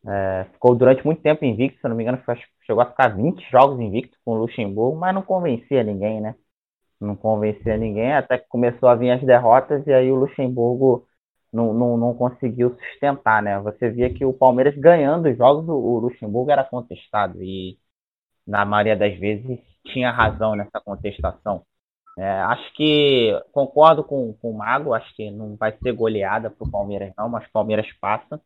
É, 0.08 0.46
ficou 0.52 0.74
durante 0.74 1.06
muito 1.06 1.22
tempo 1.22 1.46
invicto, 1.46 1.80
se 1.80 1.88
não 1.88 1.96
me 1.96 2.02
engano, 2.02 2.20
chegou 2.66 2.82
a 2.82 2.88
ficar 2.88 3.10
20 3.10 3.48
jogos 3.52 3.80
invicto 3.80 4.18
com 4.26 4.32
o 4.32 4.40
Luxemburgo, 4.40 4.98
mas 4.98 5.14
não 5.14 5.22
convencia 5.22 5.84
ninguém, 5.84 6.20
né? 6.20 6.34
Não 7.00 7.16
convencia 7.16 7.78
ninguém, 7.78 8.16
até 8.16 8.40
que 8.40 8.48
começou 8.50 8.90
a 8.90 8.96
vir 8.96 9.12
as 9.12 9.22
derrotas 9.22 9.86
e 9.86 9.94
aí 9.94 10.12
o 10.12 10.16
Luxemburgo 10.16 11.06
não, 11.54 11.72
não, 11.72 11.98
não 11.98 12.16
conseguiu 12.16 12.76
sustentar, 12.76 13.44
né? 13.44 13.60
Você 13.60 13.92
via 13.92 14.12
que 14.12 14.26
o 14.26 14.34
Palmeiras 14.34 14.76
ganhando 14.76 15.30
os 15.30 15.38
jogos, 15.38 15.70
o 15.70 16.00
Luxemburgo 16.00 16.50
era 16.50 16.64
contestado 16.64 17.44
e 17.44 17.78
na 18.48 18.66
maioria 18.66 18.96
das 18.96 19.18
vezes 19.20 19.60
tinha 19.86 20.12
razão 20.12 20.56
nessa 20.56 20.80
contestação. 20.80 21.64
É, 22.18 22.28
acho 22.42 22.74
que 22.74 23.32
concordo 23.52 24.04
com, 24.04 24.34
com 24.34 24.52
o 24.52 24.58
Mago, 24.58 24.94
acho 24.94 25.14
que 25.16 25.30
não 25.30 25.56
vai 25.56 25.78
ser 25.78 25.92
goleada 25.92 26.50
para 26.50 26.68
o 26.68 26.72
Palmeiras, 26.72 27.14
não, 27.16 27.30
mas 27.30 27.46
o 27.48 27.52
Palmeiras 27.52 27.88
passa. 28.02 28.42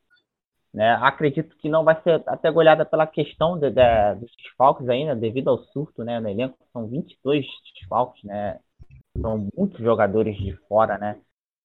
Né? 0.74 0.94
Acredito 1.02 1.56
que 1.58 1.70
não 1.70 1.84
vai 1.84 2.02
ser 2.02 2.24
até 2.28 2.50
goleada 2.50 2.86
pela 2.86 3.06
questão 3.06 3.58
de, 3.58 3.70
de, 3.70 4.16
dos 4.16 4.32
desfalques 4.38 4.88
ainda, 4.90 5.16
devido 5.16 5.50
ao 5.50 5.58
surto 5.66 6.04
né, 6.04 6.20
no 6.20 6.30
elenco. 6.30 6.58
São 6.72 6.88
22 6.88 7.46
desfalques, 7.76 8.24
né? 8.24 8.60
São 9.20 9.50
muitos 9.56 9.80
jogadores 9.80 10.38
de 10.38 10.56
fora, 10.68 10.98
né? 10.98 11.20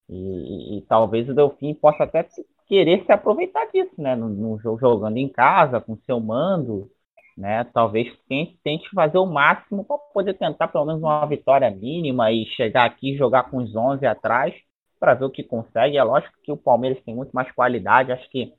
E, 0.08 0.14
e, 0.16 0.78
e 0.78 0.82
talvez 0.82 1.28
o 1.28 1.34
Delfim 1.34 1.74
possa 1.74 2.04
até 2.04 2.26
querer 2.66 3.04
se 3.04 3.12
aproveitar 3.12 3.66
disso, 3.66 3.94
né? 3.98 4.16
No, 4.16 4.28
no, 4.28 4.58
jogando 4.58 5.16
em 5.16 5.28
casa, 5.28 5.80
com 5.80 5.96
seu 5.98 6.18
mando, 6.18 6.90
né? 7.36 7.64
Talvez 7.64 8.08
tente, 8.28 8.58
tente 8.64 8.88
fazer 8.90 9.18
o 9.18 9.26
máximo 9.26 9.84
para 9.84 9.98
poder 9.98 10.34
tentar 10.34 10.68
pelo 10.68 10.86
menos 10.86 11.02
uma 11.02 11.26
vitória 11.26 11.70
mínima 11.70 12.32
e 12.32 12.46
chegar 12.46 12.84
aqui 12.86 13.12
e 13.12 13.16
jogar 13.16 13.50
com 13.50 13.58
os 13.58 13.76
11 13.76 14.06
atrás 14.06 14.54
para 14.98 15.14
ver 15.14 15.26
o 15.26 15.30
que 15.30 15.42
consegue. 15.42 15.98
É 15.98 16.02
lógico 16.02 16.34
que 16.42 16.50
o 16.50 16.56
Palmeiras 16.56 17.02
tem 17.04 17.14
muito 17.14 17.32
mais 17.32 17.50
qualidade. 17.52 18.12
Acho 18.12 18.28
que 18.30 18.52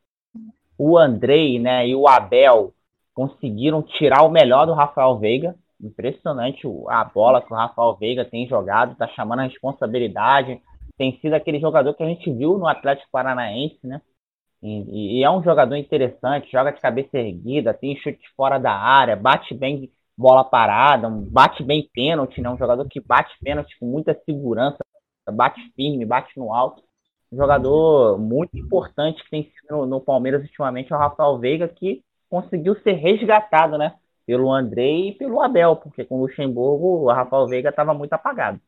o 0.78 0.97
Andrei 0.97 1.57
né, 1.59 1.88
e 1.88 1.95
o 1.95 2.07
Abel 2.07 2.73
conseguiram 3.13 3.82
tirar 3.82 4.21
o 4.21 4.30
melhor 4.30 4.67
do 4.67 4.73
Rafael 4.73 5.17
Veiga. 5.17 5.55
Impressionante 5.82 6.67
a 6.88 7.03
bola 7.03 7.41
que 7.41 7.51
o 7.51 7.55
Rafael 7.55 7.95
Veiga 7.95 8.25
tem 8.25 8.47
jogado, 8.47 8.91
está 8.91 9.07
chamando 9.07 9.39
a 9.39 9.43
responsabilidade. 9.43 10.61
Tem 10.97 11.17
sido 11.19 11.34
aquele 11.34 11.59
jogador 11.59 11.93
que 11.93 12.03
a 12.03 12.07
gente 12.07 12.32
viu 12.32 12.57
no 12.57 12.67
Atlético 12.67 13.09
Paranaense, 13.11 13.80
né? 13.84 14.01
E, 14.62 15.20
e, 15.20 15.24
é 15.24 15.30
um 15.30 15.43
jogador 15.43 15.76
interessante, 15.76 16.51
joga 16.51 16.72
de 16.72 16.82
cabeça 16.82 17.18
erguida, 17.18 17.74
tem 17.74 17.95
chute 17.97 18.20
fora 18.36 18.58
da 18.58 18.74
área, 18.74 19.16
bate 19.16 19.53
bem 19.53 19.91
bola 20.18 20.43
parada, 20.43 21.08
bate 21.10 21.64
bem 21.64 21.88
pênalti, 21.93 22.41
né? 22.41 22.49
Um 22.49 22.58
jogador 22.58 22.88
que 22.88 22.99
bate 22.99 23.38
pênalti 23.43 23.78
com 23.80 23.86
muita 23.86 24.20
segurança, 24.26 24.80
bate 25.32 25.62
firme, 25.76 26.05
bate 26.05 26.38
no 26.38 26.51
alto. 26.51 26.82
Um 27.32 27.38
jogador 27.38 28.18
muito 28.18 28.58
importante 28.58 29.24
que 29.24 29.30
tem 29.30 29.43
sido 29.43 29.78
no, 29.78 29.86
no 29.86 30.01
Palmeiras 30.01 30.41
ultimamente 30.41 30.91
é 30.91 30.95
o 30.95 30.99
Rafael 30.99 31.38
Veiga, 31.38 31.68
que 31.68 32.03
conseguiu 32.30 32.76
ser 32.82 32.93
resgatado, 32.93 33.78
né? 33.78 33.95
Pelo 34.26 34.51
André 34.51 34.89
e 34.89 35.12
pelo 35.14 35.41
Abel, 35.41 35.76
porque 35.76 36.03
com 36.03 36.16
o 36.16 36.22
Luxemburgo 36.22 37.03
o 37.03 37.12
Rafael 37.12 37.47
Veiga 37.47 37.70
estava 37.70 37.93
muito 37.93 38.14
apagado. 38.14 38.60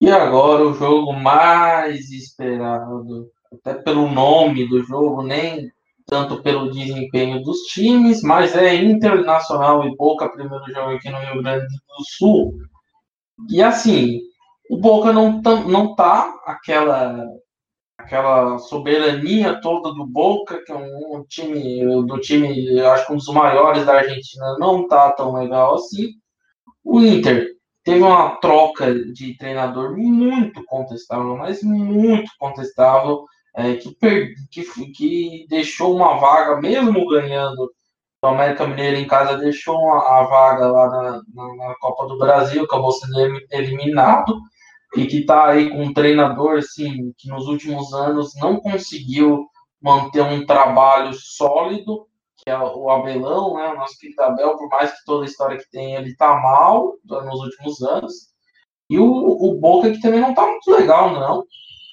E 0.00 0.10
agora 0.10 0.64
o 0.64 0.74
jogo 0.74 1.12
mais 1.12 2.10
esperado 2.10 3.30
até 3.52 3.74
pelo 3.74 4.10
nome 4.10 4.68
do 4.68 4.82
jogo, 4.84 5.22
nem 5.22 5.70
tanto 6.06 6.42
pelo 6.42 6.70
desempenho 6.70 7.42
dos 7.42 7.58
times, 7.66 8.22
mas 8.22 8.56
é 8.56 8.74
internacional 8.74 9.86
e 9.86 9.96
Boca 9.96 10.28
primeiro 10.28 10.64
jogo 10.66 10.90
aqui 10.90 11.08
no 11.08 11.18
Rio 11.18 11.42
Grande 11.42 11.66
do 11.66 12.04
Sul. 12.04 12.54
E 13.48 13.62
assim, 13.62 14.20
o 14.68 14.76
Boca 14.76 15.12
não 15.12 15.40
tá, 15.40 15.56
não 15.60 15.94
tá 15.94 16.34
aquela 16.46 17.26
aquela 17.98 18.58
soberania 18.58 19.60
toda 19.60 19.92
do 19.94 20.06
Boca, 20.06 20.62
que 20.64 20.72
é 20.72 20.74
um, 20.74 21.16
um 21.16 21.24
time 21.24 21.84
do 22.06 22.18
time, 22.18 22.80
acho 22.80 23.06
que 23.06 23.12
um 23.12 23.16
dos 23.16 23.28
maiores 23.28 23.84
da 23.84 23.98
Argentina, 23.98 24.56
não 24.58 24.88
tá 24.88 25.12
tão 25.12 25.34
legal 25.34 25.74
assim. 25.74 26.14
O 26.82 27.00
Inter 27.00 27.46
teve 27.84 28.02
uma 28.02 28.36
troca 28.36 28.92
de 29.12 29.36
treinador 29.36 29.96
muito 29.96 30.64
contestável, 30.64 31.36
mas 31.36 31.62
muito 31.62 32.30
contestável 32.38 33.24
é, 33.54 33.74
que, 33.74 33.96
que, 34.50 34.92
que 34.92 35.46
deixou 35.48 35.96
uma 35.96 36.16
vaga, 36.18 36.60
mesmo 36.60 37.08
ganhando 37.08 37.70
o 38.22 38.26
América 38.26 38.66
Mineiro 38.66 38.96
em 38.96 39.06
casa, 39.06 39.38
deixou 39.38 39.92
a 39.92 40.22
vaga 40.24 40.68
lá 40.68 40.88
na, 40.88 41.22
na, 41.34 41.56
na, 41.56 41.74
Copa 41.80 42.06
do 42.06 42.18
Brasil, 42.18 42.64
acabou 42.64 42.92
sendo 42.92 43.18
eliminado, 43.50 44.40
e 44.96 45.06
que 45.06 45.20
está 45.20 45.48
aí 45.48 45.70
com 45.70 45.82
um 45.82 45.94
treinador 45.94 46.58
assim, 46.58 47.12
que 47.16 47.28
nos 47.28 47.46
últimos 47.46 47.92
anos 47.94 48.34
não 48.36 48.60
conseguiu 48.60 49.46
manter 49.80 50.22
um 50.22 50.44
trabalho 50.44 51.12
sólido, 51.14 52.06
que 52.36 52.50
é 52.50 52.58
o 52.58 52.90
Abelão, 52.90 53.54
né, 53.54 53.68
o 53.68 53.76
nosso 53.76 53.98
querido 53.98 54.22
Abel, 54.22 54.56
por 54.56 54.68
mais 54.68 54.90
que 54.90 55.04
toda 55.04 55.24
a 55.24 55.26
história 55.28 55.58
que 55.58 55.70
tem, 55.70 55.94
ele 55.94 56.10
está 56.10 56.34
mal 56.40 56.94
nos 57.04 57.40
últimos 57.40 57.82
anos. 57.82 58.30
E 58.88 58.98
o, 58.98 59.06
o 59.06 59.58
Boca 59.58 59.90
que 59.90 60.00
também 60.00 60.20
não 60.20 60.30
está 60.30 60.46
muito 60.46 60.70
legal, 60.70 61.12
não 61.12 61.44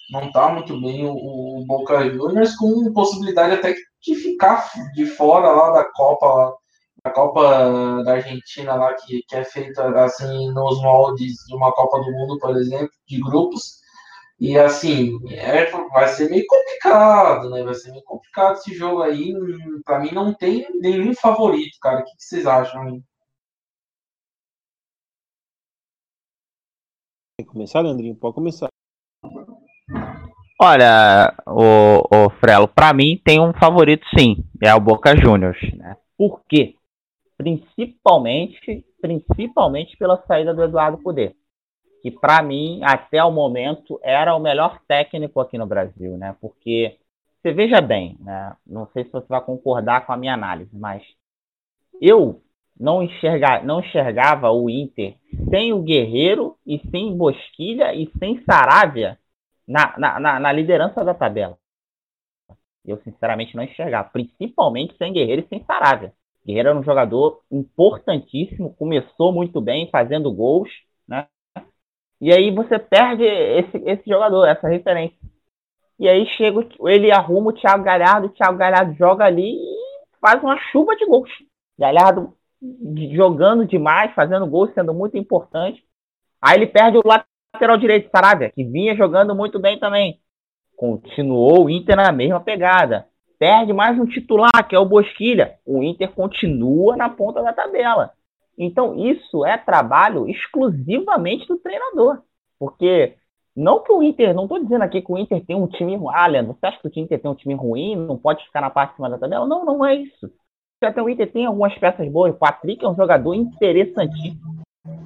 não 0.10 0.28
está 0.28 0.50
muito 0.50 0.80
bem 0.80 1.06
o, 1.06 1.14
o, 1.14 1.66
Boca 1.66 2.10
Juniors, 2.10 2.56
com 2.56 2.92
possibilidade 2.94 3.56
até 3.56 3.76
de 4.02 4.16
ficar 4.16 4.70
de 4.94 5.06
fora 5.06 5.52
lá 5.52 5.72
da 5.72 5.86
Copa, 5.86 6.56
da 7.04 7.12
Copa 7.12 8.04
da 8.04 8.14
Argentina 8.14 8.76
lá, 8.76 8.94
que, 8.94 9.24
que 9.28 9.36
é 9.36 9.44
feita 9.44 9.88
assim 10.04 10.52
nos 10.52 10.82
moldes 10.82 11.36
de 11.48 11.56
uma 11.56 11.72
Copa 11.74 12.00
do 12.00 12.12
Mundo, 12.12 12.40
por 12.40 12.56
exemplo, 12.56 12.92
de 13.08 13.20
grupos. 13.20 13.78
E 14.40 14.58
assim, 14.58 15.18
é, 15.32 15.66
vai 15.90 16.08
ser 16.10 16.30
meio 16.30 16.46
complicado, 16.48 17.50
né? 17.50 17.64
Vai 17.64 17.74
ser 17.74 17.92
meio 17.92 18.04
complicado 18.04 18.58
esse 18.58 18.74
jogo 18.76 19.02
aí. 19.02 19.34
Para 19.84 20.00
mim 20.00 20.12
não 20.12 20.34
tem 20.34 20.68
nenhum 20.80 21.14
favorito, 21.16 21.78
cara. 21.82 22.02
O 22.02 22.04
que, 22.06 22.12
que 22.16 22.24
vocês 22.24 22.46
acham 22.46 22.84
aí? 22.84 23.02
Quer 27.40 27.46
começar, 27.46 27.82
Leandrinho? 27.82 28.16
Pode 28.16 28.36
começar. 28.36 28.77
Olha, 30.60 31.36
o, 31.46 32.26
o 32.26 32.30
Frelo, 32.40 32.68
para 32.68 32.92
mim 32.92 33.22
tem 33.24 33.40
um 33.40 33.54
favorito 33.54 34.04
sim, 34.18 34.38
é 34.64 34.74
o 34.74 34.80
Boca 34.80 35.16
Juniors, 35.16 35.60
né? 35.74 35.96
Por 36.18 36.42
quê? 36.50 36.74
Principalmente, 37.38 38.84
principalmente 39.00 39.96
pela 39.98 40.18
saída 40.26 40.56
do 40.56 40.64
Eduardo 40.64 40.98
Cudê, 40.98 41.36
que 42.02 42.10
para 42.10 42.42
mim 42.42 42.82
até 42.84 43.24
o 43.24 43.30
momento 43.30 44.00
era 44.02 44.36
o 44.36 44.40
melhor 44.40 44.80
técnico 44.88 45.40
aqui 45.40 45.60
no 45.60 45.68
Brasil, 45.68 46.18
né? 46.18 46.36
Porque 46.42 46.98
você 47.40 47.54
veja 47.54 47.80
bem, 47.80 48.18
né? 48.20 48.56
Não 48.66 48.88
sei 48.94 49.04
se 49.04 49.12
você 49.12 49.28
vai 49.30 49.42
concordar 49.42 50.08
com 50.08 50.12
a 50.12 50.18
minha 50.18 50.34
análise, 50.34 50.76
mas 50.76 51.04
eu 52.02 52.42
não, 52.80 53.04
enxerga, 53.04 53.62
não 53.62 53.82
enxergava 53.82 54.50
o 54.50 54.72
Inter 54.72 55.18
sem 55.52 55.72
o 55.72 55.84
Guerreiro 55.84 56.58
e 56.66 56.82
sem 56.90 57.16
Bosquilha 57.16 57.94
e 57.94 58.12
sem 58.18 58.44
Saravia 58.44 59.20
na, 59.68 59.98
na, 59.98 60.40
na, 60.40 60.52
liderança 60.52 61.04
da 61.04 61.14
tabela. 61.14 61.58
Eu, 62.86 62.98
sinceramente, 63.04 63.56
não 63.56 63.64
enxergava. 63.64 64.10
Principalmente 64.10 64.96
sem 64.98 65.12
Guerreiro 65.12 65.42
e 65.42 65.48
sem 65.48 65.64
Saravia. 65.66 66.14
Guerreiro 66.46 66.70
era 66.70 66.80
um 66.80 66.84
jogador 66.84 67.42
importantíssimo, 67.52 68.74
começou 68.76 69.34
muito 69.34 69.60
bem, 69.60 69.90
fazendo 69.90 70.32
gols, 70.32 70.70
né? 71.06 71.28
E 72.22 72.32
aí 72.32 72.50
você 72.50 72.80
perde 72.80 73.24
esse, 73.24 73.78
esse 73.86 74.10
jogador, 74.10 74.46
essa 74.46 74.68
referência. 74.68 75.18
E 76.00 76.08
aí 76.08 76.26
chega, 76.28 76.66
ele 76.86 77.12
arruma 77.12 77.50
o 77.50 77.54
Thiago 77.54 77.84
Galhardo, 77.84 78.28
o 78.28 78.30
Thiago 78.30 78.58
Galhardo 78.58 78.96
joga 78.96 79.26
ali 79.26 79.56
e 79.56 79.78
faz 80.22 80.42
uma 80.42 80.58
chuva 80.72 80.96
de 80.96 81.06
gols. 81.06 81.30
Galhardo 81.78 82.34
jogando 83.12 83.66
demais, 83.66 84.14
fazendo 84.14 84.48
gols, 84.48 84.74
sendo 84.74 84.94
muito 84.94 85.18
importante. 85.18 85.84
Aí 86.42 86.58
ele 86.58 86.68
perde 86.68 86.98
o 86.98 87.02
lateral 87.06 87.37
direito, 87.80 88.10
Saravia, 88.10 88.50
que 88.50 88.64
vinha 88.64 88.96
jogando 88.96 89.36
muito 89.36 89.60
bem 89.60 89.80
também. 89.80 90.20
Continuou 90.76 91.66
o 91.66 91.70
Inter 91.70 91.96
na 91.96 92.12
mesma 92.12 92.40
pegada. 92.40 93.08
Perde 93.40 93.72
mais 93.74 94.00
um 94.00 94.06
titular, 94.06 94.68
que 94.68 94.76
é 94.76 94.80
o 94.80 94.86
Bosquilha. 94.86 95.56
O 95.66 95.84
Inter 95.84 96.12
continua 96.12 96.96
na 96.96 97.10
ponta 97.10 97.42
da 97.42 97.54
tabela. 97.54 98.12
Então, 98.58 98.96
isso 98.96 99.46
é 99.46 99.58
trabalho 99.58 100.28
exclusivamente 100.28 101.48
do 101.48 101.58
treinador. 101.58 102.22
Porque 102.60 103.16
não 103.56 103.84
que 103.84 103.92
o 103.92 104.02
Inter, 104.02 104.34
não 104.34 104.44
estou 104.44 104.60
dizendo 104.60 104.84
aqui 104.84 105.02
que 105.02 105.12
o 105.12 105.18
Inter 105.18 105.44
tem 105.46 105.56
um 105.56 105.68
time 105.68 105.96
ruim. 105.96 106.14
Ah, 106.16 106.28
Leandro, 106.28 106.54
você 106.54 106.66
acha 106.66 106.80
que 106.80 106.88
o 106.88 107.04
Inter 107.04 107.22
tem 107.22 107.30
um 107.30 107.36
time 107.36 107.54
ruim, 107.54 107.96
não 107.96 108.18
pode 108.18 108.44
ficar 108.46 108.62
na 108.62 108.70
parte 108.70 108.92
de 108.92 108.96
cima 108.98 109.10
da 109.10 109.18
tabela? 109.18 109.46
Não, 109.46 109.64
não 109.64 109.86
é 109.86 109.96
isso. 109.96 110.32
Até 110.82 111.02
o 111.02 111.10
Inter 111.10 111.32
tem 111.32 111.46
algumas 111.46 111.76
peças 111.78 112.08
boas. 112.12 112.34
O 112.34 112.38
Patrick 112.38 112.84
é 112.84 112.88
um 112.88 112.96
jogador 112.96 113.34
interessantíssimo. 113.34 114.57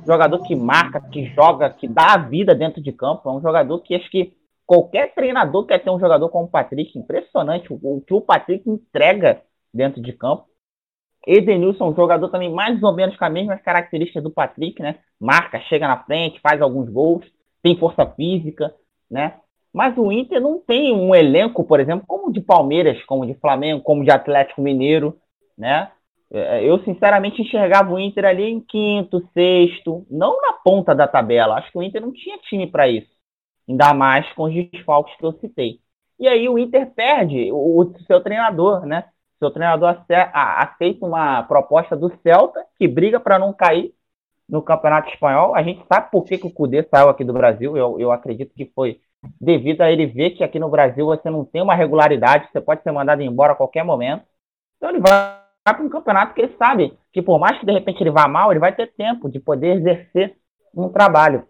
Jogador 0.05 0.41
que 0.43 0.55
marca, 0.55 0.99
que 0.99 1.25
joga, 1.33 1.69
que 1.69 1.87
dá 1.87 2.13
a 2.13 2.17
vida 2.17 2.55
dentro 2.55 2.81
de 2.81 2.91
campo. 2.91 3.29
É 3.29 3.31
um 3.31 3.41
jogador 3.41 3.79
que 3.79 3.95
acho 3.95 4.09
que 4.09 4.33
qualquer 4.65 5.13
treinador 5.13 5.65
quer 5.65 5.79
ter 5.79 5.89
um 5.89 5.99
jogador 5.99 6.29
como 6.29 6.45
o 6.45 6.49
Patrick. 6.49 6.97
Impressionante 6.97 7.71
o 7.71 8.01
que 8.01 8.13
o 8.13 8.21
Patrick 8.21 8.69
entrega 8.69 9.41
dentro 9.73 10.01
de 10.01 10.13
campo. 10.13 10.45
Edenilson, 11.25 11.89
um 11.89 11.95
jogador 11.95 12.29
também 12.29 12.51
mais 12.51 12.81
ou 12.81 12.93
menos 12.93 13.15
com 13.15 13.25
as 13.25 13.31
mesmas 13.31 13.61
características 13.61 14.23
do 14.23 14.31
Patrick, 14.31 14.81
né? 14.81 14.99
Marca, 15.19 15.59
chega 15.61 15.87
na 15.87 16.03
frente, 16.03 16.39
faz 16.41 16.61
alguns 16.61 16.89
gols, 16.89 17.25
tem 17.61 17.77
força 17.77 18.05
física, 18.05 18.73
né? 19.09 19.35
Mas 19.71 19.97
o 19.97 20.11
Inter 20.11 20.41
não 20.41 20.59
tem 20.59 20.93
um 20.93 21.13
elenco, 21.15 21.63
por 21.63 21.79
exemplo, 21.79 22.05
como 22.07 22.33
de 22.33 22.41
Palmeiras, 22.41 23.01
como 23.05 23.25
de 23.25 23.35
Flamengo, 23.35 23.83
como 23.83 24.03
de 24.03 24.11
Atlético 24.11 24.61
Mineiro, 24.61 25.17
né? 25.57 25.91
É, 26.33 26.63
eu, 26.63 26.81
sinceramente, 26.83 27.41
enxergava 27.41 27.93
o 27.93 27.99
Inter 27.99 28.25
ali 28.25 28.43
em 28.43 28.61
quinto, 28.61 29.27
sexto, 29.33 30.05
não 30.09 30.41
na 30.41 30.53
ponta 30.53 30.95
da 30.95 31.07
tabela. 31.07 31.55
Acho 31.55 31.71
que 31.71 31.77
o 31.77 31.83
Inter 31.83 32.01
não 32.01 32.13
tinha 32.13 32.37
time 32.37 32.67
para 32.67 32.87
isso. 32.87 33.11
Ainda 33.67 33.93
mais 33.93 34.31
com 34.33 34.43
os 34.43 34.53
desfalques 34.53 35.15
que 35.17 35.25
eu 35.25 35.33
citei. 35.33 35.79
E 36.17 36.27
aí 36.27 36.47
o 36.47 36.57
Inter 36.57 36.89
perde 36.91 37.51
o, 37.51 37.81
o 37.81 37.99
seu 38.05 38.21
treinador, 38.21 38.85
né? 38.85 39.05
Seu 39.39 39.51
treinador 39.51 39.97
aceita 40.33 41.05
uma 41.05 41.43
proposta 41.43 41.97
do 41.97 42.11
Celta, 42.21 42.63
que 42.77 42.87
briga 42.87 43.19
para 43.19 43.39
não 43.39 43.51
cair 43.51 43.93
no 44.47 44.61
Campeonato 44.61 45.09
Espanhol. 45.09 45.55
A 45.55 45.63
gente 45.63 45.83
sabe 45.91 46.11
por 46.11 46.23
que, 46.23 46.37
que 46.37 46.45
o 46.45 46.51
Cudê 46.51 46.83
saiu 46.83 47.09
aqui 47.09 47.23
do 47.23 47.33
Brasil. 47.33 47.75
Eu, 47.75 47.99
eu 47.99 48.11
acredito 48.11 48.53
que 48.53 48.65
foi 48.65 49.01
devido 49.39 49.81
a 49.81 49.91
ele 49.91 50.05
ver 50.05 50.31
que 50.31 50.43
aqui 50.43 50.59
no 50.59 50.69
Brasil 50.69 51.07
você 51.07 51.29
não 51.29 51.43
tem 51.43 51.61
uma 51.61 51.75
regularidade, 51.75 52.49
você 52.51 52.61
pode 52.61 52.83
ser 52.83 52.91
mandado 52.91 53.21
embora 53.21 53.53
a 53.53 53.55
qualquer 53.55 53.83
momento. 53.83 54.23
Então 54.77 54.89
ele 54.89 54.99
vai 54.99 55.40
para 55.63 55.81
um 55.81 55.89
campeonato 55.89 56.33
que 56.33 56.41
ele 56.41 56.55
sabe 56.57 56.97
que 57.11 57.21
por 57.21 57.39
mais 57.39 57.59
que 57.59 57.65
de 57.65 57.71
repente 57.71 58.01
ele 58.01 58.11
vá 58.11 58.27
mal, 58.27 58.51
ele 58.51 58.59
vai 58.59 58.73
ter 58.73 58.87
tempo 58.93 59.29
de 59.29 59.39
poder 59.39 59.77
exercer 59.77 60.35
um 60.73 60.89
trabalho. 60.89 61.47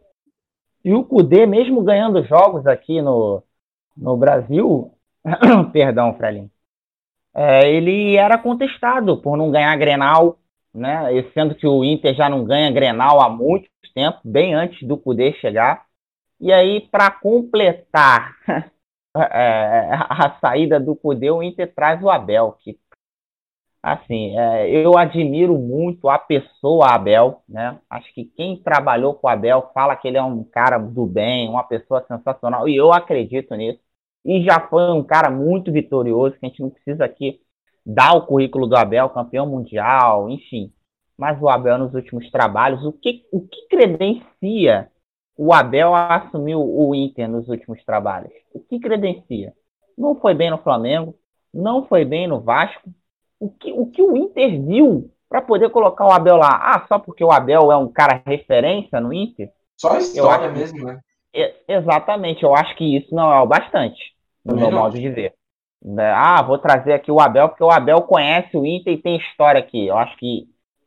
E 0.83 0.93
o 0.93 1.03
Cudê, 1.03 1.45
mesmo 1.45 1.83
ganhando 1.83 2.23
jogos 2.23 2.65
aqui 2.65 3.01
no, 3.01 3.43
no 3.95 4.17
Brasil, 4.17 4.91
perdão, 5.71 6.15
Frelin, 6.15 6.49
é, 7.33 7.69
ele 7.71 8.15
era 8.15 8.37
contestado 8.37 9.17
por 9.21 9.37
não 9.37 9.51
ganhar 9.51 9.75
Grenal, 9.77 10.39
né? 10.73 11.13
E 11.13 11.31
sendo 11.33 11.55
que 11.55 11.67
o 11.67 11.83
Inter 11.83 12.15
já 12.15 12.29
não 12.29 12.43
ganha 12.43 12.71
Grenal 12.71 13.21
há 13.21 13.29
muito 13.29 13.69
tempo, 13.93 14.19
bem 14.23 14.53
antes 14.53 14.85
do 14.87 14.97
Cudê 14.97 15.33
chegar. 15.33 15.85
E 16.39 16.51
aí, 16.51 16.81
para 16.81 17.11
completar 17.11 18.35
é, 19.15 19.89
a 19.91 20.37
saída 20.41 20.79
do 20.79 20.95
Cudê, 20.95 21.29
o 21.29 21.43
Inter 21.43 21.71
traz 21.73 22.01
o 22.01 22.09
Abel, 22.09 22.57
que 22.59 22.79
assim, 23.81 24.37
é, 24.37 24.69
eu 24.69 24.97
admiro 24.97 25.57
muito 25.57 26.09
a 26.09 26.19
pessoa 26.19 26.93
Abel, 26.93 27.41
né? 27.47 27.79
Acho 27.89 28.13
que 28.13 28.25
quem 28.25 28.61
trabalhou 28.61 29.15
com 29.15 29.27
o 29.27 29.29
Abel 29.29 29.71
fala 29.73 29.95
que 29.95 30.07
ele 30.07 30.17
é 30.17 30.23
um 30.23 30.43
cara 30.43 30.77
do 30.77 31.05
bem, 31.05 31.49
uma 31.49 31.63
pessoa 31.63 32.05
sensacional, 32.07 32.67
e 32.67 32.75
eu 32.75 32.93
acredito 32.93 33.55
nisso 33.55 33.79
e 34.23 34.43
já 34.43 34.59
foi 34.67 34.91
um 34.91 35.03
cara 35.03 35.29
muito 35.29 35.71
vitorioso, 35.71 36.37
que 36.37 36.45
a 36.45 36.49
gente 36.49 36.61
não 36.61 36.69
precisa 36.69 37.03
aqui 37.05 37.41
dar 37.85 38.13
o 38.13 38.25
currículo 38.25 38.67
do 38.67 38.75
Abel, 38.75 39.09
campeão 39.09 39.47
mundial, 39.47 40.29
enfim. 40.29 40.71
Mas 41.17 41.41
o 41.41 41.49
Abel 41.49 41.77
nos 41.77 41.93
últimos 41.93 42.29
trabalhos, 42.31 42.83
o 42.85 42.91
que, 42.91 43.25
o 43.31 43.41
que 43.41 43.67
credencia 43.67 44.89
o 45.37 45.53
Abel 45.53 45.93
a 45.95 46.17
assumir 46.17 46.55
o 46.55 46.93
Inter 46.93 47.27
nos 47.27 47.47
últimos 47.49 47.83
trabalhos? 47.83 48.31
O 48.53 48.59
que 48.59 48.79
credencia? 48.79 49.53
Não 49.97 50.15
foi 50.15 50.33
bem 50.33 50.51
no 50.51 50.57
Flamengo, 50.59 51.15
não 51.53 51.87
foi 51.87 52.05
bem 52.05 52.27
no 52.27 52.39
Vasco. 52.39 52.89
O 53.41 53.49
que 53.49 53.71
o, 53.73 53.87
que 53.87 54.03
o 54.03 54.15
Inter 54.15 54.61
viu 54.63 55.11
para 55.27 55.41
poder 55.41 55.71
colocar 55.71 56.05
o 56.05 56.11
Abel 56.11 56.37
lá? 56.37 56.59
Ah, 56.61 56.85
só 56.87 56.99
porque 56.99 57.23
o 57.23 57.31
Abel 57.31 57.71
é 57.71 57.75
um 57.75 57.91
cara 57.91 58.21
referência 58.23 59.01
no 59.01 59.11
Inter? 59.11 59.49
Só 59.75 59.93
a 59.93 59.97
história 59.97 60.47
mesmo, 60.51 60.85
né? 60.85 60.99
exatamente, 61.67 62.43
eu 62.43 62.53
acho 62.53 62.75
que 62.75 62.97
isso 62.97 63.15
não 63.15 63.33
é 63.33 63.39
o 63.39 63.47
bastante, 63.47 63.99
no 64.45 64.55
meu 64.55 64.69
modo 64.69 64.99
de 64.99 65.09
ver. 65.09 65.33
Né? 65.81 66.11
Ah, 66.11 66.41
vou 66.41 66.59
trazer 66.59 66.93
aqui 66.93 67.11
o 67.11 67.19
Abel, 67.19 67.49
porque 67.49 67.63
o 67.63 67.71
Abel 67.71 68.01
conhece 68.01 68.55
o 68.55 68.65
Inter 68.65 68.93
e 68.93 69.01
tem 69.01 69.17
história 69.17 69.59
aqui. 69.59 69.87
Eu 69.87 69.97
acho 69.97 70.15
que 70.17 70.43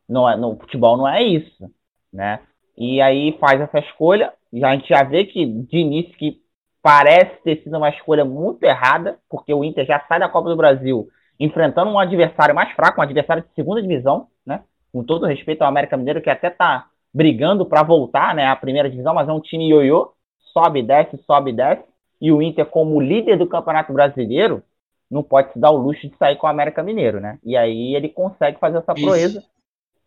não 0.07 0.29
é, 0.29 0.37
no 0.37 0.55
futebol 0.55 0.95
não 0.95 1.07
é 1.07 1.21
isso, 1.23 1.69
né? 2.13 2.39
E 2.77 3.01
aí 3.01 3.35
faz 3.39 3.59
essa 3.59 3.79
escolha, 3.79 4.31
já, 4.53 4.69
a 4.69 4.75
gente 4.75 4.87
já 4.87 5.03
vê 5.03 5.25
que 5.25 5.45
de 5.45 5.77
início 5.77 6.15
que 6.17 6.39
parece 6.81 7.41
ter 7.43 7.63
sido 7.63 7.75
uma 7.75 7.89
escolha 7.89 8.23
muito 8.23 8.63
errada, 8.63 9.17
porque 9.27 9.53
o 9.53 9.63
Inter 9.63 9.85
já 9.85 9.99
sai 10.07 10.19
da 10.19 10.29
Copa 10.29 10.49
do 10.49 10.55
Brasil 10.55 11.09
enfrentando 11.39 11.91
um 11.91 11.99
adversário 11.99 12.55
mais 12.55 12.71
fraco, 12.73 12.99
um 12.99 13.03
adversário 13.03 13.43
de 13.43 13.49
segunda 13.53 13.81
divisão, 13.81 14.27
né? 14.45 14.63
Com 14.91 15.03
todo 15.03 15.25
respeito 15.25 15.61
ao 15.61 15.67
América 15.67 15.97
Mineiro, 15.97 16.21
que 16.21 16.29
até 16.29 16.49
tá 16.49 16.87
brigando 17.15 17.65
para 17.65 17.81
voltar, 17.81 18.35
né, 18.35 18.45
à 18.45 18.55
primeira 18.57 18.89
divisão, 18.89 19.13
mas 19.13 19.29
é 19.29 19.31
um 19.31 19.39
time 19.39 19.69
ioiô, 19.69 20.11
sobe, 20.51 20.83
desce, 20.83 21.17
sobe, 21.25 21.53
desce, 21.53 21.85
e 22.19 22.29
o 22.29 22.41
Inter, 22.41 22.65
como 22.65 22.99
líder 22.99 23.37
do 23.37 23.47
Campeonato 23.47 23.93
Brasileiro, 23.93 24.61
não 25.09 25.23
pode 25.23 25.53
se 25.53 25.59
dar 25.59 25.71
o 25.71 25.77
luxo 25.77 26.09
de 26.09 26.17
sair 26.17 26.35
com 26.35 26.45
o 26.45 26.49
América 26.49 26.83
Mineiro, 26.83 27.21
né? 27.21 27.39
E 27.41 27.55
aí 27.55 27.95
ele 27.95 28.09
consegue 28.09 28.59
fazer 28.59 28.79
essa 28.79 28.93
proeza 28.93 29.39
Isso. 29.39 29.49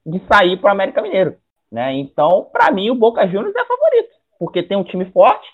de 0.04 0.18
sair 0.26 0.58
para 0.58 0.68
o 0.68 0.72
América 0.72 1.00
Mineiro, 1.00 1.36
né? 1.72 1.94
Então, 1.94 2.46
para 2.52 2.70
mim, 2.70 2.90
o 2.90 2.94
Boca 2.94 3.26
Juniors 3.26 3.56
é 3.56 3.64
favorito, 3.64 4.10
porque 4.38 4.62
tem 4.62 4.76
um 4.76 4.84
time 4.84 5.06
forte, 5.06 5.48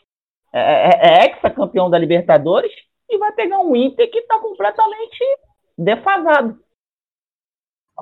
é, 0.52 0.60
é, 0.60 1.22
é 1.22 1.26
ex-campeão 1.26 1.88
da 1.88 1.98
Libertadores 1.98 2.72
e 3.08 3.16
vai 3.16 3.30
pegar 3.30 3.60
um 3.60 3.76
Inter 3.76 4.10
que 4.10 4.18
está 4.18 4.40
completamente 4.40 5.24
defasado. 5.78 6.58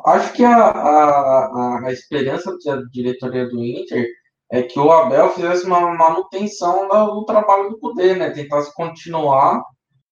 Acho 0.05 0.33
que 0.33 0.45
a, 0.45 0.57
a, 0.57 1.87
a 1.87 1.93
esperança 1.93 2.57
da 2.65 2.83
diretoria 2.91 3.49
do 3.49 3.63
Inter 3.63 4.07
é 4.51 4.63
que 4.63 4.79
o 4.79 4.91
Abel 4.91 5.31
fizesse 5.31 5.65
uma 5.65 5.95
manutenção 5.95 6.89
do 6.89 7.25
trabalho 7.25 7.71
do 7.71 7.79
Cudê, 7.79 8.15
né? 8.15 8.31
Tentasse 8.31 8.75
continuar 8.75 9.63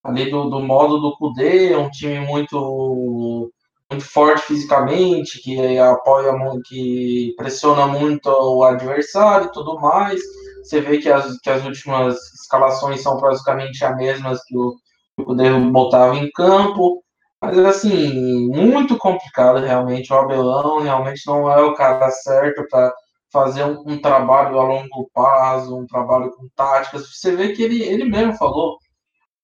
ali 0.02 0.30
do, 0.30 0.48
do 0.48 0.60
modo 0.60 0.98
do 0.98 1.16
Cudê, 1.16 1.76
um 1.76 1.90
time 1.90 2.20
muito 2.20 3.52
muito 3.90 4.04
forte 4.04 4.42
fisicamente, 4.42 5.42
que 5.42 5.76
apoia 5.78 6.32
muito, 6.32 6.62
que 6.62 7.34
pressiona 7.36 7.88
muito 7.88 8.28
o 8.28 8.62
adversário 8.62 9.48
e 9.48 9.52
tudo 9.52 9.80
mais. 9.80 10.20
Você 10.62 10.80
vê 10.80 10.98
que 10.98 11.08
as, 11.10 11.38
que 11.40 11.50
as 11.50 11.64
últimas 11.64 12.16
escalações 12.34 13.02
são 13.02 13.18
praticamente 13.18 13.84
as 13.84 13.96
mesmas 13.96 14.44
que 14.44 14.56
o, 14.56 14.76
que 15.16 15.22
o 15.22 15.24
Cudê 15.24 15.50
botava 15.72 16.16
em 16.16 16.30
campo. 16.30 17.02
Mas 17.42 17.58
assim, 17.58 18.48
muito 18.48 18.98
complicado 18.98 19.60
realmente. 19.60 20.12
O 20.12 20.16
Abelão 20.16 20.80
realmente 20.80 21.26
não 21.26 21.50
é 21.50 21.62
o 21.62 21.74
cara 21.74 22.10
certo 22.10 22.66
para 22.68 22.94
fazer 23.32 23.64
um, 23.64 23.82
um, 23.86 24.00
trabalho 24.00 24.58
a 24.58 24.64
longo 24.64 25.10
prazo, 25.14 25.76
um 25.78 25.86
trabalho 25.86 26.30
com 26.32 26.48
táticas. 26.54 27.08
Você 27.16 27.34
vê 27.36 27.52
que 27.52 27.62
ele, 27.62 27.82
ele 27.82 28.04
mesmo 28.04 28.36
falou 28.36 28.78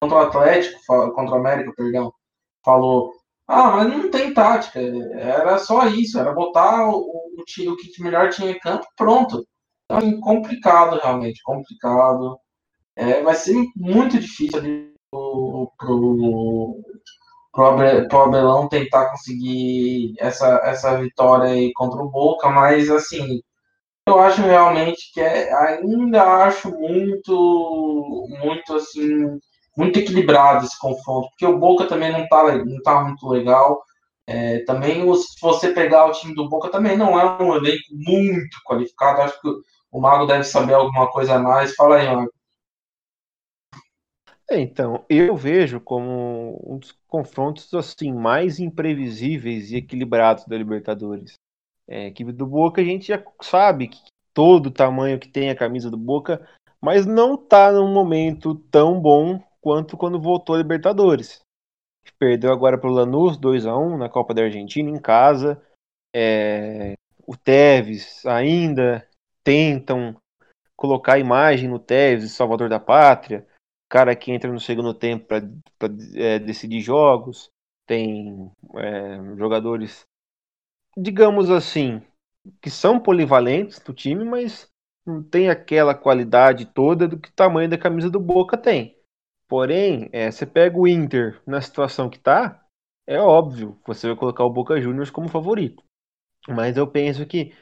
contra 0.01 0.19
o 0.19 0.21
Atlético, 0.21 0.81
contra 0.87 1.35
o 1.37 1.39
América, 1.39 1.73
perdão, 1.77 2.13
falou: 2.65 3.13
ah, 3.49 3.73
mas 3.77 3.89
não 3.89 4.11
tem 4.11 4.35
tática, 4.35 4.81
era 4.81 5.59
só 5.59 5.87
isso, 5.87 6.19
era 6.19 6.33
botar 6.35 6.89
o, 6.89 6.99
o, 6.99 7.41
o 7.41 7.45
que 7.77 8.03
melhor 8.03 8.31
tinha 8.31 8.51
em 8.51 8.59
campo, 8.59 8.87
pronto. 8.97 9.47
Então, 9.85 9.99
assim, 9.99 10.21
complicado, 10.21 10.99
realmente, 11.01 11.41
complicado. 11.45 12.39
É, 12.97 13.23
vai 13.23 13.35
ser 13.35 13.55
muito 13.77 14.19
difícil 14.19 14.59
ali 14.59 14.93
pro, 15.11 15.73
pro, 15.79 16.83
pro 17.57 18.23
Abelão 18.23 18.69
tentar 18.69 19.11
conseguir 19.11 20.15
essa, 20.19 20.61
essa 20.65 20.97
vitória 20.99 21.51
aí 21.51 21.73
contra 21.73 22.03
o 22.03 22.11
Boca, 22.11 22.51
mas 22.51 22.91
assim, 22.91 23.41
eu 24.07 24.21
acho 24.21 24.43
realmente 24.43 25.11
que 25.13 25.21
é, 25.21 25.53
ainda 25.55 26.23
acho 26.45 26.71
muito, 26.71 28.27
muito 28.41 28.75
assim, 28.75 29.39
muito 29.77 29.99
equilibrado 29.99 30.67
esse 30.67 30.79
confronto, 30.79 31.29
porque 31.31 31.47
o 31.47 31.59
Boca 31.59 31.87
também 31.87 32.13
não 32.13 32.29
tá, 32.29 32.57
não 32.59 32.83
tá 32.83 33.03
muito 33.03 33.27
legal. 33.29 33.83
É, 34.29 34.61
também, 34.65 35.03
se 35.15 35.41
você 35.41 35.73
pegar 35.73 36.07
o 36.07 36.13
time 36.13 36.35
do 36.35 36.49
Boca, 36.49 36.69
também 36.69 36.97
não 36.97 37.19
é 37.19 37.43
um 37.43 37.55
elenco 37.55 37.85
muito 37.93 38.57
qualificado. 38.67 39.23
Acho 39.23 39.41
que 39.41 39.49
o 39.93 40.01
Mago 40.01 40.27
deve 40.27 40.45
saber 40.45 40.75
alguma 40.75 41.09
coisa 41.11 41.37
a 41.37 41.39
mais. 41.39 41.75
Fala 41.75 41.97
aí, 41.97 42.09
Mago. 42.13 42.31
É, 44.49 44.61
então, 44.61 45.05
eu 45.09 45.37
vejo 45.37 45.81
como 45.81 46.61
um 46.65 46.79
dos 46.79 46.93
confrontos 47.09 47.73
assim 47.75 48.13
mais 48.13 48.61
imprevisíveis 48.61 49.73
e 49.73 49.77
equilibrados 49.77 50.45
da 50.45 50.57
Libertadores. 50.57 51.35
É, 51.89 52.07
equipe 52.07 52.33
do 52.33 52.47
Boca 52.47 52.81
a 52.81 52.85
gente 52.85 53.09
já 53.09 53.23
sabe 53.43 53.89
que 53.89 53.99
todo 54.33 54.67
o 54.67 54.73
tamanho 54.73 55.19
que 55.19 55.29
tem 55.29 55.51
a 55.51 55.57
camisa 55.57 55.91
do 55.91 55.97
Boca, 55.97 56.47
mas 56.81 57.07
não 57.07 57.37
tá 57.37 57.73
num 57.73 57.93
momento 57.93 58.55
tão 58.71 59.01
bom 59.01 59.43
quanto 59.61 59.97
quando 59.97 60.21
voltou 60.21 60.55
a 60.55 60.59
Libertadores. 60.59 61.41
Perdeu 62.19 62.53
agora 62.53 62.79
para 62.79 62.89
o 62.89 62.93
Lanús 62.93 63.37
2 63.37 63.67
a 63.67 63.77
1 63.77 63.99
na 63.99 64.09
Copa 64.09 64.33
da 64.33 64.43
Argentina 64.43 64.89
em 64.89 65.01
casa. 65.01 65.61
É, 66.15 66.95
o 67.27 67.37
Tevez 67.37 68.25
ainda 68.25 69.07
tentam 69.43 70.17
colocar 70.77 71.15
a 71.15 71.19
imagem 71.19 71.69
no 71.69 71.79
Tevez, 71.79 72.31
Salvador 72.33 72.69
da 72.69 72.79
Pátria, 72.79 73.45
cara 73.89 74.14
que 74.16 74.32
entra 74.32 74.53
no 74.53 74.61
segundo 74.61 74.93
tempo 74.93 75.26
para 75.26 75.89
é, 76.14 76.39
decidir 76.39 76.80
jogos, 76.80 77.51
tem 77.87 78.51
é, 78.74 79.37
jogadores, 79.37 80.05
digamos 80.97 81.51
assim, 81.51 82.03
que 82.61 82.70
são 82.70 83.01
polivalentes 83.01 83.78
do 83.80 83.95
time, 83.95 84.24
mas 84.24 84.68
não 85.07 85.22
tem 85.22 85.49
aquela 85.49 85.95
qualidade 85.95 86.66
toda 86.66 87.07
do 87.07 87.18
que 87.18 87.28
o 87.28 87.34
tamanho 87.34 87.70
da 87.70 87.78
camisa 87.78 88.11
do 88.11 88.18
Boca 88.18 88.57
tem. 88.57 88.97
Porém, 89.49 90.09
é, 90.12 90.30
você 90.30 90.45
pega 90.45 90.76
o 90.76 90.89
Inter 90.89 91.41
na 91.47 91.61
situação 91.61 92.11
que 92.11 92.16
está, 92.16 92.66
é 93.07 93.20
óbvio 93.20 93.78
que 93.82 93.87
você 93.87 94.09
vai 94.09 94.16
colocar 94.16 94.45
o 94.45 94.53
Boca 94.53 94.80
Juniors 94.80 95.11
como 95.11 95.28
favorito. 95.28 95.84
Mas 96.49 96.76
eu 96.76 96.87
penso 96.87 97.24
que 97.24 97.55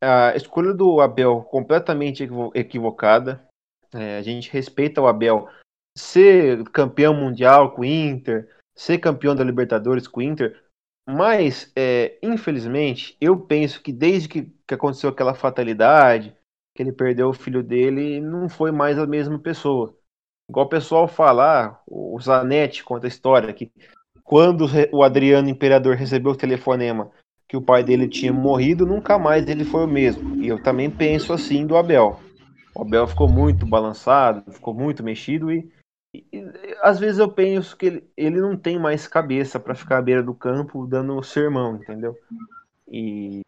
a 0.00 0.36
escolha 0.36 0.72
do 0.72 1.00
Abel 1.00 1.42
completamente 1.42 2.28
equivocada. 2.54 3.46
É, 3.92 4.18
a 4.18 4.22
gente 4.22 4.50
respeita 4.50 5.00
o 5.00 5.06
Abel 5.06 5.48
ser 5.96 6.62
campeão 6.64 7.14
mundial 7.14 7.72
com 7.72 7.82
o 7.82 7.84
Inter, 7.84 8.48
ser 8.74 8.98
campeão 8.98 9.34
da 9.34 9.44
Libertadores 9.44 10.08
com 10.08 10.20
o 10.20 10.22
Inter, 10.22 10.60
mas 11.08 11.70
é, 11.76 12.18
infelizmente 12.22 13.16
eu 13.20 13.38
penso 13.38 13.82
que 13.82 13.92
desde 13.92 14.28
que, 14.28 14.42
que 14.66 14.74
aconteceu 14.74 15.10
aquela 15.10 15.34
fatalidade, 15.34 16.34
que 16.74 16.82
ele 16.82 16.92
perdeu 16.92 17.28
o 17.28 17.34
filho 17.34 17.62
dele, 17.62 18.20
não 18.20 18.48
foi 18.48 18.72
mais 18.72 18.98
a 18.98 19.06
mesma 19.06 19.38
pessoa. 19.38 19.96
Igual 20.48 20.66
o 20.66 20.68
pessoal 20.68 21.06
falar, 21.06 21.82
o 21.86 22.18
Zanetti 22.20 22.82
conta 22.82 23.06
a 23.06 23.08
história 23.08 23.52
que 23.52 23.70
quando 24.22 24.66
o 24.92 25.02
Adriano 25.02 25.48
Imperador 25.48 25.94
recebeu 25.94 26.32
o 26.32 26.36
telefonema 26.36 27.10
que 27.46 27.56
o 27.56 27.62
pai 27.62 27.84
dele 27.84 28.08
tinha 28.08 28.32
morrido, 28.32 28.86
nunca 28.86 29.18
mais 29.18 29.46
ele 29.46 29.64
foi 29.64 29.84
o 29.84 29.88
mesmo. 29.88 30.42
E 30.42 30.48
eu 30.48 30.62
também 30.62 30.90
penso 30.90 31.32
assim 31.32 31.66
do 31.66 31.76
Abel. 31.76 32.18
O 32.74 32.82
Abel 32.82 33.06
ficou 33.06 33.28
muito 33.28 33.66
balançado, 33.66 34.50
ficou 34.50 34.74
muito 34.74 35.02
mexido 35.02 35.52
e 35.52 35.70
às 36.82 36.98
vezes 36.98 37.18
eu 37.18 37.30
penso 37.30 37.76
que 37.76 37.86
ele, 37.86 38.10
ele 38.16 38.40
não 38.40 38.56
tem 38.56 38.78
mais 38.78 39.06
cabeça 39.06 39.58
para 39.58 39.74
ficar 39.74 39.98
à 39.98 40.02
beira 40.02 40.22
do 40.22 40.34
campo 40.34 40.86
dando 40.86 41.22
sermão, 41.22 41.76
entendeu? 41.76 42.16
E 42.86 43.42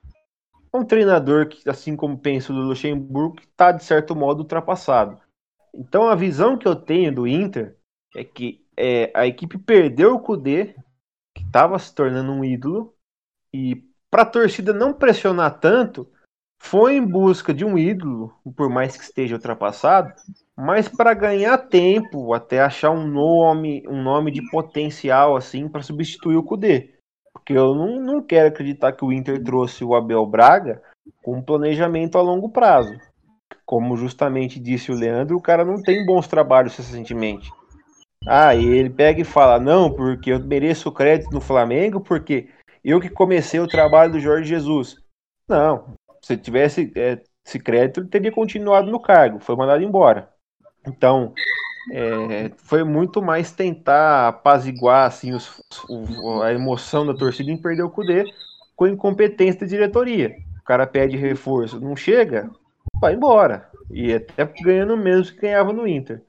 um 0.72 0.84
treinador 0.84 1.48
que, 1.48 1.68
assim 1.68 1.96
como 1.96 2.18
penso 2.18 2.52
do 2.52 2.60
Luxemburgo, 2.60 3.40
está 3.40 3.72
de 3.72 3.84
certo 3.84 4.14
modo 4.14 4.40
ultrapassado. 4.40 5.20
Então 5.74 6.08
a 6.08 6.14
visão 6.14 6.56
que 6.56 6.66
eu 6.66 6.76
tenho 6.76 7.14
do 7.14 7.26
Inter 7.26 7.76
é 8.14 8.24
que 8.24 8.64
é, 8.76 9.10
a 9.14 9.26
equipe 9.26 9.58
perdeu 9.58 10.14
o 10.14 10.20
Kudê, 10.20 10.74
que 11.34 11.42
estava 11.42 11.78
se 11.78 11.94
tornando 11.94 12.32
um 12.32 12.44
ídolo, 12.44 12.94
e 13.52 13.84
para 14.10 14.22
a 14.22 14.26
torcida 14.26 14.72
não 14.72 14.92
pressionar 14.92 15.58
tanto, 15.58 16.10
foi 16.58 16.96
em 16.96 17.06
busca 17.06 17.52
de 17.52 17.64
um 17.64 17.76
ídolo, 17.76 18.34
por 18.56 18.68
mais 18.68 18.96
que 18.96 19.04
esteja 19.04 19.34
ultrapassado, 19.34 20.14
mas 20.56 20.88
para 20.88 21.12
ganhar 21.12 21.58
tempo, 21.58 22.32
até 22.32 22.60
achar 22.60 22.90
um 22.90 23.06
nome, 23.06 23.82
um 23.86 24.02
nome 24.02 24.30
de 24.30 24.40
potencial 24.50 25.36
assim 25.36 25.68
para 25.68 25.82
substituir 25.82 26.36
o 26.36 26.42
Kudê. 26.42 26.94
Porque 27.32 27.52
eu 27.52 27.74
não, 27.74 28.00
não 28.00 28.22
quero 28.22 28.48
acreditar 28.48 28.92
que 28.92 29.04
o 29.04 29.12
Inter 29.12 29.42
trouxe 29.44 29.84
o 29.84 29.94
Abel 29.94 30.24
Braga 30.24 30.82
com 31.22 31.36
um 31.36 31.42
planejamento 31.42 32.16
a 32.16 32.22
longo 32.22 32.48
prazo. 32.48 32.98
Como 33.66 33.96
justamente 33.96 34.58
disse 34.58 34.90
o 34.90 34.96
Leandro, 34.96 35.36
o 35.36 35.42
cara 35.42 35.64
não 35.64 35.82
tem 35.82 36.06
bons 36.06 36.26
trabalhos 36.26 36.76
recentemente. 36.76 37.52
Ah, 38.26 38.54
e 38.54 38.64
ele 38.64 38.88
pega 38.88 39.20
e 39.20 39.24
fala: 39.24 39.60
não, 39.60 39.92
porque 39.92 40.32
eu 40.32 40.40
mereço 40.42 40.90
crédito 40.90 41.30
no 41.32 41.40
Flamengo, 41.40 42.00
porque 42.00 42.48
eu 42.82 43.00
que 43.00 43.10
comecei 43.10 43.60
o 43.60 43.68
trabalho 43.68 44.12
do 44.12 44.20
Jorge 44.20 44.48
Jesus. 44.48 44.96
Não, 45.48 45.94
se 46.22 46.36
tivesse 46.36 46.92
é, 46.96 47.20
esse 47.46 47.58
crédito, 47.58 48.00
ele 48.00 48.08
teria 48.08 48.32
continuado 48.32 48.90
no 48.90 49.00
cargo, 49.00 49.38
foi 49.38 49.54
mandado 49.54 49.82
embora. 49.82 50.35
Então, 50.86 51.32
é, 51.92 52.50
foi 52.58 52.84
muito 52.84 53.22
mais 53.22 53.52
tentar 53.52 54.28
apaziguar 54.28 55.06
assim, 55.06 55.32
os, 55.32 55.62
o, 55.88 56.42
a 56.42 56.52
emoção 56.52 57.06
da 57.06 57.14
torcida 57.14 57.50
em 57.50 57.60
perder 57.60 57.82
o 57.82 57.90
Cudê 57.90 58.24
com 58.74 58.86
incompetência 58.86 59.60
da 59.60 59.66
diretoria. 59.66 60.36
O 60.60 60.64
cara 60.64 60.86
pede 60.86 61.16
reforço, 61.16 61.80
não 61.80 61.96
chega, 61.96 62.50
vai 63.00 63.14
embora. 63.14 63.68
E 63.90 64.12
até 64.12 64.44
ganhando 64.62 64.96
menos 64.96 65.30
que 65.30 65.40
ganhava 65.40 65.72
no 65.72 65.86
Inter. 65.86 66.22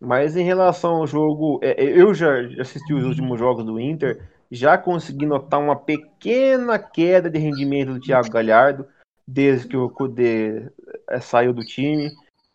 Mas 0.00 0.36
em 0.36 0.42
relação 0.42 0.96
ao 0.96 1.06
jogo, 1.06 1.60
é, 1.62 1.82
eu 1.82 2.12
já 2.14 2.40
assisti 2.58 2.92
os 2.92 3.04
últimos 3.04 3.38
jogos 3.38 3.64
do 3.64 3.78
Inter 3.78 4.20
já 4.50 4.76
consegui 4.76 5.26
notar 5.26 5.60
uma 5.60 5.76
pequena 5.76 6.78
queda 6.78 7.30
de 7.30 7.38
rendimento 7.38 7.94
do 7.94 8.00
Thiago 8.00 8.30
Galhardo 8.30 8.86
desde 9.26 9.68
que 9.68 9.76
o 9.76 9.88
Kudê 9.88 10.68
é, 11.08 11.20
saiu 11.20 11.52
do 11.52 11.64
time. 11.64 12.10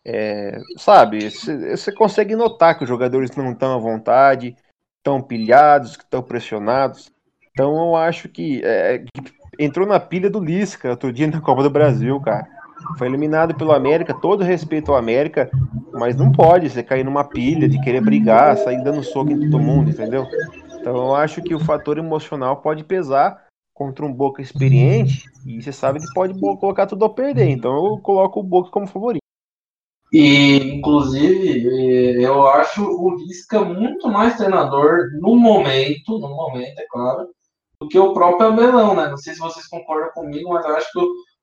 É, 0.08 0.60
sabe, 0.76 1.28
você 1.28 1.90
consegue 1.90 2.36
notar 2.36 2.78
que 2.78 2.84
os 2.84 2.88
jogadores 2.88 3.34
não 3.34 3.50
estão 3.50 3.74
à 3.74 3.78
vontade, 3.78 4.54
estão 4.98 5.20
pilhados, 5.20 5.96
que 5.96 6.04
estão 6.04 6.22
pressionados. 6.22 7.10
Então 7.50 7.74
eu 7.76 7.96
acho 7.96 8.28
que, 8.28 8.62
é, 8.64 8.98
que 8.98 9.32
entrou 9.58 9.84
na 9.84 9.98
pilha 9.98 10.30
do 10.30 10.38
Lisca 10.38 10.90
outro 10.90 11.12
dia 11.12 11.26
na 11.26 11.40
Copa 11.40 11.64
do 11.64 11.70
Brasil, 11.70 12.20
cara. 12.20 12.46
Foi 12.96 13.08
eliminado 13.08 13.56
pelo 13.56 13.72
América, 13.72 14.14
todo 14.14 14.44
respeito 14.44 14.92
ao 14.92 14.98
América, 14.98 15.50
mas 15.92 16.14
não 16.14 16.30
pode 16.30 16.70
você 16.70 16.84
cair 16.84 17.04
numa 17.04 17.24
pilha 17.24 17.68
de 17.68 17.80
querer 17.80 18.00
brigar, 18.00 18.56
sair 18.58 18.80
dando 18.84 19.02
soco 19.02 19.32
em 19.32 19.40
todo 19.40 19.58
mundo, 19.58 19.90
entendeu? 19.90 20.24
Então 20.78 20.94
eu 20.94 21.14
acho 21.16 21.42
que 21.42 21.52
o 21.52 21.58
fator 21.58 21.98
emocional 21.98 22.58
pode 22.58 22.84
pesar 22.84 23.44
contra 23.74 24.06
um 24.06 24.12
Boca 24.12 24.40
experiente 24.40 25.24
e 25.44 25.60
você 25.60 25.72
sabe 25.72 25.98
que 25.98 26.14
pode 26.14 26.38
colocar 26.38 26.86
tudo 26.86 27.04
a 27.04 27.10
perder. 27.12 27.48
Então 27.48 27.74
eu 27.74 27.98
coloco 27.98 28.38
o 28.38 28.44
Boca 28.44 28.70
como 28.70 28.86
favorito. 28.86 29.25
E, 30.18 30.56
inclusive, 30.78 32.22
eu 32.22 32.46
acho 32.46 32.82
o 32.82 33.16
Lisca 33.16 33.62
muito 33.62 34.08
mais 34.08 34.34
treinador 34.34 35.10
no 35.20 35.36
momento, 35.36 36.18
no 36.18 36.30
momento, 36.30 36.78
é 36.78 36.86
claro, 36.90 37.28
do 37.78 37.86
que 37.86 37.98
o 37.98 38.14
próprio 38.14 38.48
Abelão, 38.48 38.96
né? 38.96 39.10
Não 39.10 39.18
sei 39.18 39.34
se 39.34 39.40
vocês 39.40 39.66
concordam 39.66 40.08
comigo, 40.14 40.54
mas 40.54 40.64
eu 40.64 40.74
acho 40.74 40.90
que 40.90 41.00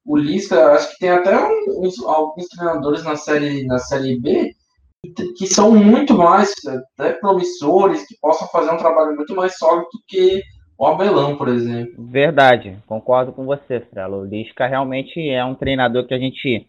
o, 0.07 0.17
Lisca, 0.17 0.71
acho 0.71 0.91
que 0.91 0.97
tem 0.97 1.11
até 1.11 1.37
uns, 1.67 2.03
alguns 2.03 2.47
treinadores 2.47 3.03
na 3.03 3.15
série, 3.15 3.63
na 3.67 3.77
série 3.77 4.19
B 4.19 4.55
que 5.37 5.45
são 5.45 5.75
muito 5.75 6.15
mais 6.15 6.51
até 6.97 7.11
promissores, 7.13 8.07
que 8.07 8.17
possam 8.19 8.47
fazer 8.47 8.71
um 8.71 8.77
trabalho 8.77 9.15
muito 9.15 9.35
mais 9.35 9.55
sólido 9.55 9.85
do 9.93 9.99
que 10.07 10.41
o 10.79 10.87
Abelão, 10.87 11.37
por 11.37 11.47
exemplo. 11.47 11.93
Verdade, 12.07 12.79
concordo 12.87 13.33
com 13.33 13.45
você, 13.45 13.81
Frelo. 13.81 14.21
O 14.21 14.25
Lisca 14.25 14.65
realmente 14.65 15.29
é 15.29 15.45
um 15.45 15.53
treinador 15.53 16.07
que 16.07 16.13
a 16.13 16.17
gente 16.17 16.65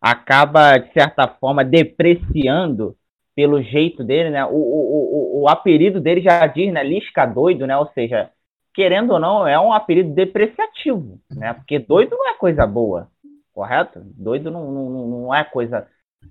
acaba, 0.00 0.78
de 0.78 0.92
certa 0.92 1.28
forma, 1.28 1.64
depreciando 1.64 2.96
pelo 3.34 3.62
jeito 3.62 4.02
dele, 4.02 4.30
né? 4.30 4.44
O, 4.44 4.50
o, 4.50 5.40
o, 5.40 5.42
o 5.42 5.48
apelido 5.48 6.00
dele 6.00 6.20
já 6.20 6.46
diz, 6.46 6.72
né? 6.72 6.82
Lisca 6.82 7.24
doido, 7.26 7.66
né? 7.66 7.76
Ou 7.76 7.88
seja, 7.92 8.30
querendo 8.74 9.12
ou 9.12 9.20
não, 9.20 9.46
é 9.46 9.58
um 9.58 9.72
apelido 9.72 10.12
depreciativo, 10.14 11.20
né? 11.30 11.54
Porque 11.54 11.78
doido 11.78 12.16
não 12.16 12.28
é 12.28 12.34
coisa 12.34 12.66
boa, 12.66 13.08
correto? 13.52 14.00
Doido 14.16 14.50
não, 14.50 14.70
não, 14.70 15.06
não 15.06 15.34
é 15.34 15.44
coisa 15.44 15.86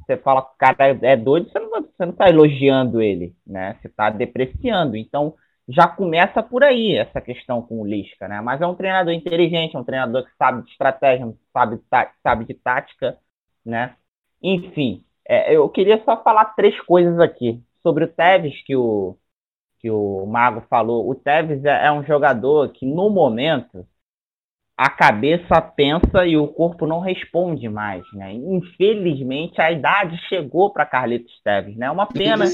você 0.06 0.18
fala 0.18 0.42
que 0.42 0.54
o 0.54 0.58
cara 0.58 0.98
é 1.02 1.16
doido, 1.16 1.50
você 1.50 1.60
não, 1.60 1.70
você 1.70 2.06
não 2.06 2.14
tá 2.14 2.30
elogiando 2.30 3.02
ele, 3.02 3.36
né? 3.46 3.78
Você 3.82 3.88
está 3.88 4.10
depreciando. 4.10 4.96
Então, 4.96 5.36
já 5.68 5.88
começa 5.88 6.42
por 6.42 6.64
aí 6.64 6.96
essa 6.96 7.20
questão 7.22 7.62
com 7.62 7.82
o 7.82 7.86
Lisca, 7.86 8.28
né? 8.28 8.42
Mas 8.42 8.62
é 8.62 8.68
um 8.68 8.76
treinador 8.76 9.14
inteligente, 9.14 9.76
é 9.76 9.80
um 9.80 9.84
treinador 9.84 10.26
que 10.26 10.32
sabe 10.38 10.64
de 10.64 10.72
estratégia, 10.72 11.34
sabe, 11.54 11.80
sabe 12.24 12.46
de 12.46 12.54
tática, 12.54 13.18
né? 13.68 13.96
Enfim, 14.42 15.04
é, 15.28 15.56
eu 15.56 15.68
queria 15.70 16.02
só 16.04 16.22
falar 16.24 16.46
três 16.56 16.80
coisas 16.82 17.20
aqui. 17.20 17.62
Sobre 17.84 18.06
o 18.06 18.08
Tevez, 18.08 18.62
que 18.66 18.76
o, 18.76 19.18
que 19.80 19.90
o 19.90 20.26
Mago 20.26 20.64
falou. 20.70 21.10
O 21.10 21.16
Tevez 21.16 21.64
é, 21.64 21.88
é 21.88 21.92
um 21.92 22.04
jogador 22.04 22.70
que, 22.70 22.86
no 22.86 23.10
momento, 23.10 23.86
a 24.78 24.90
cabeça 24.90 25.62
pensa 25.62 26.26
e 26.26 26.38
o 26.38 26.48
corpo 26.48 26.86
não 26.86 27.00
responde 27.00 27.68
mais, 27.68 28.04
né? 28.14 28.34
Infelizmente, 28.34 29.60
a 29.60 29.72
idade 29.72 30.18
chegou 30.30 30.72
para 30.72 30.86
Carlitos 30.86 31.42
Teves, 31.44 31.76
né? 31.76 31.88
É 31.88 31.92
uma 31.92 32.06
pena. 32.06 32.46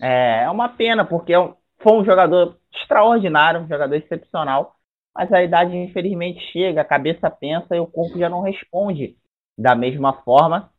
É, 0.00 0.44
é 0.44 0.50
uma 0.50 0.68
pena, 0.68 1.04
porque 1.04 1.34
é 1.34 1.52
foi 1.80 1.92
um 1.92 2.04
jogador 2.04 2.58
extraordinário, 2.74 3.60
um 3.60 3.68
jogador 3.68 3.94
excepcional, 3.94 4.74
mas 5.14 5.32
a 5.32 5.42
idade, 5.42 5.76
infelizmente, 5.76 6.40
chega, 6.52 6.80
a 6.80 6.84
cabeça 6.84 7.30
pensa 7.30 7.76
e 7.76 7.80
o 7.80 7.86
corpo 7.86 8.18
já 8.18 8.28
não 8.28 8.40
responde 8.40 9.16
da 9.58 9.74
mesma 9.74 10.12
forma. 10.22 10.70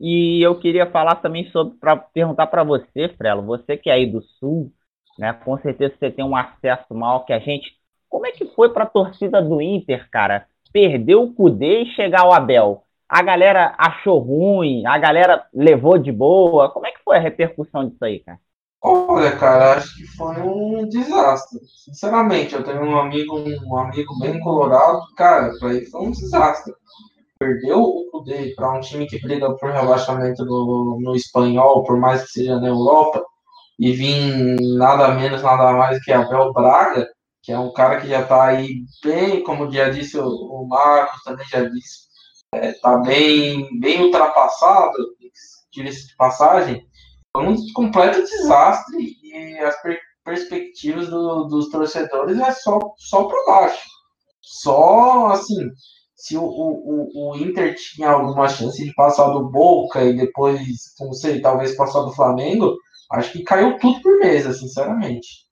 E 0.00 0.40
eu 0.42 0.58
queria 0.58 0.90
falar 0.90 1.16
também 1.16 1.50
sobre, 1.50 1.76
para 1.78 1.96
perguntar 1.96 2.46
para 2.46 2.64
você, 2.64 3.08
Frelo, 3.16 3.42
você 3.42 3.76
que 3.76 3.90
é 3.90 3.94
aí 3.94 4.06
do 4.06 4.22
Sul, 4.22 4.72
né? 5.18 5.32
Com 5.32 5.58
certeza 5.58 5.94
você 5.98 6.10
tem 6.10 6.24
um 6.24 6.36
acesso 6.36 6.94
maior 6.94 7.20
que 7.20 7.32
a 7.32 7.38
gente 7.38 7.76
como 8.14 8.26
é 8.28 8.30
que 8.30 8.46
foi 8.54 8.68
para 8.68 8.84
a 8.84 8.88
torcida 8.88 9.42
do 9.42 9.60
Inter, 9.60 10.08
cara? 10.08 10.46
Perder 10.72 11.16
o 11.16 11.32
Cudê 11.32 11.82
e 11.82 11.94
chegar 11.96 12.24
o 12.24 12.32
Abel. 12.32 12.84
A 13.08 13.20
galera 13.20 13.74
achou 13.76 14.20
ruim, 14.20 14.86
a 14.86 14.96
galera 14.96 15.44
levou 15.52 15.98
de 15.98 16.12
boa. 16.12 16.70
Como 16.70 16.86
é 16.86 16.92
que 16.92 17.02
foi 17.04 17.16
a 17.16 17.20
repercussão 17.20 17.88
disso 17.88 18.04
aí, 18.04 18.20
cara? 18.20 18.38
Olha, 18.80 19.36
cara, 19.36 19.72
acho 19.72 19.96
que 19.96 20.06
foi 20.16 20.40
um 20.42 20.88
desastre. 20.88 21.58
Sinceramente, 21.84 22.54
eu 22.54 22.62
tenho 22.62 22.84
um 22.84 22.96
amigo, 22.96 23.36
um 23.66 23.78
amigo 23.78 24.16
bem 24.20 24.38
colorado, 24.38 25.00
cara, 25.16 25.48
para 25.48 25.58
foi 25.58 25.84
um 25.96 26.12
desastre. 26.12 26.72
Perdeu 27.38 27.80
o 27.80 28.10
poder 28.10 28.54
para 28.54 28.72
um 28.72 28.80
time 28.80 29.06
que 29.06 29.20
briga 29.20 29.54
por 29.56 29.70
rebaixamento 29.70 30.44
no, 30.44 30.98
no 31.00 31.16
espanhol, 31.16 31.82
por 31.82 31.98
mais 31.98 32.22
que 32.22 32.30
seja 32.30 32.60
na 32.60 32.68
Europa, 32.68 33.24
e 33.78 33.92
vir 33.92 34.56
nada 34.76 35.08
menos, 35.14 35.42
nada 35.42 35.72
mais 35.72 36.02
que 36.02 36.12
Abel 36.12 36.52
Braga, 36.52 37.08
que 37.42 37.52
é 37.52 37.58
um 37.58 37.72
cara 37.72 38.00
que 38.00 38.08
já 38.08 38.22
está 38.22 38.44
aí 38.44 38.84
bem, 39.02 39.42
como 39.42 39.70
já 39.70 39.90
disse 39.90 40.18
o, 40.18 40.26
o 40.26 40.66
Marcos, 40.68 41.22
também 41.22 41.46
já 41.48 41.64
disse, 41.64 42.04
está 42.54 42.66
é, 42.66 42.72
tá 42.74 42.98
bem, 42.98 43.68
bem 43.80 44.02
ultrapassado, 44.02 44.96
diga-se 45.72 46.08
de 46.08 46.16
passagem, 46.16 46.86
foi 47.36 47.46
um 47.46 47.56
completo 47.74 48.20
desastre 48.20 49.16
e 49.22 49.58
as 49.58 49.80
per 49.82 49.98
perspectivas 50.24 51.08
do, 51.08 51.44
dos 51.44 51.68
torcedores 51.68 52.38
é 52.40 52.50
só, 52.52 52.78
só 52.96 53.24
para 53.24 53.44
baixo. 53.44 53.86
Só 54.40 55.26
assim, 55.26 55.70
se 56.14 56.36
o, 56.36 56.44
o, 56.44 57.32
o 57.32 57.36
Inter 57.36 57.74
tinha 57.74 58.10
alguma 58.10 58.48
chance 58.48 58.82
de 58.82 58.94
passar 58.94 59.28
do 59.30 59.48
Boca 59.50 60.02
e 60.02 60.16
depois, 60.16 60.60
não 61.00 61.12
sei, 61.12 61.40
talvez 61.40 61.76
passar 61.76 62.00
do 62.02 62.12
Flamengo, 62.12 62.76
acho 63.12 63.32
que 63.32 63.42
caiu 63.42 63.78
tudo 63.78 64.00
por 64.00 64.18
mesa, 64.18 64.52
sinceramente. 64.52 65.44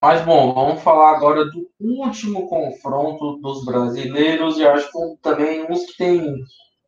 Mas 0.00 0.24
bom, 0.24 0.54
vamos 0.54 0.82
falar 0.82 1.16
agora 1.16 1.44
do 1.46 1.68
último 1.80 2.48
confronto 2.48 3.38
dos 3.38 3.64
brasileiros 3.64 4.58
e 4.58 4.66
acho 4.66 4.90
que 4.90 5.22
também 5.22 5.66
uns 5.70 5.84
que 5.86 5.96
tem 5.96 6.34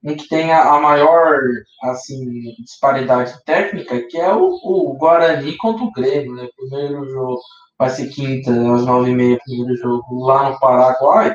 um 0.05 0.15
que 0.17 0.29
tem 0.29 0.53
a, 0.53 0.79
maior 0.81 1.41
assim 1.83 2.55
disparidade 2.63 3.43
técnica, 3.45 4.01
que 4.09 4.17
é 4.17 4.33
o, 4.33 4.49
o 4.63 4.97
Guarani 4.97 5.57
contra 5.57 5.85
o 5.85 5.91
Grêmio, 5.93 6.35
né? 6.35 6.49
Primeiro 6.57 7.05
jogo 7.11 7.41
vai 7.79 7.91
ser 7.91 8.09
quinta 8.09 8.51
às 8.51 8.85
nove 8.85 9.11
e 9.11 9.15
meia, 9.15 9.39
primeiro 9.45 9.77
jogo 9.77 10.25
lá 10.25 10.51
no 10.51 10.59
Paraguai. 10.59 11.35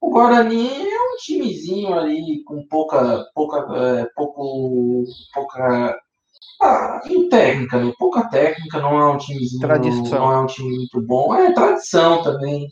O 0.00 0.10
Guarani 0.10 0.68
é 0.68 1.12
um 1.12 1.16
timezinho 1.18 1.94
ali 1.94 2.42
com 2.44 2.66
pouca, 2.66 3.24
pouca, 3.34 3.58
é, 3.76 4.06
pouco, 4.16 5.04
pouca 5.32 5.96
ah, 6.60 7.00
em 7.06 7.28
técnica, 7.28 7.78
né? 7.78 7.92
Pouca 7.98 8.28
técnica, 8.28 8.80
não 8.80 8.98
é 8.98 9.12
um 9.12 9.18
timezinho, 9.18 9.60
tradição. 9.60 10.18
não 10.18 10.32
é 10.32 10.40
um 10.40 10.46
time 10.46 10.76
muito 10.76 11.00
bom. 11.02 11.34
É 11.34 11.52
tradição 11.52 12.22
também. 12.22 12.66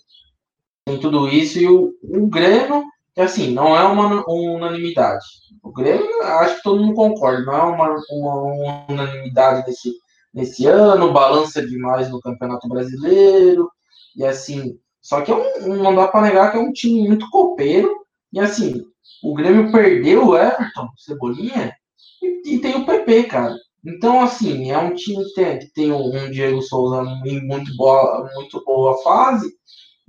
Tem 0.85 0.99
tudo 0.99 1.29
isso 1.29 1.59
e 1.59 1.69
o, 1.69 1.93
o 2.03 2.27
Grêmio 2.29 2.85
que 3.15 3.21
assim, 3.21 3.53
não 3.53 3.77
é 3.77 3.83
uma 3.85 4.25
unanimidade. 4.29 5.25
O 5.63 5.73
Grêmio, 5.73 6.23
acho 6.23 6.57
que 6.57 6.63
todo 6.63 6.81
mundo 6.81 6.95
concorda, 6.95 7.45
não 7.45 7.55
é 7.55 7.63
uma, 7.63 7.97
uma 8.11 8.87
unanimidade 8.89 9.67
desse, 9.67 9.93
nesse 10.33 10.67
ano, 10.67 11.13
balança 11.13 11.65
demais 11.65 12.11
no 12.11 12.21
Campeonato 12.21 12.69
Brasileiro, 12.69 13.71
e 14.17 14.25
assim, 14.25 14.79
só 15.01 15.21
que 15.23 15.33
é 15.33 15.35
um, 15.35 15.77
não 15.77 15.95
dá 15.95 16.09
para 16.09 16.23
negar 16.23 16.51
que 16.51 16.59
é 16.59 16.61
um 16.61 16.73
time 16.73 17.09
muito 17.09 17.29
copeiro, 17.31 17.91
e 18.33 18.41
assim, 18.41 18.85
o 19.23 19.35
Grêmio 19.35 19.73
perdeu 19.73 20.29
o 20.29 20.37
Everton, 20.37 20.89
Cebolinha, 20.97 21.75
e, 22.23 22.55
e 22.55 22.59
tem 22.61 22.77
o 22.77 22.87
PP, 22.87 23.25
cara. 23.25 23.57
Então, 23.85 24.21
assim, 24.21 24.71
é 24.71 24.79
um 24.79 24.95
time 24.95 25.25
que 25.25 25.35
tem, 25.35 25.59
que 25.59 25.73
tem 25.73 25.93
um 25.93 26.31
Diego 26.31 26.61
Souza 26.61 27.03
em 27.25 27.41
muito 27.47 27.75
boa, 27.77 28.29
muito 28.35 28.63
boa 28.65 29.03
fase, 29.03 29.51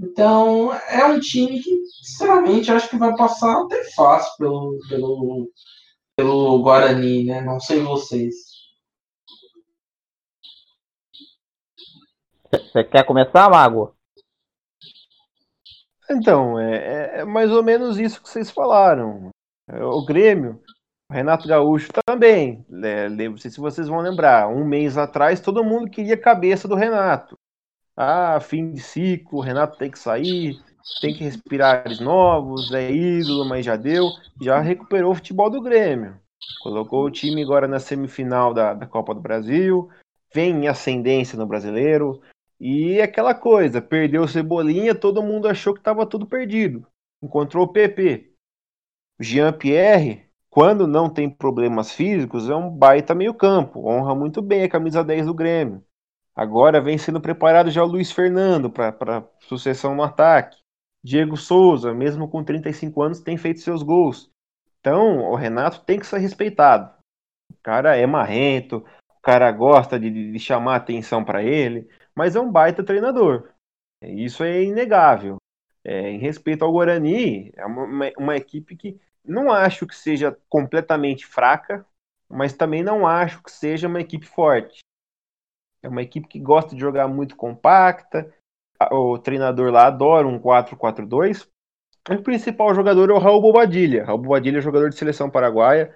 então, 0.01 0.73
é 0.73 1.05
um 1.05 1.19
time 1.19 1.61
que, 1.61 1.85
sinceramente, 2.03 2.71
acho 2.71 2.89
que 2.89 2.97
vai 2.97 3.15
passar 3.15 3.61
até 3.61 3.83
fácil 3.93 4.31
pelo, 4.37 4.79
pelo, 4.89 5.51
pelo 6.15 6.63
Guarani, 6.63 7.25
né? 7.25 7.41
Não 7.41 7.59
sei 7.59 7.81
vocês. 7.81 8.33
Você 12.51 12.83
quer 12.83 13.05
começar, 13.05 13.49
Mago? 13.49 13.95
Então, 16.09 16.59
é, 16.59 16.75
é, 16.75 17.19
é, 17.19 17.25
mais 17.25 17.49
ou 17.49 17.63
menos 17.63 17.97
isso 17.97 18.21
que 18.21 18.29
vocês 18.29 18.51
falaram. 18.51 19.29
É, 19.69 19.81
o 19.81 20.03
Grêmio, 20.03 20.61
o 21.09 21.13
Renato 21.13 21.47
Gaúcho 21.47 21.89
também. 22.05 22.65
É, 22.83 23.07
não 23.07 23.37
sei 23.37 23.49
se 23.49 23.59
vocês 23.59 23.87
vão 23.87 23.99
lembrar. 23.99 24.49
Um 24.49 24.65
mês 24.65 24.97
atrás, 24.97 25.39
todo 25.39 25.63
mundo 25.63 25.89
queria 25.89 26.15
a 26.15 26.21
cabeça 26.21 26.67
do 26.67 26.75
Renato. 26.75 27.37
Ah, 27.95 28.39
fim 28.41 28.73
de 28.73 28.81
ciclo, 28.81 29.39
o 29.39 29.41
Renato 29.41 29.77
tem 29.77 29.91
que 29.91 29.99
sair, 29.99 30.59
tem 31.01 31.13
que 31.13 31.23
respirar 31.23 31.83
novos, 32.01 32.71
é 32.73 32.91
ídolo, 32.91 33.45
mas 33.45 33.65
já 33.65 33.77
deu. 33.77 34.09
Já 34.41 34.59
recuperou 34.59 35.11
o 35.11 35.15
futebol 35.15 35.49
do 35.49 35.61
Grêmio. 35.61 36.19
Colocou 36.63 37.05
o 37.05 37.11
time 37.11 37.41
agora 37.43 37.67
na 37.67 37.79
semifinal 37.79 38.53
da, 38.53 38.73
da 38.73 38.85
Copa 38.85 39.13
do 39.13 39.21
Brasil, 39.21 39.89
vem 40.33 40.51
em 40.51 40.67
ascendência 40.67 41.37
no 41.37 41.45
brasileiro. 41.45 42.21
E 42.63 43.01
aquela 43.01 43.33
coisa, 43.33 43.81
perdeu 43.81 44.21
o 44.21 44.27
Cebolinha, 44.27 44.93
todo 44.93 45.23
mundo 45.23 45.47
achou 45.47 45.73
que 45.73 45.79
estava 45.79 46.05
tudo 46.05 46.27
perdido. 46.27 46.85
Encontrou 47.19 47.65
o 47.65 47.73
PP. 47.73 48.35
O 49.19 49.23
Jean-Pierre, 49.23 50.29
quando 50.47 50.85
não 50.85 51.09
tem 51.09 51.27
problemas 51.27 51.91
físicos, 51.91 52.47
é 52.47 52.55
um 52.55 52.69
baita 52.69 53.15
meio-campo. 53.15 53.89
Honra 53.89 54.13
muito 54.13 54.43
bem 54.43 54.63
a 54.63 54.69
camisa 54.69 55.03
10 55.03 55.25
do 55.25 55.33
Grêmio. 55.33 55.83
Agora 56.35 56.79
vem 56.79 56.99
sendo 56.99 57.19
preparado 57.19 57.71
já 57.71 57.83
o 57.83 57.87
Luiz 57.87 58.11
Fernando 58.11 58.69
para 58.69 59.27
sucessão 59.39 59.95
no 59.95 60.03
ataque. 60.03 60.57
Diego 61.03 61.37
Souza, 61.37 61.95
mesmo 61.95 62.29
com 62.29 62.43
35 62.43 63.01
anos, 63.01 63.21
tem 63.21 63.37
feito 63.37 63.61
seus 63.61 63.81
gols. 63.81 64.29
Então, 64.79 65.31
o 65.31 65.35
Renato 65.35 65.83
tem 65.83 65.99
que 65.99 66.05
ser 66.05 66.19
respeitado. 66.19 66.93
O 67.49 67.55
cara 67.63 67.97
é 67.97 68.05
marrento, 68.05 68.85
o 69.17 69.21
cara 69.23 69.51
gosta 69.51 69.99
de, 69.99 70.31
de 70.31 70.39
chamar 70.39 70.75
atenção 70.75 71.25
para 71.25 71.41
ele, 71.43 71.89
mas 72.15 72.35
é 72.35 72.39
um 72.39 72.51
baita 72.51 72.83
treinador. 72.83 73.49
Isso 74.01 74.43
é 74.43 74.63
inegável. 74.63 75.37
É, 75.83 76.09
em 76.09 76.19
respeito 76.19 76.63
ao 76.63 76.71
Guarani, 76.71 77.51
é 77.55 77.65
uma, 77.65 78.11
uma 78.17 78.35
equipe 78.35 78.75
que 78.75 78.99
não 79.23 79.51
acho 79.51 79.85
que 79.87 79.95
seja 79.95 80.37
completamente 80.49 81.25
fraca, 81.25 81.85
mas 82.29 82.53
também 82.53 82.83
não 82.83 83.05
acho 83.05 83.41
que 83.43 83.51
seja 83.51 83.87
uma 83.87 84.01
equipe 84.01 84.25
forte. 84.25 84.79
É 85.83 85.87
uma 85.87 86.01
equipe 86.01 86.27
que 86.27 86.39
gosta 86.39 86.75
de 86.75 86.81
jogar 86.81 87.07
muito 87.07 87.35
compacta. 87.35 88.33
O 88.91 89.17
treinador 89.17 89.71
lá 89.71 89.87
adora 89.87 90.27
um 90.27 90.39
4-4-2. 90.39 91.47
O 92.09 92.21
principal 92.23 92.73
jogador 92.73 93.09
é 93.09 93.13
o 93.13 93.19
Raul 93.19 93.41
Bobadilha. 93.41 94.05
Raul 94.05 94.19
Bobadilha 94.19 94.57
é 94.57 94.61
jogador 94.61 94.89
de 94.89 94.95
seleção 94.95 95.29
paraguaia. 95.29 95.95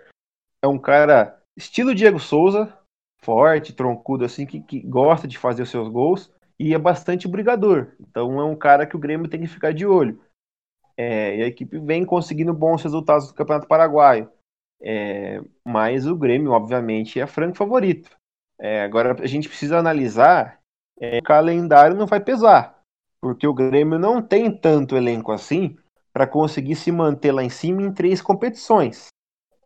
É 0.62 0.68
um 0.68 0.78
cara 0.78 1.40
estilo 1.56 1.96
Diego 1.96 2.20
Souza, 2.20 2.78
forte, 3.26 3.74
troncudo 3.74 4.24
assim, 4.24 4.46
que, 4.46 4.62
que 4.62 4.80
gosta 4.80 5.28
de 5.28 5.38
fazer 5.38 5.64
os 5.64 5.70
seus 5.70 5.90
gols 5.90 6.32
e 6.60 6.74
é 6.74 6.78
bastante 6.78 7.28
brigador. 7.28 7.92
Então 8.00 8.40
é 8.40 8.46
um 8.46 8.56
cara 8.56 8.86
que 8.86 8.96
o 8.96 9.00
Grêmio 9.00 9.28
tem 9.28 9.42
que 9.42 9.48
ficar 9.48 9.74
de 9.74 9.86
olho. 9.86 10.22
É, 10.96 11.38
e 11.38 11.44
a 11.44 11.48
equipe 11.48 11.78
vem 11.80 12.06
conseguindo 12.06 12.54
bons 12.54 12.84
resultados 12.84 13.28
no 13.28 13.34
Campeonato 13.34 13.68
Paraguaio. 13.68 14.30
É, 14.82 15.42
mas 15.66 16.06
o 16.06 16.16
Grêmio, 16.16 16.52
obviamente, 16.52 17.20
é 17.20 17.26
franco 17.26 17.58
favorito. 17.58 18.10
É, 18.60 18.84
agora 18.84 19.16
a 19.22 19.28
gente 19.28 19.50
precisa 19.50 19.78
analisar 19.78 20.60
é, 21.00 21.18
o 21.18 21.24
calendário 21.24 21.98
não 21.98 22.06
vai 22.06 22.22
pesar, 22.22 22.80
porque 23.20 23.46
o 23.46 23.54
Grêmio 23.54 24.00
não 24.00 24.22
tem 24.22 24.50
tanto 24.50 24.96
elenco 24.96 25.32
assim 25.32 25.76
para 26.14 26.26
conseguir 26.26 26.76
se 26.76 26.92
manter 26.92 27.34
lá 27.34 27.44
em 27.44 27.50
cima 27.50 27.82
em 27.82 27.94
três 27.94 28.22
competições. 28.22 29.08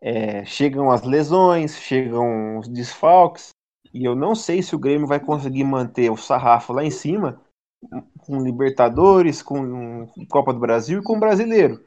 É, 0.00 0.44
chegam 0.44 0.90
as 0.90 1.02
lesões, 1.02 1.76
chegam 1.76 2.58
os 2.58 2.68
desfalques, 2.68 3.50
e 3.92 4.04
eu 4.04 4.14
não 4.14 4.34
sei 4.34 4.62
se 4.62 4.74
o 4.74 4.78
Grêmio 4.78 5.06
vai 5.06 5.20
conseguir 5.20 5.64
manter 5.64 6.10
o 6.10 6.16
sarrafo 6.16 6.72
lá 6.72 6.84
em 6.84 6.90
cima 6.90 7.40
com 8.26 8.40
Libertadores, 8.40 9.42
com 9.42 10.06
Copa 10.28 10.52
do 10.52 10.60
Brasil 10.60 11.00
e 11.00 11.02
com 11.02 11.18
Brasileiro. 11.18 11.84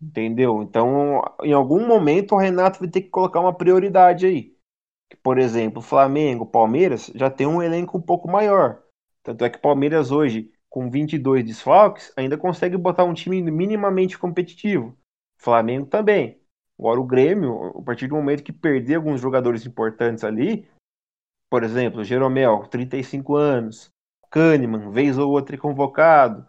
Entendeu? 0.00 0.62
Então, 0.62 1.22
em 1.42 1.52
algum 1.52 1.86
momento, 1.86 2.34
o 2.34 2.38
Renato 2.38 2.80
vai 2.80 2.88
ter 2.88 3.02
que 3.02 3.08
colocar 3.08 3.40
uma 3.40 3.54
prioridade 3.54 4.26
aí 4.26 4.56
por 5.22 5.38
exemplo, 5.38 5.82
Flamengo, 5.82 6.46
Palmeiras 6.46 7.10
já 7.14 7.30
tem 7.30 7.46
um 7.46 7.62
elenco 7.62 7.98
um 7.98 8.02
pouco 8.02 8.28
maior. 8.28 8.82
Tanto 9.22 9.44
é 9.44 9.50
que 9.50 9.58
Palmeiras 9.58 10.10
hoje, 10.10 10.52
com 10.68 10.90
22 10.90 11.44
desfalques, 11.44 12.12
ainda 12.16 12.36
consegue 12.36 12.76
botar 12.76 13.04
um 13.04 13.14
time 13.14 13.42
minimamente 13.42 14.18
competitivo. 14.18 14.96
Flamengo 15.38 15.86
também. 15.86 16.40
Agora 16.78 17.00
o 17.00 17.06
Grêmio, 17.06 17.78
a 17.78 17.82
partir 17.82 18.06
do 18.06 18.14
momento 18.14 18.42
que 18.42 18.52
perder 18.52 18.96
alguns 18.96 19.20
jogadores 19.20 19.64
importantes 19.64 20.24
ali, 20.24 20.68
por 21.50 21.62
exemplo, 21.62 22.04
Jeromel, 22.04 22.66
35 22.66 23.34
anos, 23.34 23.88
Kahneman, 24.30 24.90
vez 24.90 25.16
ou 25.16 25.30
outra 25.30 25.56
convocado. 25.56 26.46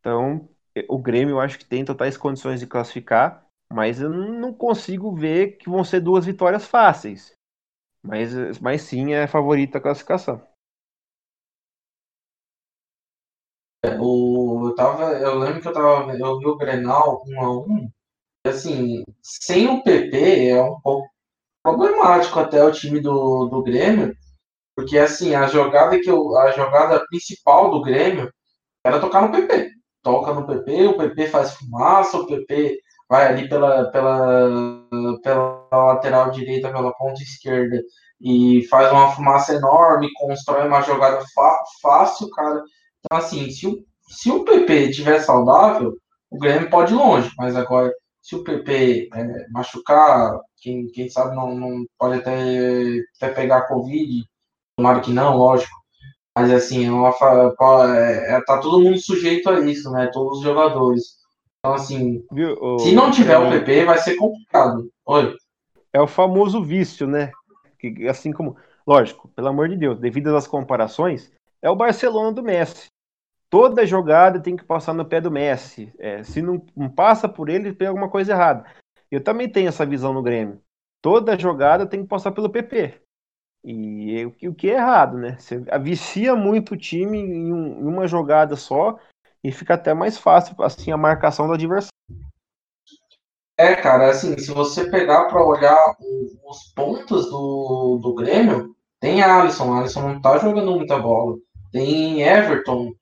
Então, 0.00 0.48
o 0.88 0.98
Grêmio 0.98 1.34
eu 1.34 1.40
acho 1.40 1.58
que 1.58 1.66
tem 1.66 1.84
totais 1.84 2.16
condições 2.16 2.60
de 2.60 2.66
classificar, 2.66 3.46
mas 3.70 4.00
eu 4.00 4.10
não 4.10 4.54
consigo 4.54 5.14
ver 5.14 5.58
que 5.58 5.68
vão 5.68 5.84
ser 5.84 6.00
duas 6.00 6.24
vitórias 6.24 6.66
fáceis. 6.66 7.34
Mas, 8.02 8.58
mas 8.58 8.82
sim 8.82 9.12
é 9.12 9.26
favorito 9.26 9.76
a 9.76 9.80
classificação. 9.80 10.42
O, 14.00 14.68
eu, 14.68 14.74
tava, 14.74 15.12
eu 15.18 15.38
lembro 15.38 15.60
que 15.60 15.68
eu 15.68 15.72
tava. 15.72 16.16
Eu 16.16 16.38
vi 16.38 16.46
o 16.46 16.56
Grenal 16.56 17.22
1 17.26 17.40
a 17.40 17.50
1 17.64 17.90
assim, 18.44 19.04
sem 19.22 19.68
o 19.68 19.82
PP 19.82 20.48
é 20.50 20.62
um 20.62 20.80
pouco. 20.80 21.08
problemático 21.62 22.40
até 22.40 22.64
o 22.64 22.72
time 22.72 23.00
do, 23.00 23.46
do 23.46 23.62
Grêmio, 23.62 24.16
porque 24.76 24.98
assim, 24.98 25.34
a 25.34 25.46
jogada 25.46 26.00
que 26.00 26.10
eu, 26.10 26.36
a 26.38 26.52
jogada 26.52 27.04
principal 27.08 27.70
do 27.70 27.82
Grêmio 27.82 28.32
era 28.84 29.00
tocar 29.00 29.22
no 29.22 29.32
PP. 29.32 29.70
Toca 30.02 30.34
no 30.34 30.46
PP, 30.46 30.86
o 30.88 30.98
PP 30.98 31.28
faz 31.28 31.54
fumaça, 31.54 32.18
o 32.18 32.26
PP 32.26 32.78
vai 33.08 33.26
ali 33.26 33.48
pela, 33.48 33.90
pela, 33.92 34.48
pela 35.22 35.68
lateral 35.72 36.30
direita, 36.30 36.72
pela 36.72 36.92
ponta 36.94 37.22
esquerda 37.22 37.80
e 38.20 38.66
faz 38.68 38.90
uma 38.92 39.12
fumaça 39.12 39.54
enorme, 39.54 40.12
constrói 40.14 40.66
uma 40.66 40.80
jogada 40.82 41.22
fácil, 41.82 42.30
cara. 42.30 42.62
Então, 43.00 43.18
assim, 43.18 43.50
se 43.50 43.66
o, 43.66 43.84
se 44.08 44.30
o 44.30 44.44
PP 44.44 44.90
estiver 44.90 45.20
saudável, 45.20 45.92
o 46.30 46.38
Grêmio 46.38 46.70
pode 46.70 46.94
ir 46.94 46.96
longe, 46.96 47.30
mas 47.36 47.56
agora, 47.56 47.92
se 48.22 48.36
o 48.36 48.44
PP 48.44 49.10
é, 49.12 49.48
machucar, 49.50 50.40
quem, 50.56 50.86
quem 50.86 51.10
sabe 51.10 51.34
não, 51.34 51.54
não 51.54 51.84
pode 51.98 52.20
até, 52.20 53.00
até 53.16 53.34
pegar 53.34 53.66
Covid, 53.66 54.24
tomara 54.76 55.00
que 55.00 55.12
não, 55.12 55.36
lógico. 55.36 55.76
Mas 56.34 56.50
assim, 56.50 56.86
é 56.86 56.90
uma, 56.90 57.12
é, 57.98 58.36
é, 58.36 58.40
tá 58.42 58.58
todo 58.58 58.80
mundo 58.80 58.98
sujeito 58.98 59.50
a 59.50 59.60
isso, 59.60 59.90
né? 59.90 60.08
Todos 60.12 60.38
os 60.38 60.44
jogadores. 60.44 61.20
Então, 61.58 61.74
assim, 61.74 62.24
Viu, 62.32 62.78
se 62.78 62.92
não 62.92 63.10
tiver 63.10 63.36
o 63.36 63.50
PP, 63.50 63.84
vai 63.84 63.98
ser 63.98 64.16
complicado. 64.16 64.88
Oi. 65.04 65.36
É 65.92 66.00
o 66.00 66.06
famoso 66.06 66.62
vício, 66.62 67.06
né? 67.06 67.30
Que, 67.78 68.08
assim 68.08 68.32
como, 68.32 68.56
lógico, 68.86 69.28
pelo 69.28 69.48
amor 69.48 69.68
de 69.68 69.76
Deus, 69.76 69.98
devido 69.98 70.34
às 70.34 70.46
comparações, 70.46 71.30
é 71.60 71.68
o 71.68 71.76
Barcelona 71.76 72.32
do 72.32 72.42
Messi. 72.42 72.86
Toda 73.52 73.84
jogada 73.84 74.40
tem 74.40 74.56
que 74.56 74.64
passar 74.64 74.94
no 74.94 75.04
pé 75.04 75.20
do 75.20 75.30
Messi. 75.30 75.92
É, 75.98 76.22
se 76.22 76.40
não, 76.40 76.64
não 76.74 76.88
passa 76.88 77.28
por 77.28 77.50
ele, 77.50 77.74
tem 77.74 77.86
alguma 77.86 78.08
coisa 78.08 78.32
errada. 78.32 78.64
Eu 79.10 79.22
também 79.22 79.46
tenho 79.46 79.68
essa 79.68 79.84
visão 79.84 80.14
no 80.14 80.22
Grêmio. 80.22 80.58
Toda 81.02 81.38
jogada 81.38 81.84
tem 81.84 82.00
que 82.00 82.08
passar 82.08 82.32
pelo 82.32 82.48
PP. 82.48 82.98
E 83.62 84.24
o, 84.24 84.48
o 84.48 84.54
que 84.54 84.70
é 84.70 84.76
errado, 84.76 85.18
né? 85.18 85.36
Você 85.38 85.62
vicia 85.82 86.34
muito 86.34 86.72
o 86.72 86.78
time 86.78 87.18
em, 87.18 87.52
um, 87.52 87.80
em, 87.80 87.84
uma 87.84 88.06
jogada 88.08 88.56
só 88.56 88.98
e 89.44 89.52
fica 89.52 89.74
até 89.74 89.92
mais 89.92 90.16
fácil 90.16 90.56
assim 90.62 90.90
a 90.90 90.96
marcação 90.96 91.46
do 91.46 91.52
adversário. 91.52 91.92
É, 93.58 93.74
cara, 93.74 94.08
assim, 94.08 94.38
se 94.38 94.50
você 94.50 94.90
pegar 94.90 95.26
para 95.26 95.44
olhar 95.44 95.94
os 96.42 96.72
pontos 96.74 97.26
do, 97.28 98.00
do 98.02 98.14
Grêmio, 98.14 98.74
tem 98.98 99.22
Alisson, 99.22 99.74
Alisson 99.74 100.08
não 100.08 100.22
tá 100.22 100.38
jogando 100.38 100.74
muita 100.74 100.98
bola. 100.98 101.36
Tem 101.70 102.22
Everton. 102.22 102.94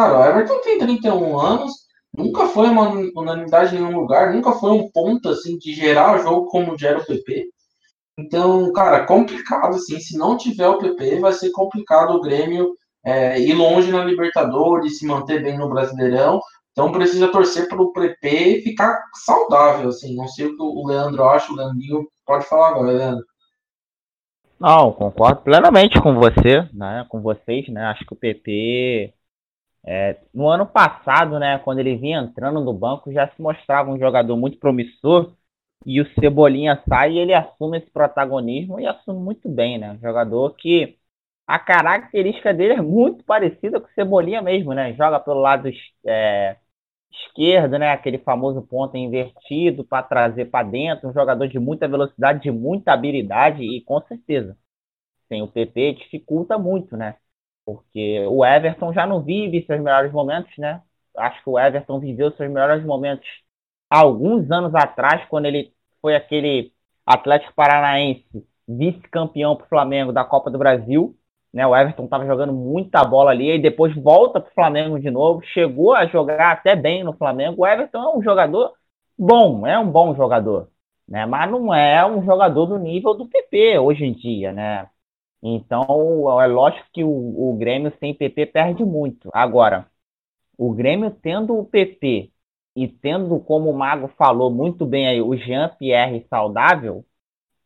Cara, 0.00 0.18
o 0.18 0.24
Everton 0.24 0.60
tem 0.62 0.78
31 0.78 1.38
anos, 1.38 1.72
nunca 2.16 2.46
foi 2.46 2.68
uma 2.68 2.88
unanimidade 3.14 3.76
em 3.76 3.80
nenhum 3.80 4.00
lugar, 4.00 4.32
nunca 4.32 4.52
foi 4.52 4.70
um 4.70 4.90
ponto 4.90 5.28
assim 5.28 5.58
de 5.58 5.74
gerar 5.74 6.16
o 6.16 6.22
jogo 6.22 6.46
como 6.46 6.78
gera 6.78 7.00
o 7.00 7.04
PP. 7.04 7.50
Então, 8.18 8.72
cara, 8.72 9.04
complicado, 9.04 9.74
assim, 9.74 10.00
se 10.00 10.16
não 10.16 10.38
tiver 10.38 10.66
o 10.68 10.78
PP, 10.78 11.20
vai 11.20 11.34
ser 11.34 11.50
complicado 11.50 12.14
o 12.14 12.20
Grêmio 12.22 12.72
é, 13.04 13.38
ir 13.38 13.52
longe 13.52 13.92
na 13.92 14.02
Libertadores, 14.02 14.98
se 14.98 15.06
manter 15.06 15.42
bem 15.42 15.58
no 15.58 15.68
Brasileirão. 15.68 16.40
Então 16.72 16.90
precisa 16.90 17.28
torcer 17.28 17.68
para 17.68 17.82
o 17.82 17.92
PP 17.92 18.62
ficar 18.62 19.02
saudável, 19.12 19.90
assim. 19.90 20.16
Não 20.16 20.28
sei 20.28 20.46
o 20.46 20.56
que 20.56 20.62
o 20.62 20.86
Leandro 20.86 21.24
acha, 21.24 21.52
o 21.52 21.56
Leandrinho 21.56 22.08
pode 22.24 22.46
falar 22.46 22.68
agora, 22.68 22.92
Leandro. 22.92 23.24
Não, 24.58 24.92
concordo 24.92 25.42
plenamente 25.42 26.00
com 26.00 26.14
você, 26.14 26.66
né? 26.72 27.04
Com 27.10 27.20
vocês, 27.20 27.68
né? 27.68 27.84
Acho 27.84 28.06
que 28.06 28.14
o 28.14 28.16
PP 28.16 29.12
é, 29.84 30.20
no 30.34 30.48
ano 30.48 30.66
passado, 30.66 31.38
né, 31.38 31.58
quando 31.60 31.78
ele 31.78 31.96
vinha 31.96 32.20
entrando 32.20 32.60
no 32.60 32.72
banco, 32.72 33.12
já 33.12 33.28
se 33.28 33.40
mostrava 33.40 33.90
um 33.90 33.98
jogador 33.98 34.36
muito 34.36 34.58
promissor 34.58 35.34
e 35.86 36.00
o 36.00 36.06
Cebolinha 36.14 36.82
sai 36.88 37.12
e 37.12 37.18
ele 37.18 37.34
assume 37.34 37.78
esse 37.78 37.90
protagonismo 37.90 38.78
e 38.80 38.86
assume 38.86 39.20
muito 39.20 39.48
bem, 39.48 39.78
né? 39.78 39.92
Um 39.92 39.98
jogador 40.00 40.54
que 40.56 40.98
a 41.46 41.58
característica 41.58 42.52
dele 42.54 42.74
é 42.74 42.82
muito 42.82 43.24
parecida 43.24 43.80
com 43.80 43.86
o 43.88 43.90
Cebolinha 43.94 44.42
mesmo, 44.42 44.74
né? 44.74 44.92
Joga 44.94 45.18
pelo 45.20 45.40
lado 45.40 45.70
é, 46.06 46.56
esquerdo, 47.12 47.78
né? 47.78 47.92
Aquele 47.92 48.18
famoso 48.18 48.62
ponto 48.62 48.96
invertido 48.96 49.84
para 49.84 50.02
trazer 50.02 50.46
para 50.46 50.68
dentro, 50.68 51.08
um 51.08 51.12
jogador 51.14 51.48
de 51.48 51.58
muita 51.58 51.88
velocidade, 51.88 52.42
de 52.42 52.50
muita 52.50 52.92
habilidade 52.92 53.62
e 53.64 53.82
com 53.82 54.00
certeza 54.02 54.56
sem 55.28 55.42
o 55.42 55.48
PP 55.48 55.94
dificulta 55.94 56.58
muito, 56.58 56.96
né? 56.96 57.16
Porque 57.74 58.26
o 58.28 58.44
Everton 58.44 58.92
já 58.92 59.06
não 59.06 59.22
vive 59.22 59.64
seus 59.64 59.80
melhores 59.80 60.12
momentos, 60.12 60.50
né? 60.58 60.82
Acho 61.16 61.42
que 61.42 61.50
o 61.50 61.58
Everton 61.58 62.00
viveu 62.00 62.30
seus 62.32 62.50
melhores 62.50 62.84
momentos 62.84 63.28
alguns 63.88 64.50
anos 64.50 64.74
atrás, 64.74 65.24
quando 65.28 65.46
ele 65.46 65.72
foi 66.00 66.16
aquele 66.16 66.72
Atlético 67.06 67.54
Paranaense 67.54 68.24
vice-campeão 68.66 69.56
para 69.56 69.66
o 69.66 69.68
Flamengo 69.68 70.12
da 70.12 70.24
Copa 70.24 70.50
do 70.50 70.58
Brasil. 70.58 71.16
Né, 71.52 71.66
o 71.66 71.76
Everton 71.76 72.04
estava 72.04 72.26
jogando 72.26 72.52
muita 72.52 73.02
bola 73.04 73.32
ali, 73.32 73.50
e 73.56 73.58
depois 73.58 73.94
volta 73.94 74.40
para 74.40 74.50
o 74.50 74.54
Flamengo 74.54 74.98
de 75.00 75.10
novo. 75.10 75.42
Chegou 75.42 75.94
a 75.94 76.06
jogar 76.06 76.52
até 76.52 76.76
bem 76.76 77.02
no 77.02 77.12
Flamengo. 77.12 77.62
O 77.62 77.66
Everton 77.66 77.98
é 77.98 78.16
um 78.16 78.22
jogador 78.22 78.72
bom, 79.18 79.66
é 79.66 79.78
um 79.78 79.90
bom 79.90 80.14
jogador, 80.14 80.68
né, 81.08 81.26
mas 81.26 81.50
não 81.50 81.74
é 81.74 82.04
um 82.06 82.24
jogador 82.24 82.66
do 82.66 82.78
nível 82.78 83.14
do 83.14 83.26
PP 83.28 83.78
hoje 83.78 84.04
em 84.04 84.12
dia. 84.12 84.52
Né? 84.52 84.88
Então, 85.42 86.40
é 86.40 86.46
lógico 86.46 86.86
que 86.92 87.02
o, 87.02 87.08
o 87.08 87.56
Grêmio 87.56 87.92
sem 87.98 88.14
PP 88.14 88.46
perde 88.46 88.84
muito. 88.84 89.30
Agora, 89.32 89.86
o 90.56 90.72
Grêmio 90.72 91.10
tendo 91.10 91.58
o 91.58 91.64
PP 91.64 92.30
e 92.76 92.86
tendo, 92.86 93.38
como 93.40 93.70
o 93.70 93.76
Mago 93.76 94.08
falou 94.16 94.50
muito 94.50 94.84
bem 94.84 95.08
aí, 95.08 95.20
o 95.20 95.34
Jean-Pierre 95.34 96.26
saudável, 96.28 97.04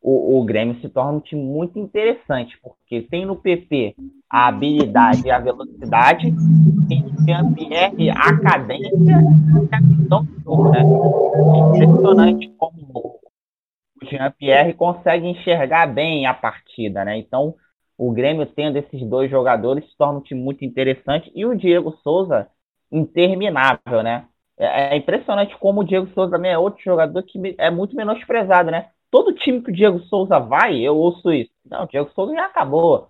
o, 0.01 0.39
o, 0.39 0.45
Grêmio 0.45 0.79
se 0.81 0.87
torna 0.87 1.13
um 1.13 1.19
time 1.19 1.41
muito 1.41 1.79
interessante, 1.79 2.57
porque 2.61 3.01
tem 3.01 3.25
no 3.25 3.35
PP 3.35 3.95
a 4.29 4.47
habilidade 4.47 5.25
e 5.25 5.31
a 5.31 5.39
velocidade, 5.39 6.33
tem 6.87 7.01
no 7.01 7.25
Jean-Pierre 7.25 8.09
a 8.11 8.39
cadência 8.39 8.91
e 8.93 9.75
a 9.75 9.81
questão 9.81 10.23
do 10.23 10.69
né? 10.69 10.81
É 10.81 11.83
impressionante 11.85 12.49
como 12.57 13.19
o 14.01 14.05
Jean-Pierre 14.05 14.73
consegue 14.73 15.27
enxergar 15.27 15.87
bem 15.87 16.27
a 16.27 16.33
partida, 16.33 17.03
né? 17.03 17.17
Então, 17.17 17.55
o 17.97 18.11
Grêmio 18.11 18.45
tendo 18.45 18.77
esses 18.77 19.01
dois 19.07 19.29
jogadores 19.29 19.85
se 19.89 19.97
torna 19.97 20.19
um 20.19 20.21
time 20.21 20.41
muito 20.41 20.65
interessante 20.65 21.31
e 21.33 21.45
o 21.45 21.55
Diego 21.55 21.97
Souza 22.03 22.47
interminável, 22.91 24.03
né? 24.03 24.27
É, 24.57 24.95
é 24.95 24.97
impressionante 24.97 25.57
como 25.57 25.81
o 25.81 25.83
Diego 25.83 26.07
Souza 26.13 26.31
também 26.31 26.51
é 26.51 26.57
outro 26.57 26.81
jogador 26.83 27.23
que 27.23 27.55
é 27.57 27.69
muito 27.69 27.95
menosprezado, 27.95 28.71
né? 28.71 28.89
Todo 29.11 29.33
time 29.33 29.61
que 29.61 29.71
o 29.71 29.73
Diego 29.73 29.99
Souza 30.01 30.39
vai, 30.39 30.77
eu 30.79 30.95
ouço 30.97 31.31
isso. 31.31 31.51
Não, 31.65 31.83
o 31.83 31.87
Diego 31.87 32.11
Souza 32.13 32.33
já 32.33 32.45
acabou. 32.45 32.95
O 33.03 33.09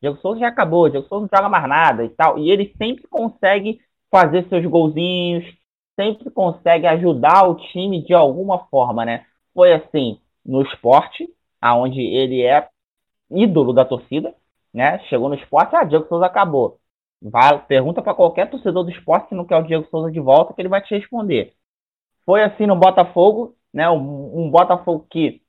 Diego 0.00 0.16
Souza 0.18 0.40
já 0.40 0.48
acabou, 0.48 0.84
o 0.84 0.90
Diego 0.90 1.06
Souza 1.08 1.22
não 1.30 1.38
joga 1.38 1.48
mais 1.48 1.68
nada 1.68 2.04
e 2.04 2.08
tal. 2.10 2.38
E 2.38 2.50
ele 2.50 2.74
sempre 2.78 3.06
consegue 3.08 3.80
fazer 4.10 4.48
seus 4.48 4.64
golzinhos, 4.66 5.44
sempre 5.98 6.30
consegue 6.30 6.86
ajudar 6.86 7.48
o 7.48 7.56
time 7.56 8.02
de 8.04 8.14
alguma 8.14 8.66
forma, 8.68 9.04
né? 9.04 9.26
Foi 9.54 9.72
assim 9.72 10.20
no 10.44 10.62
esporte, 10.62 11.28
aonde 11.60 12.00
ele 12.00 12.42
é 12.42 12.68
ídolo 13.30 13.72
da 13.72 13.84
torcida, 13.84 14.34
né? 14.72 14.98
Chegou 15.08 15.28
no 15.28 15.34
esporte, 15.34 15.74
ah, 15.76 15.84
Diego 15.84 16.06
Souza 16.08 16.26
acabou. 16.26 16.78
Vai, 17.22 17.64
pergunta 17.66 18.02
para 18.02 18.14
qualquer 18.14 18.50
torcedor 18.50 18.84
do 18.84 18.90
esporte 18.90 19.28
que 19.28 19.34
não 19.34 19.44
quer 19.44 19.56
o 19.56 19.62
Diego 19.62 19.86
Souza 19.90 20.10
de 20.10 20.20
volta, 20.20 20.54
que 20.54 20.60
ele 20.60 20.68
vai 20.68 20.82
te 20.82 20.94
responder. 20.94 21.54
Foi 22.24 22.42
assim 22.42 22.66
no 22.66 22.76
Botafogo, 22.76 23.56
né? 23.72 23.88
Um, 23.90 24.46
um 24.46 24.50
Botafogo 24.50 25.06
que 25.10 25.42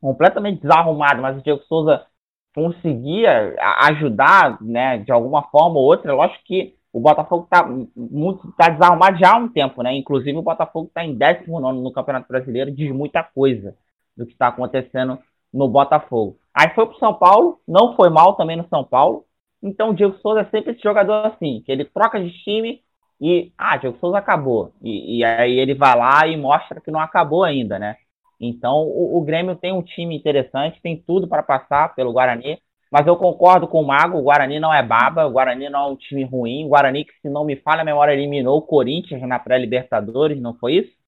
completamente 0.00 0.62
desarrumado, 0.62 1.22
mas 1.22 1.38
o 1.38 1.42
Diego 1.42 1.62
Souza 1.64 2.06
conseguia 2.54 3.54
ajudar, 3.82 4.60
né? 4.62 4.98
De 4.98 5.12
alguma 5.12 5.42
forma 5.44 5.78
ou 5.78 5.84
outra. 5.84 6.12
Lógico 6.12 6.44
que 6.44 6.76
o 6.92 7.00
Botafogo 7.00 7.44
está 7.44 7.66
muito 7.96 8.52
tá 8.52 8.68
desarrumado 8.68 9.18
já 9.18 9.32
há 9.32 9.36
um 9.36 9.48
tempo, 9.48 9.82
né? 9.82 9.94
Inclusive 9.96 10.38
o 10.38 10.42
Botafogo 10.42 10.88
está 10.88 11.04
em 11.04 11.14
19 11.14 11.80
no 11.80 11.92
Campeonato 11.92 12.28
Brasileiro, 12.28 12.70
diz 12.70 12.92
muita 12.92 13.22
coisa 13.22 13.76
do 14.16 14.24
que 14.24 14.32
está 14.32 14.48
acontecendo 14.48 15.18
no 15.52 15.68
Botafogo. 15.68 16.38
Aí 16.54 16.70
foi 16.74 16.86
para 16.86 16.98
São 16.98 17.14
Paulo, 17.14 17.60
não 17.66 17.96
foi 17.96 18.08
mal 18.10 18.34
também 18.36 18.56
no 18.56 18.68
São 18.68 18.84
Paulo, 18.84 19.24
então 19.62 19.90
o 19.90 19.94
Diego 19.94 20.16
Souza 20.18 20.40
é 20.42 20.44
sempre 20.46 20.72
esse 20.72 20.82
jogador 20.82 21.26
assim, 21.26 21.62
que 21.64 21.72
ele 21.72 21.84
troca 21.84 22.20
de 22.20 22.30
time 22.44 22.80
e, 23.20 23.52
ah, 23.58 23.76
Diego 23.76 23.98
Souza 23.98 24.18
acabou. 24.18 24.72
E, 24.82 25.18
e 25.18 25.24
aí 25.24 25.58
ele 25.58 25.74
vai 25.74 25.96
lá 25.96 26.26
e 26.26 26.36
mostra 26.36 26.80
que 26.80 26.90
não 26.90 27.00
acabou 27.00 27.42
ainda, 27.44 27.78
né? 27.78 27.96
Então 28.40 28.82
o, 28.82 29.18
o 29.18 29.22
Grêmio 29.22 29.56
tem 29.56 29.72
um 29.72 29.82
time 29.82 30.16
interessante, 30.16 30.80
tem 30.82 31.02
tudo 31.06 31.26
para 31.26 31.42
passar 31.42 31.94
pelo 31.94 32.12
Guarani, 32.12 32.58
mas 32.90 33.06
eu 33.06 33.16
concordo 33.16 33.66
com 33.66 33.80
o 33.80 33.86
Mago, 33.86 34.18
o 34.18 34.22
Guarani 34.22 34.60
não 34.60 34.72
é 34.72 34.82
baba, 34.82 35.26
o 35.26 35.30
Guarani 35.30 35.68
não 35.68 35.88
é 35.88 35.92
um 35.92 35.96
time 35.96 36.24
ruim, 36.24 36.64
o 36.64 36.68
Guarani 36.68 37.04
que, 37.04 37.12
se 37.20 37.28
não 37.28 37.44
me 37.44 37.56
falha 37.56 37.82
a 37.82 37.84
memória, 37.84 38.12
eliminou 38.12 38.58
o 38.58 38.62
Corinthians 38.62 39.22
na 39.22 39.38
pré-Libertadores, 39.38 40.40
não 40.40 40.54
foi 40.54 40.74
isso? 40.74 41.03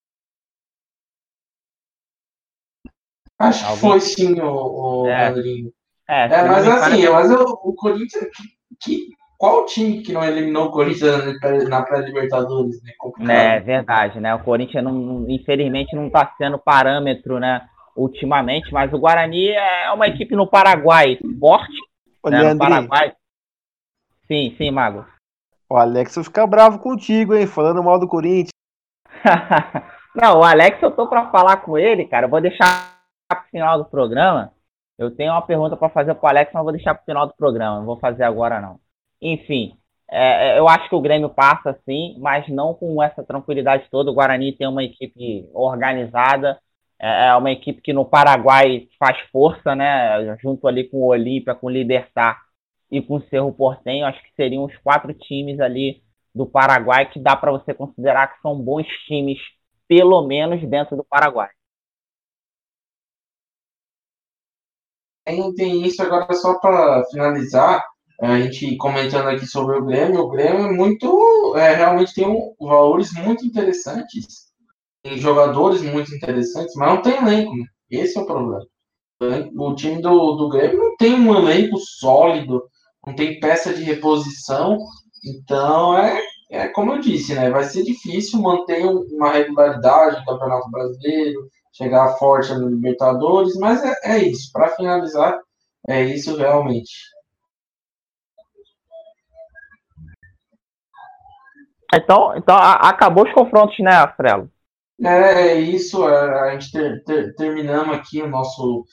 Acho 3.39 3.73
que 3.73 3.79
foi 3.79 4.01
sim, 4.01 4.41
o, 4.41 5.05
o 5.05 5.07
é. 5.09 5.35
É, 6.09 6.25
é 6.25 6.43
mas 6.45 6.69
assim, 6.69 7.01
que... 7.03 7.09
mas 7.11 7.31
o, 7.31 7.43
o 7.65 7.75
Corinthians. 7.75 8.25
Que, 8.83 9.09
qual 9.39 9.67
time 9.67 10.03
que 10.03 10.13
não 10.13 10.25
eliminou 10.25 10.67
o 10.67 10.71
Corinthians 10.71 11.39
na 11.69 11.83
pré-Libertadores? 11.83 12.81
Né? 13.19 13.57
É 13.57 13.61
verdade, 13.61 14.19
né? 14.19 14.35
O 14.35 14.43
Corinthians, 14.43 14.83
não, 14.83 15.27
infelizmente, 15.29 15.95
não 15.95 16.07
está 16.07 16.33
sendo 16.39 16.59
parâmetro, 16.59 17.39
né? 17.39 17.69
ultimamente, 17.97 18.73
mas 18.73 18.93
o 18.93 18.99
Guarani 18.99 19.49
é 19.49 19.91
uma 19.91 20.07
equipe 20.07 20.37
no 20.37 20.47
Paraguai 20.47 21.19
forte. 21.41 21.75
Olha, 22.23 22.43
né, 22.43 22.53
no 22.53 22.59
Paraguai. 22.59 23.15
Sim, 24.29 24.55
sim, 24.59 24.71
Mago. 24.71 25.07
o 25.71 25.77
Alex 25.77 26.15
vai 26.15 26.25
ficar 26.25 26.47
bravo 26.47 26.79
contigo, 26.79 27.35
hein? 27.35 27.47
Falando 27.47 27.83
mal 27.83 27.99
do 27.99 28.07
Corinthians. 28.07 28.51
Não, 30.15 30.41
o 30.41 30.45
Alex, 30.45 30.83
eu 30.83 30.91
tô 30.91 31.09
pra 31.09 31.31
falar 31.31 31.59
com 31.59 31.79
ele, 31.79 32.07
cara. 32.07 32.27
Eu 32.27 32.31
vou 32.31 32.41
deixar 32.41 32.96
pro 33.29 33.43
final 33.51 33.79
do 33.79 33.85
programa. 33.87 34.53
Eu 34.99 35.11
tenho 35.15 35.33
uma 35.33 35.43
pergunta 35.43 35.77
pra 35.77 35.89
fazer 35.91 36.15
pro 36.15 36.29
Alex, 36.29 36.51
mas 36.53 36.63
vou 36.63 36.73
deixar 36.73 36.95
pro 36.95 37.05
final 37.05 37.27
do 37.27 37.35
programa. 37.35 37.79
Não 37.79 37.87
vou 37.87 37.99
fazer 37.99 38.25
agora, 38.25 38.61
não. 38.61 38.81
Enfim, 39.21 39.77
é, 40.11 40.57
é, 40.57 40.59
eu 40.59 40.69
acho 40.69 40.89
que 40.89 40.95
o 40.95 41.01
Grêmio 41.01 41.29
passa 41.29 41.79
sim, 41.85 42.17
mas 42.19 42.49
não 42.49 42.75
com 42.75 43.03
essa 43.03 43.23
tranquilidade 43.25 43.89
toda. 43.91 44.11
O 44.11 44.15
Guarani 44.15 44.53
tem 44.53 44.67
uma 44.67 44.85
equipe 44.85 45.49
organizada, 45.53 46.59
é, 46.99 47.29
é 47.29 47.37
uma 47.37 47.51
equipe 47.51 47.83
que 47.83 47.93
no 47.93 48.05
Paraguai 48.05 48.89
faz 48.99 49.19
força, 49.33 49.75
né? 49.75 50.37
Junto 50.41 50.67
ali 50.69 50.85
com 50.85 50.99
o 50.99 51.07
Olímpia, 51.09 51.55
com 51.55 51.67
o 51.67 51.71
Libertar 51.71 52.41
e 52.91 53.03
com 53.03 53.17
o 53.17 53.23
Cerro 53.29 53.53
Portenho. 53.53 54.07
Acho 54.07 54.23
que 54.23 54.35
seriam 54.35 54.65
os 54.65 54.77
quatro 54.79 55.13
times 55.13 55.61
ali 55.61 56.03
do 56.35 56.47
Paraguai 56.47 57.07
que 57.11 57.19
dá 57.19 57.37
para 57.37 57.51
você 57.51 57.75
considerar 57.75 58.29
que 58.29 58.41
são 58.43 58.59
bons 58.61 58.87
times, 59.07 59.39
pelo 59.89 60.27
menos 60.27 60.61
dentro 60.69 60.97
do 60.97 61.05
Paraguai. 61.05 61.49
Tem, 65.57 65.85
isso 65.85 66.01
agora 66.03 66.33
só 66.35 66.55
para 66.55 67.05
finalizar, 67.11 67.85
a 68.23 68.39
gente 68.39 68.77
comentando 68.77 69.29
aqui 69.29 69.45
sobre 69.45 69.77
o 69.77 69.85
Grêmio, 69.85 70.21
o 70.21 70.29
Grêmio 70.29 70.67
é 70.67 70.73
muito, 70.73 71.55
é, 71.57 71.75
realmente 71.75 72.15
tem 72.15 72.29
um, 72.29 72.55
valores 72.61 73.13
muito 73.13 73.45
interessantes, 73.45 74.47
tem 75.03 75.19
jogadores 75.19 75.83
muito 75.83 76.15
interessantes, 76.15 76.75
mas 76.77 76.89
não 76.89 77.03
tem 77.03 77.17
elenco, 77.17 77.57
né? 77.57 77.65
Esse 77.91 78.17
é 78.17 78.21
o 78.21 78.27
problema. 78.27 78.65
O 79.59 79.75
time 79.75 80.01
do, 80.01 80.33
do 80.37 80.49
Grêmio 80.49 80.79
não 80.79 80.97
tem 80.97 81.15
um 81.15 81.35
elenco 81.35 81.77
sólido, 81.79 82.63
não 83.05 83.15
tem 83.15 83.41
peça 83.41 83.75
de 83.75 83.83
reposição, 83.83 84.79
então 85.25 85.99
é, 85.99 86.23
é 86.51 86.69
como 86.69 86.93
eu 86.93 87.01
disse, 87.01 87.35
né? 87.35 87.51
Vai 87.51 87.65
ser 87.65 87.83
difícil 87.83 88.41
manter 88.41 88.85
uma 88.85 89.33
regularidade 89.33 90.21
no 90.21 90.25
Campeonato 90.25 90.71
Brasileiro, 90.71 91.49
chegar 91.77 92.17
forte 92.19 92.55
no 92.55 92.69
Libertadores, 92.69 93.55
mas 93.57 93.83
é, 93.85 93.95
é 94.05 94.19
isso. 94.19 94.51
Para 94.53 94.71
finalizar, 94.71 95.39
é 95.89 96.03
isso 96.05 96.37
realmente. 96.37 96.93
Então, 101.95 102.33
então 102.37 102.57
a- 102.57 102.89
acabou 102.89 103.25
os 103.25 103.33
confrontos, 103.33 103.77
né, 103.81 104.07
Frelo? 104.17 104.49
É, 105.03 105.49
é 105.53 105.61
isso, 105.61 106.09
é, 106.09 106.41
a 106.49 106.53
gente 106.53 106.73
ter, 106.73 107.05
ter- 107.05 107.35
terminamos 107.35 107.97
aqui 107.97 108.23
o 108.23 108.29
nosso 108.29 108.85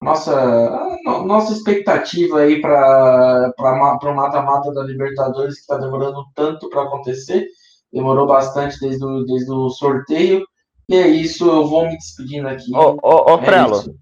nossa 0.00 0.32
a 0.40 0.96
no- 1.04 1.24
nossa 1.26 1.52
expectativa 1.54 2.40
aí 2.40 2.60
para 2.60 3.52
para 3.56 4.10
o 4.12 4.16
mata-mata 4.16 4.72
da 4.74 4.82
Libertadores 4.84 5.54
que 5.56 5.60
está 5.62 5.78
demorando 5.78 6.24
tanto 6.34 6.68
para 6.70 6.82
acontecer, 6.84 7.46
demorou 7.92 8.26
bastante 8.26 8.78
desde 8.80 9.04
o, 9.04 9.24
desde 9.24 9.52
o 9.52 9.70
sorteio. 9.70 10.44
E 10.92 10.96
é 10.96 11.08
isso, 11.08 11.48
eu 11.48 11.66
vou 11.66 11.86
me 11.86 11.96
despedindo 11.96 12.48
aqui. 12.48 12.74
Ô, 12.74 12.98
ô, 13.02 13.32
ô 13.32 13.38
É 13.38 13.44
Frelo, 13.44 13.76
isso. 13.76 13.96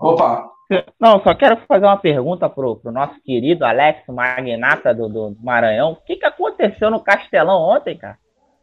Opa, 0.00 0.52
não, 0.98 1.22
só 1.22 1.34
quero 1.34 1.58
fazer 1.66 1.84
uma 1.84 1.96
pergunta 1.96 2.48
pro, 2.48 2.76
pro 2.76 2.92
nosso 2.92 3.20
querido 3.22 3.64
Alex, 3.64 4.02
magnata 4.08 4.94
do, 4.94 5.08
do 5.08 5.36
Maranhão. 5.40 5.92
O 5.92 5.96
que, 5.96 6.16
que 6.16 6.24
aconteceu 6.24 6.90
no 6.90 7.00
Castelão 7.00 7.60
ontem, 7.60 7.96
cara? 7.96 8.18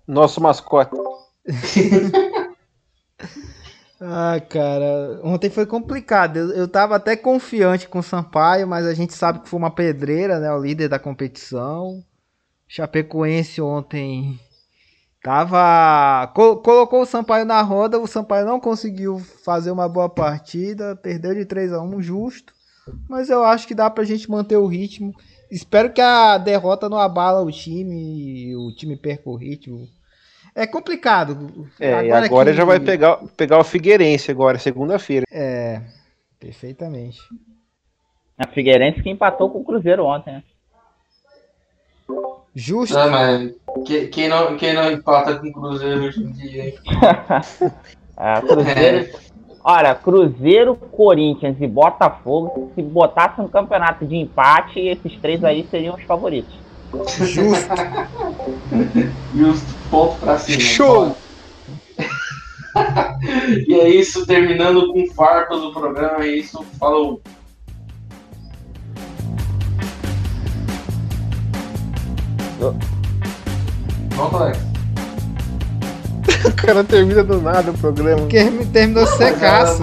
Nosso 0.07 0.41
mascote. 0.41 0.95
Ah, 4.01 4.39
cara, 4.39 5.19
ontem 5.25 5.49
foi 5.49 5.65
complicado. 5.65 6.37
Eu, 6.37 6.51
eu 6.51 6.67
tava 6.69 6.95
até 6.95 7.17
confiante 7.17 7.85
com 7.85 7.99
o 7.99 8.03
Sampaio, 8.03 8.65
mas 8.65 8.85
a 8.85 8.93
gente 8.93 9.13
sabe 9.13 9.39
que 9.39 9.49
foi 9.49 9.59
uma 9.59 9.69
pedreira, 9.69 10.39
né? 10.39 10.49
O 10.53 10.61
líder 10.61 10.87
da 10.87 10.97
competição. 10.97 12.01
Chapecoense 12.65 13.61
ontem 13.61 14.39
tava. 15.23 16.27
co- 16.33 16.57
colocou 16.57 17.01
o 17.01 17.05
Sampaio 17.05 17.45
na 17.45 17.61
roda, 17.61 17.99
o 17.99 18.07
Sampaio 18.07 18.45
não 18.45 18.59
conseguiu 18.59 19.19
fazer 19.43 19.71
uma 19.71 19.87
boa 19.89 20.09
partida, 20.09 20.95
perdeu 20.95 21.33
de 21.35 21.45
3 21.45 21.73
a 21.73 21.81
1 21.81 22.01
justo. 22.01 22.53
Mas 23.07 23.29
eu 23.29 23.43
acho 23.43 23.67
que 23.67 23.75
dá 23.75 23.89
pra 23.89 24.03
gente 24.03 24.29
manter 24.29 24.57
o 24.57 24.65
ritmo. 24.65 25.13
Espero 25.51 25.91
que 25.91 26.01
a 26.01 26.37
derrota 26.37 26.89
não 26.89 26.97
abala 26.97 27.41
o 27.41 27.51
time 27.51 28.49
e 28.49 28.55
o 28.55 28.71
time 28.75 28.95
perca 28.95 29.29
o 29.29 29.35
ritmo. 29.35 29.87
É 30.55 30.65
complicado. 30.65 31.67
É, 31.79 32.05
e 32.05 32.11
agora 32.11 32.51
que- 32.51 32.57
já 32.57 32.65
vai 32.65 32.79
pegar, 32.79 33.17
pegar 33.37 33.59
o 33.59 33.63
Figueirense 33.63 34.31
agora, 34.31 34.57
segunda-feira. 34.57 35.25
É, 35.31 35.81
perfeitamente. 36.39 37.19
A 38.37 38.47
Figueirense 38.47 39.03
que 39.03 39.09
empatou 39.09 39.49
com 39.51 39.59
o 39.59 39.63
Cruzeiro 39.63 40.05
ontem, 40.05 40.33
né? 40.33 40.43
Justo. 42.55 42.95
não, 42.95 43.09
mas 43.11 43.51
que- 43.85 44.07
quem, 44.07 44.27
não, 44.27 44.57
quem 44.57 44.73
não 44.73 44.91
empata 44.91 45.35
com 45.35 45.47
o 45.47 45.51
Cruzeiro 45.53 46.03
hoje 46.05 46.23
em 46.23 46.31
dia? 46.31 46.73
Ah, 48.21 48.41
Cruzeiro. 48.41 49.07
Olha, 49.63 49.95
Cruzeiro, 49.95 50.75
Corinthians 50.75 51.55
e 51.61 51.65
Botafogo, 51.67 52.69
se 52.75 52.81
botasse 52.81 53.39
um 53.39 53.47
campeonato 53.47 54.05
de 54.05 54.15
empate, 54.17 54.77
esses 54.79 55.15
três 55.21 55.41
aí 55.41 55.65
seriam 55.71 55.95
os 55.95 56.03
favoritos. 56.03 56.53
Justo. 57.17 57.69
E 59.33 59.41
os 59.43 59.61
pontos 59.89 60.17
pra 60.19 60.37
cima. 60.37 60.59
Show! 60.59 61.15
E 63.67 63.73
é 63.73 63.89
isso, 63.89 64.25
terminando 64.25 64.93
com 64.93 65.05
farpas 65.13 65.59
do 65.59 65.73
programa, 65.73 66.23
é 66.23 66.27
isso, 66.37 66.63
falou. 66.79 67.21
Volta, 74.19 74.37
Alex. 74.37 74.59
O 76.45 76.51
cara 76.53 76.83
termina 76.83 77.23
do 77.23 77.41
nada 77.41 77.71
o 77.71 77.77
programa. 77.77 78.27
Terminou 78.71 79.05
secaço. 79.07 79.79